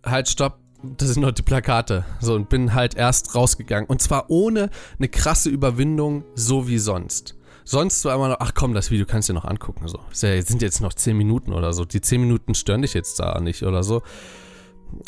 halt, 0.04 0.28
stopp, 0.28 0.58
das 0.82 1.10
sind 1.10 1.22
nur 1.22 1.32
die 1.32 1.42
Plakate. 1.42 2.04
So, 2.20 2.34
und 2.34 2.48
bin 2.48 2.74
halt 2.74 2.94
erst 2.94 3.34
rausgegangen. 3.34 3.88
Und 3.88 4.00
zwar 4.02 4.30
ohne 4.30 4.70
eine 4.98 5.08
krasse 5.08 5.50
Überwindung, 5.50 6.24
so 6.34 6.68
wie 6.68 6.78
sonst. 6.78 7.36
Sonst 7.64 8.04
war 8.04 8.14
immer 8.14 8.28
noch, 8.28 8.38
ach 8.40 8.52
komm, 8.54 8.74
das 8.74 8.90
Video 8.90 9.06
kannst 9.06 9.28
du 9.28 9.32
dir 9.32 9.38
noch 9.38 9.44
angucken. 9.44 9.86
So. 9.86 10.00
Es 10.10 10.20
sind 10.20 10.62
jetzt 10.62 10.80
noch 10.80 10.94
10 10.94 11.16
Minuten 11.16 11.52
oder 11.52 11.72
so. 11.72 11.84
Die 11.84 12.00
10 12.00 12.20
Minuten 12.20 12.54
stören 12.54 12.82
dich 12.82 12.94
jetzt 12.94 13.20
da 13.20 13.40
nicht 13.40 13.62
oder 13.62 13.82
so. 13.82 14.02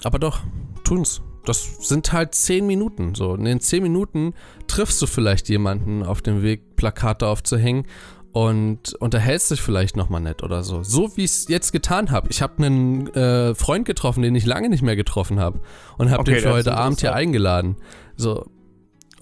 Aber 0.05 0.19
doch, 0.19 0.41
tun's. 0.85 1.23
Das 1.45 1.89
sind 1.89 2.13
halt 2.13 2.35
10 2.35 2.67
Minuten. 2.67 3.15
So. 3.15 3.31
Und 3.31 3.47
in 3.47 3.59
10 3.59 3.83
Minuten 3.83 4.35
triffst 4.69 5.03
du 5.03 5.07
vielleicht 5.07 5.49
jemanden 5.49 6.05
auf 6.05 6.23
dem 6.23 6.43
Weg, 6.43 6.77
Plakate 6.77 7.27
aufzuhängen 7.27 7.87
und 8.33 8.95
unterhältst 8.95 9.51
dich 9.51 9.61
vielleicht 9.61 9.97
nochmal 9.97 10.21
nett 10.21 10.43
oder 10.43 10.63
so. 10.63 10.83
So 10.83 11.17
wie 11.17 11.25
ich 11.25 11.31
es 11.31 11.49
jetzt 11.49 11.73
getan 11.73 12.11
habe. 12.11 12.29
Ich 12.31 12.41
habe 12.41 12.65
einen 12.65 13.07
äh, 13.15 13.55
Freund 13.55 13.85
getroffen, 13.85 14.23
den 14.23 14.35
ich 14.35 14.47
lange 14.47 14.71
nicht 14.71 14.83
mehr 14.83 14.97
getroffen 14.97 15.39
habe 15.39 15.61
und 15.99 16.11
habe 16.11 16.21
okay, 16.21 16.33
den 16.33 16.41
für 16.41 16.53
heute 16.53 16.75
Abend 16.75 17.01
hier 17.01 17.15
eingeladen. 17.15 17.77
So, 18.17 18.47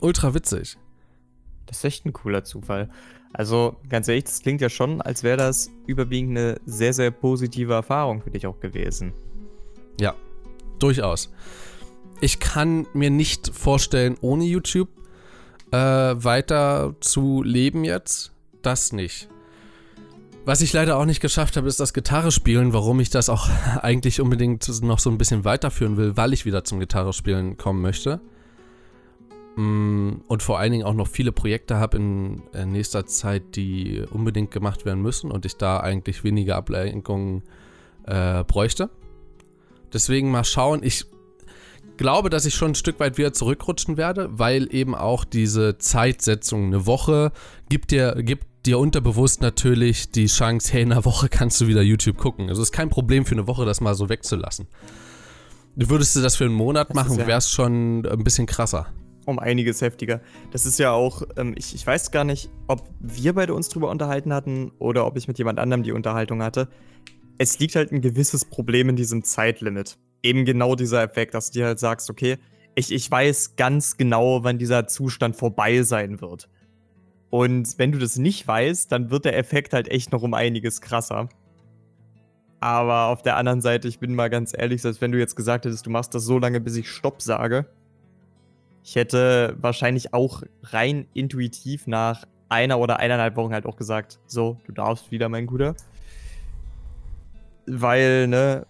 ultra 0.00 0.34
witzig. 0.34 0.76
Das 1.66 1.78
ist 1.78 1.84
echt 1.84 2.06
ein 2.06 2.12
cooler 2.12 2.44
Zufall. 2.44 2.88
Also, 3.32 3.76
ganz 3.88 4.08
ehrlich, 4.08 4.24
das 4.24 4.42
klingt 4.42 4.60
ja 4.60 4.68
schon, 4.68 5.00
als 5.00 5.22
wäre 5.22 5.36
das 5.36 5.70
überwiegend 5.86 6.36
eine 6.36 6.60
sehr, 6.66 6.92
sehr 6.92 7.12
positive 7.12 7.72
Erfahrung 7.72 8.22
für 8.22 8.30
dich 8.30 8.46
auch 8.46 8.58
gewesen. 8.58 9.12
Ja, 10.00 10.14
durchaus. 10.80 11.32
Ich 12.20 12.40
kann 12.40 12.86
mir 12.92 13.10
nicht 13.10 13.54
vorstellen, 13.54 14.16
ohne 14.20 14.44
YouTube 14.44 14.88
äh, 15.70 15.76
weiter 15.76 16.96
zu 17.00 17.42
leben 17.42 17.84
jetzt 17.84 18.32
das 18.62 18.92
nicht. 18.92 19.28
Was 20.44 20.62
ich 20.62 20.72
leider 20.72 20.96
auch 20.96 21.04
nicht 21.04 21.20
geschafft 21.20 21.56
habe, 21.56 21.68
ist 21.68 21.80
das 21.80 21.92
Gitarre 21.92 22.32
spielen, 22.32 22.72
warum 22.72 22.98
ich 23.00 23.10
das 23.10 23.28
auch 23.28 23.48
eigentlich 23.82 24.20
unbedingt 24.20 24.82
noch 24.82 24.98
so 24.98 25.10
ein 25.10 25.18
bisschen 25.18 25.44
weiterführen 25.44 25.96
will, 25.96 26.16
weil 26.16 26.32
ich 26.32 26.46
wieder 26.46 26.64
zum 26.64 26.80
Gitarre 26.80 27.12
spielen 27.12 27.56
kommen 27.56 27.82
möchte. 27.82 28.20
Mm, 29.56 30.22
und 30.26 30.42
vor 30.42 30.58
allen 30.58 30.72
Dingen 30.72 30.84
auch 30.84 30.94
noch 30.94 31.08
viele 31.08 31.32
Projekte 31.32 31.76
habe 31.76 31.98
in 31.98 32.42
nächster 32.72 33.06
Zeit, 33.06 33.56
die 33.56 34.02
unbedingt 34.10 34.50
gemacht 34.50 34.84
werden 34.84 35.02
müssen 35.02 35.30
und 35.30 35.44
ich 35.44 35.56
da 35.56 35.80
eigentlich 35.80 36.24
weniger 36.24 36.56
Ablenkungen 36.56 37.42
äh, 38.06 38.42
bräuchte. 38.44 38.90
Deswegen 39.92 40.30
mal 40.30 40.44
schauen. 40.44 40.82
Ich 40.82 41.06
glaube, 41.96 42.30
dass 42.30 42.46
ich 42.46 42.54
schon 42.54 42.72
ein 42.72 42.76
Stück 42.76 42.98
weit 42.98 43.18
wieder 43.18 43.32
zurückrutschen 43.34 43.98
werde, 43.98 44.30
weil 44.32 44.74
eben 44.74 44.94
auch 44.94 45.24
diese 45.24 45.76
Zeitsetzung 45.76 46.66
eine 46.66 46.86
Woche 46.86 47.32
gibt 47.68 47.90
dir, 47.90 48.14
gibt 48.22 48.46
dir 48.66 48.78
unterbewusst 48.78 49.40
natürlich 49.40 50.10
die 50.10 50.26
Chance, 50.26 50.72
hey, 50.72 50.82
in 50.82 50.92
einer 50.92 51.04
Woche 51.04 51.28
kannst 51.28 51.60
du 51.60 51.66
wieder 51.66 51.82
YouTube 51.82 52.16
gucken. 52.16 52.48
Also 52.48 52.62
es 52.62 52.68
ist 52.68 52.72
kein 52.72 52.90
Problem 52.90 53.24
für 53.24 53.34
eine 53.34 53.46
Woche, 53.46 53.64
das 53.64 53.80
mal 53.80 53.94
so 53.94 54.08
wegzulassen. 54.08 54.66
Würdest 55.76 56.16
du 56.16 56.20
das 56.20 56.36
für 56.36 56.44
einen 56.44 56.54
Monat 56.54 56.90
das 56.90 56.94
machen, 56.94 57.18
ja 57.18 57.26
wäre 57.26 57.38
es 57.38 57.50
schon 57.50 58.06
ein 58.06 58.24
bisschen 58.24 58.46
krasser. 58.46 58.92
Um 59.26 59.38
einiges 59.38 59.80
heftiger. 59.80 60.20
Das 60.50 60.66
ist 60.66 60.78
ja 60.78 60.92
auch, 60.92 61.22
ähm, 61.36 61.54
ich, 61.56 61.74
ich 61.74 61.86
weiß 61.86 62.10
gar 62.10 62.24
nicht, 62.24 62.50
ob 62.66 62.88
wir 62.98 63.34
beide 63.34 63.54
uns 63.54 63.68
drüber 63.68 63.90
unterhalten 63.90 64.32
hatten 64.32 64.72
oder 64.78 65.06
ob 65.06 65.16
ich 65.16 65.28
mit 65.28 65.38
jemand 65.38 65.58
anderem 65.58 65.82
die 65.82 65.92
Unterhaltung 65.92 66.42
hatte. 66.42 66.68
Es 67.38 67.58
liegt 67.58 67.76
halt 67.76 67.92
ein 67.92 68.00
gewisses 68.00 68.44
Problem 68.44 68.88
in 68.88 68.96
diesem 68.96 69.22
Zeitlimit. 69.22 69.98
Eben 70.22 70.44
genau 70.44 70.74
dieser 70.74 71.02
Effekt, 71.02 71.34
dass 71.34 71.50
du 71.50 71.60
dir 71.60 71.66
halt 71.66 71.78
sagst, 71.78 72.10
okay, 72.10 72.38
ich, 72.74 72.92
ich 72.92 73.10
weiß 73.10 73.56
ganz 73.56 73.96
genau, 73.96 74.44
wann 74.44 74.58
dieser 74.58 74.86
Zustand 74.86 75.36
vorbei 75.36 75.82
sein 75.82 76.20
wird. 76.20 76.48
Und 77.30 77.78
wenn 77.78 77.92
du 77.92 77.98
das 77.98 78.16
nicht 78.16 78.46
weißt, 78.46 78.90
dann 78.90 79.10
wird 79.10 79.24
der 79.24 79.38
Effekt 79.38 79.72
halt 79.72 79.88
echt 79.88 80.12
noch 80.12 80.22
um 80.22 80.34
einiges 80.34 80.80
krasser. 80.80 81.28
Aber 82.58 83.06
auf 83.06 83.22
der 83.22 83.36
anderen 83.36 83.60
Seite, 83.62 83.88
ich 83.88 84.00
bin 84.00 84.14
mal 84.14 84.28
ganz 84.28 84.52
ehrlich, 84.56 84.82
selbst 84.82 85.00
wenn 85.00 85.12
du 85.12 85.18
jetzt 85.18 85.36
gesagt 85.36 85.64
hättest, 85.64 85.86
du 85.86 85.90
machst 85.90 86.14
das 86.14 86.24
so 86.24 86.38
lange, 86.38 86.60
bis 86.60 86.76
ich 86.76 86.90
Stopp 86.90 87.22
sage, 87.22 87.66
ich 88.82 88.96
hätte 88.96 89.56
wahrscheinlich 89.60 90.12
auch 90.12 90.42
rein 90.64 91.06
intuitiv 91.14 91.86
nach 91.86 92.26
einer 92.48 92.78
oder 92.78 92.98
eineinhalb 92.98 93.36
Wochen 93.36 93.52
halt 93.52 93.64
auch 93.66 93.76
gesagt, 93.76 94.18
so, 94.26 94.58
du 94.66 94.72
darfst 94.72 95.10
wieder, 95.10 95.28
mein 95.28 95.46
Guter. 95.46 95.74
Weil, 97.66 98.26
ne, 98.26 98.66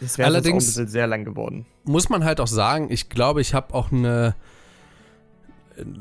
das 0.00 0.16
wäre 0.16 0.28
allerdings 0.28 0.64
ein 0.64 0.66
bisschen 0.66 0.88
sehr 0.88 1.06
lang 1.06 1.24
geworden. 1.24 1.66
Muss 1.84 2.08
man 2.08 2.24
halt 2.24 2.40
auch 2.40 2.46
sagen, 2.46 2.88
ich 2.90 3.08
glaube, 3.08 3.40
ich 3.40 3.52
habe 3.52 3.74
auch 3.74 3.92
eine 3.92 4.34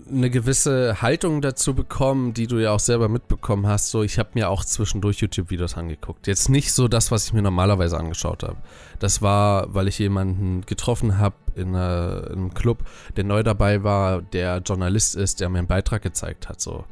eine 0.09 0.29
gewisse 0.29 1.01
Haltung 1.01 1.41
dazu 1.41 1.73
bekommen, 1.73 2.33
die 2.33 2.47
du 2.47 2.57
ja 2.57 2.71
auch 2.71 2.79
selber 2.79 3.09
mitbekommen 3.09 3.67
hast. 3.67 3.89
So, 3.89 4.03
ich 4.03 4.19
habe 4.19 4.29
mir 4.33 4.49
auch 4.49 4.65
zwischendurch 4.65 5.19
YouTube-Videos 5.19 5.77
angeguckt. 5.77 6.27
Jetzt 6.27 6.49
nicht 6.49 6.73
so 6.73 6.87
das, 6.87 7.11
was 7.11 7.25
ich 7.25 7.33
mir 7.33 7.41
normalerweise 7.41 7.97
angeschaut 7.97 8.43
habe. 8.43 8.57
Das 8.99 9.21
war, 9.21 9.73
weil 9.73 9.87
ich 9.87 9.99
jemanden 9.99 10.65
getroffen 10.65 11.17
habe 11.17 11.35
in, 11.55 11.69
in, 11.69 11.75
einem 11.75 12.53
Club, 12.53 12.79
der 13.15 13.23
neu 13.23 13.43
dabei 13.43 13.83
war, 13.83 14.21
der 14.21 14.59
Journalist 14.59 15.15
ist, 15.15 15.39
der 15.39 15.49
mir 15.49 15.59
einen 15.59 15.67
Beitrag 15.67 16.01
gezeigt 16.01 16.49
hat. 16.49 16.61
So, 16.61 16.85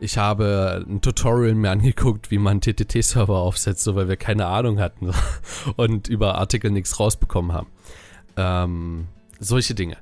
ich 0.00 0.18
habe 0.18 0.84
ein 0.88 1.00
Tutorial 1.00 1.54
mir 1.54 1.70
angeguckt, 1.70 2.30
wie 2.30 2.38
man 2.38 2.60
TTT-Server 2.60 3.36
aufsetzt, 3.36 3.84
so, 3.84 3.96
weil 3.96 4.08
wir 4.08 4.16
keine 4.16 4.46
Ahnung 4.46 4.78
hatten 4.78 5.10
und 5.76 6.08
über 6.08 6.36
Artikel 6.36 6.70
nichts 6.70 6.98
rausbekommen 7.00 7.52
haben. 7.52 7.68
Ähm, 8.36 9.08
solche 9.40 9.74
Dinge. 9.74 9.96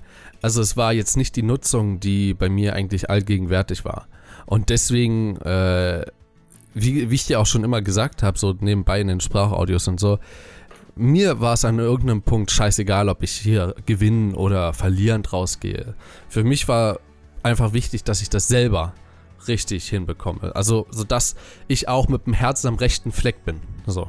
Also 0.46 0.60
es 0.60 0.76
war 0.76 0.92
jetzt 0.92 1.16
nicht 1.16 1.34
die 1.34 1.42
Nutzung, 1.42 1.98
die 1.98 2.32
bei 2.32 2.48
mir 2.48 2.74
eigentlich 2.74 3.10
allgegenwärtig 3.10 3.84
war. 3.84 4.06
Und 4.46 4.70
deswegen, 4.70 5.38
äh, 5.38 6.06
wie, 6.72 7.10
wie 7.10 7.14
ich 7.16 7.26
dir 7.26 7.40
auch 7.40 7.46
schon 7.46 7.64
immer 7.64 7.82
gesagt 7.82 8.22
habe, 8.22 8.38
so 8.38 8.54
nebenbei 8.60 9.00
in 9.00 9.08
den 9.08 9.18
Sprachaudios 9.18 9.88
und 9.88 9.98
so, 9.98 10.20
mir 10.94 11.40
war 11.40 11.54
es 11.54 11.64
an 11.64 11.80
irgendeinem 11.80 12.22
Punkt 12.22 12.52
scheißegal, 12.52 13.08
ob 13.08 13.24
ich 13.24 13.32
hier 13.32 13.74
gewinnen 13.86 14.36
oder 14.36 14.72
verlierend 14.72 15.32
rausgehe. 15.32 15.96
Für 16.28 16.44
mich 16.44 16.68
war 16.68 17.00
einfach 17.42 17.72
wichtig, 17.72 18.04
dass 18.04 18.22
ich 18.22 18.30
das 18.30 18.46
selber 18.46 18.94
richtig 19.48 19.88
hinbekomme. 19.88 20.54
Also, 20.54 20.86
sodass 20.90 21.34
ich 21.66 21.88
auch 21.88 22.06
mit 22.06 22.26
dem 22.26 22.34
Herzen 22.34 22.68
am 22.68 22.76
rechten 22.76 23.10
Fleck 23.10 23.44
bin. 23.44 23.62
So. 23.84 24.08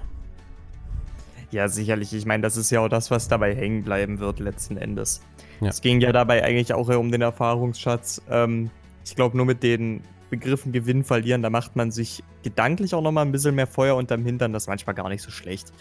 Ja, 1.51 1.67
sicherlich. 1.67 2.13
Ich 2.13 2.25
meine, 2.25 2.43
das 2.43 2.57
ist 2.57 2.69
ja 2.71 2.81
auch 2.81 2.89
das, 2.89 3.09
was 3.09 3.27
dabei 3.27 3.55
hängen 3.55 3.83
bleiben 3.83 4.19
wird, 4.19 4.39
letzten 4.39 4.77
Endes. 4.77 5.21
Ja. 5.61 5.69
Es 5.69 5.81
ging 5.81 6.01
ja 6.01 6.11
dabei 6.11 6.43
eigentlich 6.43 6.73
auch 6.73 6.89
um 6.89 7.11
den 7.11 7.21
Erfahrungsschatz. 7.21 8.21
Ähm, 8.29 8.69
ich 9.05 9.15
glaube, 9.15 9.37
nur 9.37 9.45
mit 9.45 9.63
den 9.63 10.01
Begriffen 10.29 10.73
Gewinn 10.73 11.05
verlieren, 11.05 11.41
da 11.41 11.49
macht 11.49 11.77
man 11.77 11.89
sich 11.89 12.21
gedanklich 12.43 12.93
auch 12.93 13.01
nochmal 13.01 13.25
ein 13.25 13.31
bisschen 13.31 13.55
mehr 13.55 13.67
Feuer 13.67 13.95
unterm 13.95 14.25
Hintern. 14.25 14.51
Das 14.51 14.63
ist 14.63 14.67
manchmal 14.67 14.95
gar 14.95 15.07
nicht 15.07 15.21
so 15.21 15.31
schlecht. 15.31 15.71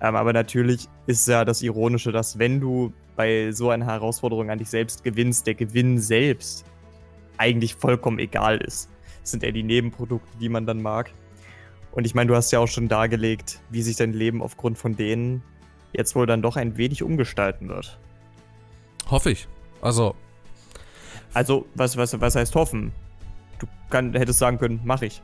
Ähm, 0.00 0.16
aber 0.16 0.32
natürlich 0.32 0.88
ist 1.06 1.28
ja 1.28 1.44
das 1.44 1.62
Ironische, 1.62 2.12
dass 2.12 2.38
wenn 2.38 2.60
du 2.60 2.92
bei 3.16 3.50
so 3.52 3.70
einer 3.70 3.86
Herausforderung 3.86 4.50
an 4.50 4.58
dich 4.58 4.68
selbst 4.68 5.04
gewinnst, 5.04 5.46
der 5.46 5.54
Gewinn 5.54 5.98
selbst 5.98 6.64
eigentlich 7.36 7.74
vollkommen 7.74 8.18
egal 8.18 8.58
ist. 8.58 8.90
Das 9.22 9.32
sind 9.32 9.42
eher 9.42 9.52
die 9.52 9.62
Nebenprodukte, 9.62 10.38
die 10.40 10.48
man 10.48 10.66
dann 10.66 10.82
mag. 10.82 11.12
Und 11.98 12.04
ich 12.04 12.14
meine, 12.14 12.28
du 12.28 12.36
hast 12.36 12.52
ja 12.52 12.60
auch 12.60 12.68
schon 12.68 12.86
dargelegt, 12.86 13.58
wie 13.70 13.82
sich 13.82 13.96
dein 13.96 14.12
Leben 14.12 14.40
aufgrund 14.40 14.78
von 14.78 14.94
denen 14.94 15.42
jetzt 15.92 16.14
wohl 16.14 16.26
dann 16.26 16.42
doch 16.42 16.54
ein 16.54 16.76
wenig 16.76 17.02
umgestalten 17.02 17.68
wird. 17.68 17.98
Hoffe 19.10 19.32
ich. 19.32 19.48
Also. 19.80 20.14
Also, 21.34 21.66
was, 21.74 21.96
was, 21.96 22.20
was 22.20 22.36
heißt 22.36 22.54
hoffen? 22.54 22.92
Du 23.58 23.66
kann, 23.90 24.14
hättest 24.14 24.38
sagen 24.38 24.58
können, 24.58 24.80
mach 24.84 25.02
ich. 25.02 25.22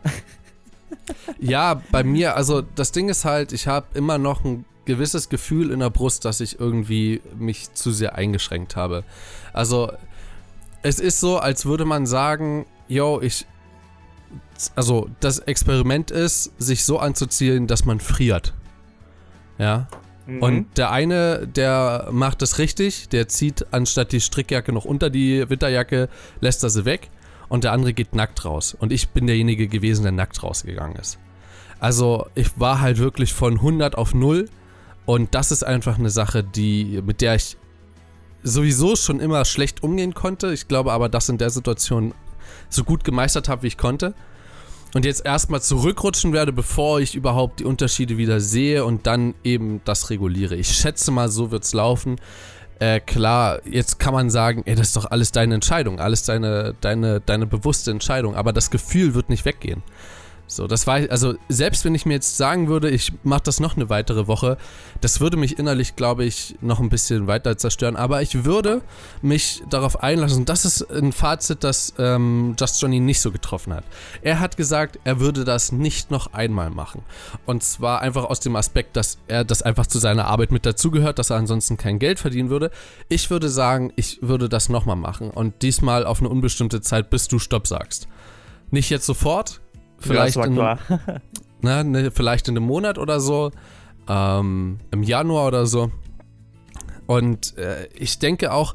ja, 1.39 1.81
bei 1.93 2.03
mir, 2.03 2.35
also 2.35 2.61
das 2.61 2.91
Ding 2.91 3.09
ist 3.09 3.25
halt, 3.25 3.53
ich 3.53 3.69
habe 3.69 3.87
immer 3.95 4.19
noch 4.19 4.45
ein 4.45 4.65
gewisses 4.85 5.29
Gefühl 5.29 5.71
in 5.71 5.79
der 5.79 5.91
Brust, 5.91 6.25
dass 6.25 6.41
ich 6.41 6.59
irgendwie 6.59 7.23
mich 7.39 7.73
zu 7.75 7.93
sehr 7.93 8.17
eingeschränkt 8.17 8.75
habe. 8.75 9.05
Also, 9.53 9.93
es 10.83 10.99
ist 10.99 11.21
so, 11.21 11.39
als 11.39 11.67
würde 11.67 11.85
man 11.85 12.05
sagen, 12.05 12.67
yo, 12.89 13.21
ich. 13.21 13.47
Also, 14.77 15.09
das 15.21 15.41
Experiment 15.41 16.11
ist, 16.11 16.53
sich 16.59 16.85
so 16.85 16.99
anzuziehen, 16.99 17.67
dass 17.67 17.85
man 17.85 18.01
friert. 18.01 18.55
Ja. 19.59 19.89
Mhm. 20.27 20.43
Und 20.43 20.79
der 20.79 20.91
eine, 20.91 21.47
der 21.47 22.09
macht 22.11 22.43
es 22.43 22.59
richtig, 22.59 23.09
der 23.09 23.29
zieht 23.29 23.67
anstatt 23.73 24.13
die 24.13 24.21
Strickjacke 24.21 24.73
noch 24.73 24.85
unter 24.85 25.11
die 25.11 25.49
Winterjacke, 25.49 26.09
lässt 26.41 26.63
er 26.63 26.71
sie 26.71 26.85
weg. 26.85 27.11
Und 27.49 27.65
der 27.65 27.73
andere 27.73 27.93
geht 27.93 28.15
nackt 28.15 28.45
raus. 28.45 28.75
Und 28.79 28.91
ich 28.91 29.11
bin 29.11 29.27
derjenige 29.27 29.69
gewesen, 29.69 30.03
der 30.03 30.13
nackt 30.13 30.43
rausgegangen 30.43 30.97
ist. 30.97 31.19
Also, 31.79 32.27
ich 32.35 32.59
war 32.59 32.81
halt 32.81 32.99
wirklich 32.99 33.35
von 33.35 33.55
100 33.55 33.97
auf 33.97 34.15
0. 34.15 34.49
Und 35.07 35.35
das 35.35 35.53
ist 35.53 35.63
einfach 35.63 35.99
eine 35.99 36.11
Sache, 36.11 36.43
die, 36.43 37.03
mit 37.05 37.21
der 37.21 37.35
ich 37.35 37.57
sowieso 38.43 38.97
schon 38.97 39.21
immer 39.21 39.45
schlecht 39.45 39.83
umgehen 39.83 40.15
konnte. 40.15 40.53
Ich 40.53 40.69
glaube 40.69 40.93
aber, 40.93 41.09
dass 41.09 41.29
in 41.29 41.39
der 41.39 41.51
Situation 41.51 42.15
so 42.69 42.85
gut 42.85 43.05
gemeistert 43.05 43.49
habe, 43.49 43.63
wie 43.63 43.69
ich 43.69 43.79
konnte. 43.79 44.15
Und 44.95 45.05
jetzt 45.05 45.27
erstmal 45.27 45.61
zurückrutschen 45.61 46.33
werde, 46.33 46.53
bevor 46.53 47.01
ich 47.01 47.17
überhaupt 47.17 47.59
die 47.59 47.65
Unterschiede 47.65 48.17
wieder 48.17 48.41
sehe 48.41 48.85
und 48.85 49.09
dann 49.09 49.35
eben 49.43 49.81
das 49.85 50.09
reguliere. 50.09 50.55
Ich 50.55 50.69
schätze 50.69 51.11
mal, 51.11 51.29
so 51.29 51.51
wird 51.51 51.65
es 51.65 51.73
laufen. 51.73 52.17
Äh, 52.79 53.01
klar, 53.01 53.61
jetzt 53.67 53.99
kann 53.99 54.15
man 54.15 54.31
sagen, 54.31 54.63
ey, 54.67 54.77
das 54.77 54.89
ist 54.89 54.97
doch 54.97 55.11
alles 55.11 55.33
deine 55.33 55.57
Entscheidung, 55.57 55.99
alles 55.99 56.23
deine, 56.23 56.77
deine, 56.81 57.21
deine 57.21 57.47
bewusste 57.47 57.91
Entscheidung, 57.91 58.37
aber 58.37 58.53
das 58.53 58.71
Gefühl 58.71 59.15
wird 59.15 59.31
nicht 59.31 59.45
weggehen. 59.45 59.83
So, 60.47 60.67
das 60.67 60.87
war, 60.87 60.97
also 61.09 61.35
selbst 61.49 61.85
wenn 61.85 61.95
ich 61.95 62.05
mir 62.05 62.15
jetzt 62.15 62.37
sagen 62.37 62.69
würde, 62.69 62.91
ich 62.91 63.13
mache 63.23 63.43
das 63.45 63.61
noch 63.61 63.77
eine 63.77 63.89
weitere 63.89 64.27
Woche, 64.27 64.59
das 65.01 65.21
würde 65.21 65.39
mich 65.39 65.59
innerlich, 65.59 65.97
glaube 65.97 66.25
ich, 66.25 66.55
noch 66.61 66.81
ein 66.81 66.91
bisschen 66.91 67.27
weiter 67.27 67.57
zerstören. 67.57 67.97
Aber 67.97 68.21
ich 68.21 68.45
würde 68.45 68.83
mich 69.23 69.63
darauf 69.71 70.03
einlassen. 70.03 70.45
Das 70.45 70.67
ist 70.67 70.83
ein 70.91 71.13
Fazit, 71.13 71.65
das 71.65 71.95
ähm, 71.99 72.57
Just 72.59 72.81
Johnny 72.83 73.01
nicht 73.01 73.21
so 73.21 73.31
getroffen 73.31 73.73
hat. 73.73 73.85
Er 74.21 74.39
hat 74.39 74.57
gesagt, 74.59 74.99
er 75.05 75.19
würde 75.19 75.45
das 75.45 75.73
nicht 75.73 76.11
noch 76.11 76.35
einmal 76.35 76.69
machen. 76.69 77.03
Und 77.47 77.63
zwar 77.63 78.03
einfach 78.03 78.25
aus 78.25 78.41
dem 78.41 78.55
Aspekt, 78.57 78.97
dass 78.97 79.19
er 79.29 79.45
das 79.45 79.63
einfach 79.63 79.87
zu 79.87 79.99
seiner 79.99 80.27
Arbeit 80.27 80.53
mit 80.53 80.67
dazugehört, 80.67 81.19
dass 81.19 81.31
er 81.31 81.37
ansonsten 81.37 81.79
kein 81.79 81.99
Geld 81.99 82.19
verdienen 82.19 82.51
würde. 82.51 82.71
Ich 83.09 83.31
würde 83.31 83.49
sagen, 83.49 83.93
ich 83.97 84.19
würde 84.21 84.51
das 84.51 84.69
nochmal 84.69 84.97
machen. 84.97 85.31
Und 85.31 85.63
diesmal 85.63 86.05
auf 86.05 86.21
eine 86.21 86.29
unbestimmte 86.29 86.83
Zeit, 86.83 87.09
bis 87.09 87.29
du 87.29 87.39
Stopp 87.39 87.67
sagst. 87.67 88.09
Nicht 88.71 88.91
jetzt 88.91 89.07
sofort, 89.07 89.61
Vielleicht, 89.99 90.37
ja, 90.37 90.45
in, 90.45 90.55
na, 91.61 91.85
ne, 91.85 92.11
vielleicht 92.11 92.49
in 92.49 92.57
einem 92.57 92.67
Monat 92.67 92.99
oder 92.99 93.21
so. 93.21 93.51
Ähm, 94.09 94.79
Im 94.91 95.03
Januar 95.03 95.47
oder 95.47 95.67
so. 95.67 95.91
Und 97.07 97.57
äh, 97.59 97.87
ich 97.95 98.19
denke 98.19 98.53
auch, 98.53 98.75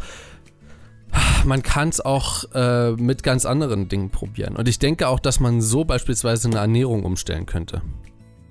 man 1.46 1.64
kann 1.64 1.90
es 1.90 2.02
auch 2.02 2.44
äh, 2.54 2.92
mit 2.92 3.24
ganz 3.24 3.46
anderen 3.46 3.90
Dingen 3.90 4.10
probieren. 4.10 4.56
Und 4.56 4.68
ich 4.68 4.80
denke 4.80 5.08
auch, 5.08 5.20
dass 5.20 5.40
man 5.40 5.62
so 5.62 5.86
beispielsweise 5.86 6.48
eine 6.50 6.60
Ernährung 6.60 7.04
umstellen 7.04 7.46
könnte. 7.46 7.82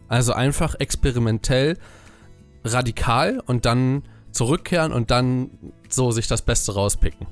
Also 0.08 0.32
einfach 0.32 0.74
experimentell, 0.78 1.76
radikal 2.64 3.40
und 3.46 3.66
dann 3.66 4.02
zurückkehren 4.32 4.92
und 4.92 5.10
dann 5.10 5.50
so 5.88 6.10
sich 6.10 6.26
das 6.26 6.42
Beste 6.42 6.74
rauspicken. 6.74 7.26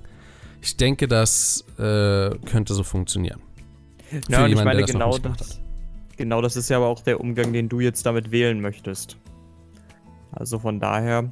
Ich 0.61 0.77
denke, 0.77 1.09
das 1.09 1.65
äh, 1.79 2.31
könnte 2.47 2.75
so 2.75 2.83
funktionieren. 2.83 3.41
Ja, 4.29 4.45
und 4.45 4.53
ich 4.53 4.65
meine, 4.65 4.85
genau 4.85 5.19
das, 5.19 5.61
genau 6.17 6.41
das 6.43 6.57
ist 6.57 6.69
ja 6.69 6.77
aber 6.79 6.87
auch 6.87 7.01
der 7.01 7.21
Umgang, 7.21 7.53
den 7.53 7.69
du 7.69 7.81
jetzt 7.81 8.05
damit 8.07 8.31
wählen 8.31 8.61
möchtest. 8.61 9.17
Also 10.33 10.59
von 10.59 10.81
daher, 10.81 11.31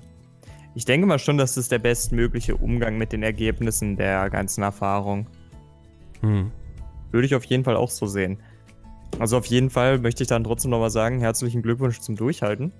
ich 0.75 0.85
denke 0.85 1.07
mal 1.07 1.19
schon, 1.19 1.39
dass 1.39 1.55
das 1.55 1.69
der 1.69 1.79
bestmögliche 1.79 2.57
Umgang 2.57 2.97
mit 2.99 3.13
den 3.13 3.23
Ergebnissen 3.23 3.97
der 3.97 4.31
ganzen 4.31 4.63
Erfahrung. 4.63 5.27
Hm. 6.21 6.51
Würde 7.11 7.27
ich 7.27 7.35
auf 7.35 7.45
jeden 7.45 7.65
Fall 7.65 7.77
auch 7.77 7.91
so 7.91 8.07
sehen. 8.07 8.39
Also 9.19 9.37
auf 9.39 9.47
jeden 9.47 9.71
Fall 9.71 9.99
möchte 9.99 10.25
ich 10.25 10.29
dann 10.29 10.43
trotzdem 10.43 10.71
nochmal 10.71 10.91
sagen, 10.91 11.21
herzlichen 11.21 11.63
Glückwunsch 11.63 12.01
zum 12.01 12.17
Durchhalten. 12.17 12.73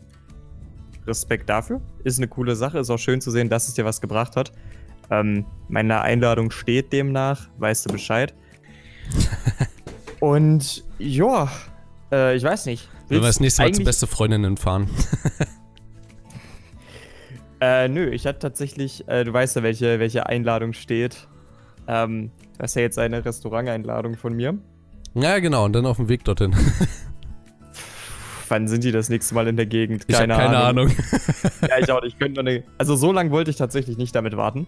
Respekt 1.07 1.49
dafür. 1.49 1.81
Ist 2.03 2.19
eine 2.19 2.29
coole 2.29 2.57
Sache. 2.57 2.79
Ist 2.79 2.91
auch 2.91 2.99
schön 2.99 3.21
zu 3.21 3.31
sehen, 3.31 3.49
dass 3.49 3.69
es 3.69 3.75
dir 3.75 3.85
was 3.85 4.01
gebracht 4.01 4.37
hat. 4.37 4.53
Ähm, 5.11 5.45
meine 5.69 6.01
Einladung 6.01 6.51
steht 6.51 6.93
demnach. 6.93 7.49
Weißt 7.59 7.87
du 7.87 7.93
Bescheid? 7.93 8.35
Und 10.25 10.83
ja, 10.99 11.51
äh, 12.11 12.35
ich 12.35 12.43
weiß 12.43 12.65
nicht. 12.65 12.89
Wollen 13.11 13.21
wir 13.21 13.27
das 13.27 13.41
nächste 13.41 13.63
Mal 13.63 13.73
zu 13.73 13.85
beste 13.85 14.07
Freundinnen 14.07 14.57
fahren? 14.57 14.89
äh, 17.61 17.89
nö, 17.89 18.09
ich 18.09 18.27
hatte 18.27 18.39
tatsächlich, 18.39 19.07
äh, 19.07 19.25
du 19.25 19.35
weißt 19.35 19.57
ja, 19.57 19.63
welche, 19.63 19.99
welche 19.99 20.25
Einladung 20.25 20.73
steht. 20.73 21.29
Ähm, 21.87 22.31
das 22.57 22.71
ist 22.71 22.77
ja 22.77 22.81
jetzt 22.81 22.99
eine 22.99 23.23
Restauranteinladung 23.23 24.17
von 24.17 24.33
mir. 24.33 24.57
Ja, 25.13 25.41
genau, 25.41 25.67
und 25.67 25.75
dann 25.75 25.85
auf 25.85 25.99
dem 25.99 26.09
Weg 26.09 26.25
dorthin. 26.25 26.57
Wann 28.49 28.67
sind 28.67 28.83
die 28.83 28.93
das 28.93 29.11
nächste 29.11 29.35
Mal 29.35 29.47
in 29.47 29.59
der 29.59 29.67
Gegend? 29.67 30.09
Keine, 30.09 30.33
ich 30.33 30.39
keine 30.39 30.57
Ahnung. 30.57 30.89
Ahnung. 30.89 30.97
ja, 31.69 31.79
ich 31.81 31.93
auch 31.93 32.01
nicht. 32.01 32.15
Ich 32.15 32.19
könnte 32.19 32.43
noch 32.43 32.51
eine, 32.51 32.65
also 32.79 32.97
so 32.97 33.13
lange 33.13 33.31
wollte 33.31 33.51
ich 33.51 33.59
tatsächlich 33.59 33.99
nicht 33.99 34.15
damit 34.15 34.39
warten. 34.39 34.67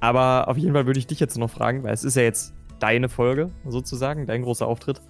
Aber 0.00 0.48
auf 0.48 0.56
jeden 0.56 0.74
Fall 0.74 0.86
würde 0.86 0.98
ich 0.98 1.06
dich 1.06 1.20
jetzt 1.20 1.38
noch 1.38 1.50
fragen, 1.50 1.84
weil 1.84 1.94
es 1.94 2.02
ist 2.02 2.16
ja 2.16 2.24
jetzt 2.24 2.54
deine 2.84 3.08
Folge 3.08 3.50
sozusagen, 3.66 4.26
dein 4.26 4.42
großer 4.42 4.66
Auftritt. 4.66 5.00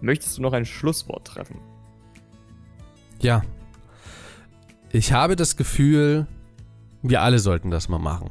Möchtest 0.00 0.38
du 0.38 0.42
noch 0.42 0.52
ein 0.52 0.64
Schlusswort 0.64 1.26
treffen? 1.26 1.56
Ja. 3.20 3.42
Ich 4.92 5.12
habe 5.12 5.34
das 5.34 5.56
Gefühl, 5.56 6.28
wir 7.02 7.20
alle 7.20 7.40
sollten 7.40 7.72
das 7.72 7.88
mal 7.88 7.98
machen. 7.98 8.30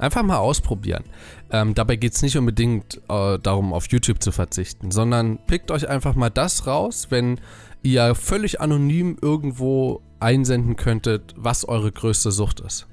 Einfach 0.00 0.24
mal 0.24 0.38
ausprobieren. 0.38 1.04
Ähm, 1.52 1.74
dabei 1.74 1.94
geht 1.94 2.14
es 2.14 2.22
nicht 2.22 2.36
unbedingt 2.36 3.00
äh, 3.08 3.38
darum, 3.38 3.72
auf 3.72 3.86
YouTube 3.86 4.20
zu 4.20 4.32
verzichten, 4.32 4.90
sondern 4.90 5.38
pickt 5.46 5.70
euch 5.70 5.88
einfach 5.88 6.16
mal 6.16 6.30
das 6.30 6.66
raus, 6.66 7.06
wenn 7.10 7.38
ihr 7.84 8.16
völlig 8.16 8.60
anonym 8.60 9.18
irgendwo 9.22 10.02
einsenden 10.18 10.74
könntet, 10.74 11.34
was 11.36 11.64
eure 11.64 11.92
größte 11.92 12.32
Sucht 12.32 12.58
ist. 12.58 12.88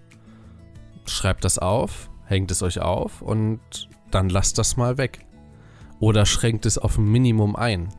Schreibt 1.07 1.43
das 1.43 1.57
auf, 1.57 2.11
hängt 2.25 2.51
es 2.51 2.61
euch 2.61 2.81
auf 2.81 3.23
und 3.23 3.89
dann 4.17 4.29
lasst 4.29 4.57
das 4.57 4.77
mal 4.77 4.97
weg. 4.97 5.25
Oder 5.99 6.25
schränkt 6.25 6.65
es 6.65 6.79
auf 6.79 6.97
ein 6.97 7.05
Minimum 7.05 7.55
ein. 7.55 7.89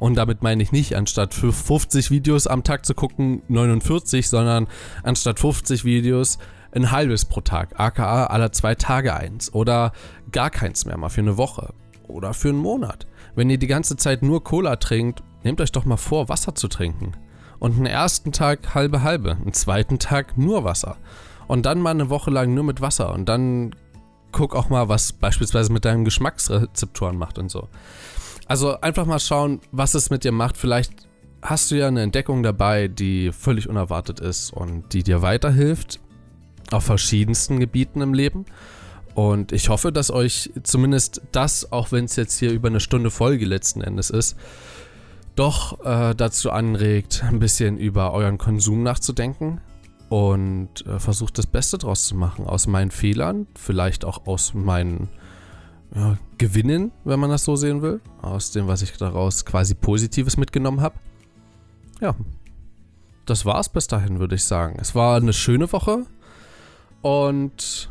Und 0.00 0.16
damit 0.16 0.42
meine 0.42 0.62
ich 0.62 0.72
nicht, 0.72 0.96
anstatt 0.96 1.34
für 1.34 1.52
50 1.52 2.10
Videos 2.10 2.48
am 2.48 2.64
Tag 2.64 2.84
zu 2.84 2.94
gucken, 2.94 3.42
49, 3.48 4.28
sondern 4.28 4.66
anstatt 5.04 5.38
50 5.38 5.84
Videos 5.84 6.38
ein 6.72 6.90
halbes 6.90 7.24
pro 7.24 7.40
Tag, 7.40 7.78
aka 7.78 8.26
alle 8.26 8.50
zwei 8.50 8.74
Tage 8.74 9.14
eins. 9.14 9.54
Oder 9.54 9.92
gar 10.32 10.50
keins 10.50 10.84
mehr, 10.84 10.96
mal 10.96 11.08
für 11.10 11.20
eine 11.20 11.36
Woche. 11.36 11.72
Oder 12.08 12.34
für 12.34 12.48
einen 12.48 12.58
Monat. 12.58 13.06
Wenn 13.36 13.50
ihr 13.50 13.58
die 13.58 13.66
ganze 13.68 13.96
Zeit 13.96 14.22
nur 14.22 14.42
Cola 14.42 14.76
trinkt, 14.76 15.22
nehmt 15.44 15.60
euch 15.60 15.72
doch 15.72 15.84
mal 15.84 15.96
vor, 15.96 16.28
Wasser 16.28 16.56
zu 16.56 16.66
trinken. 16.66 17.12
Und 17.60 17.76
einen 17.76 17.86
ersten 17.86 18.32
Tag 18.32 18.74
halbe 18.74 19.02
halbe, 19.02 19.32
einen 19.32 19.52
zweiten 19.52 20.00
Tag 20.00 20.36
nur 20.38 20.64
Wasser. 20.64 20.96
Und 21.46 21.66
dann 21.66 21.80
mal 21.80 21.90
eine 21.90 22.10
Woche 22.10 22.30
lang 22.30 22.52
nur 22.54 22.64
mit 22.64 22.80
Wasser. 22.80 23.12
Und 23.12 23.28
dann 23.28 23.74
guck 24.32 24.54
auch 24.54 24.68
mal, 24.68 24.88
was 24.88 25.12
beispielsweise 25.12 25.72
mit 25.72 25.84
deinen 25.84 26.04
Geschmacksrezeptoren 26.04 27.16
macht 27.16 27.38
und 27.38 27.50
so. 27.50 27.68
Also 28.46 28.80
einfach 28.80 29.06
mal 29.06 29.18
schauen, 29.18 29.60
was 29.72 29.94
es 29.94 30.10
mit 30.10 30.24
dir 30.24 30.32
macht. 30.32 30.56
Vielleicht 30.56 30.92
hast 31.42 31.70
du 31.70 31.76
ja 31.76 31.88
eine 31.88 32.02
Entdeckung 32.02 32.42
dabei, 32.42 32.88
die 32.88 33.32
völlig 33.32 33.68
unerwartet 33.68 34.20
ist 34.20 34.52
und 34.52 34.92
die 34.92 35.02
dir 35.02 35.22
weiterhilft 35.22 36.00
auf 36.70 36.84
verschiedensten 36.84 37.60
Gebieten 37.60 38.00
im 38.00 38.14
Leben. 38.14 38.44
Und 39.14 39.52
ich 39.52 39.68
hoffe, 39.68 39.90
dass 39.90 40.10
euch 40.10 40.50
zumindest 40.62 41.22
das, 41.32 41.72
auch 41.72 41.92
wenn 41.92 42.04
es 42.04 42.16
jetzt 42.16 42.38
hier 42.38 42.52
über 42.52 42.68
eine 42.68 42.80
Stunde 42.80 43.10
Folge 43.10 43.44
letzten 43.44 43.80
Endes 43.80 44.10
ist, 44.10 44.36
doch 45.34 45.84
äh, 45.84 46.14
dazu 46.14 46.50
anregt, 46.50 47.24
ein 47.24 47.38
bisschen 47.38 47.78
über 47.78 48.12
euren 48.12 48.38
Konsum 48.38 48.82
nachzudenken 48.82 49.60
und 50.08 50.86
äh, 50.86 50.98
versucht 50.98 51.38
das 51.38 51.46
Beste 51.46 51.78
draus 51.78 52.06
zu 52.06 52.16
machen. 52.16 52.46
Aus 52.46 52.66
meinen 52.66 52.90
Fehlern, 52.90 53.46
vielleicht 53.54 54.04
auch 54.04 54.26
aus 54.26 54.54
meinen 54.54 55.08
ja, 55.94 56.18
Gewinnen, 56.38 56.92
wenn 57.04 57.20
man 57.20 57.30
das 57.30 57.44
so 57.44 57.56
sehen 57.56 57.82
will. 57.82 58.00
Aus 58.22 58.50
dem, 58.50 58.66
was 58.66 58.82
ich 58.82 58.92
daraus 58.96 59.44
quasi 59.44 59.74
Positives 59.74 60.36
mitgenommen 60.36 60.80
habe. 60.80 60.96
Ja, 62.00 62.14
das 63.26 63.44
war's 63.44 63.68
bis 63.68 63.86
dahin, 63.86 64.20
würde 64.20 64.36
ich 64.36 64.44
sagen. 64.44 64.78
Es 64.80 64.94
war 64.94 65.16
eine 65.16 65.32
schöne 65.32 65.70
Woche 65.72 66.06
und 67.02 67.90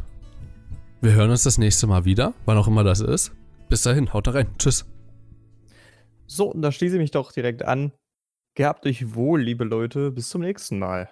wir 1.02 1.14
hören 1.14 1.30
uns 1.30 1.44
das 1.44 1.58
nächste 1.58 1.86
Mal 1.86 2.06
wieder, 2.06 2.34
wann 2.46 2.58
auch 2.58 2.68
immer 2.68 2.84
das 2.84 3.02
ist. 3.02 3.32
Bis 3.70 3.84
dahin, 3.84 4.14
haut 4.14 4.28
rein. 4.30 4.48
Tschüss. 4.58 4.86
So, 6.26 6.52
und 6.52 6.62
da 6.62 6.72
schließe 6.72 6.96
ich 6.96 7.02
mich 7.02 7.12
doch 7.12 7.32
direkt 7.32 7.64
an. 7.64 7.92
Gehabt 8.56 8.86
euch 8.86 9.14
wohl, 9.14 9.42
liebe 9.42 9.64
Leute. 9.64 10.12
Bis 10.12 10.30
zum 10.30 10.42
nächsten 10.42 10.80
Mal. 10.80 11.10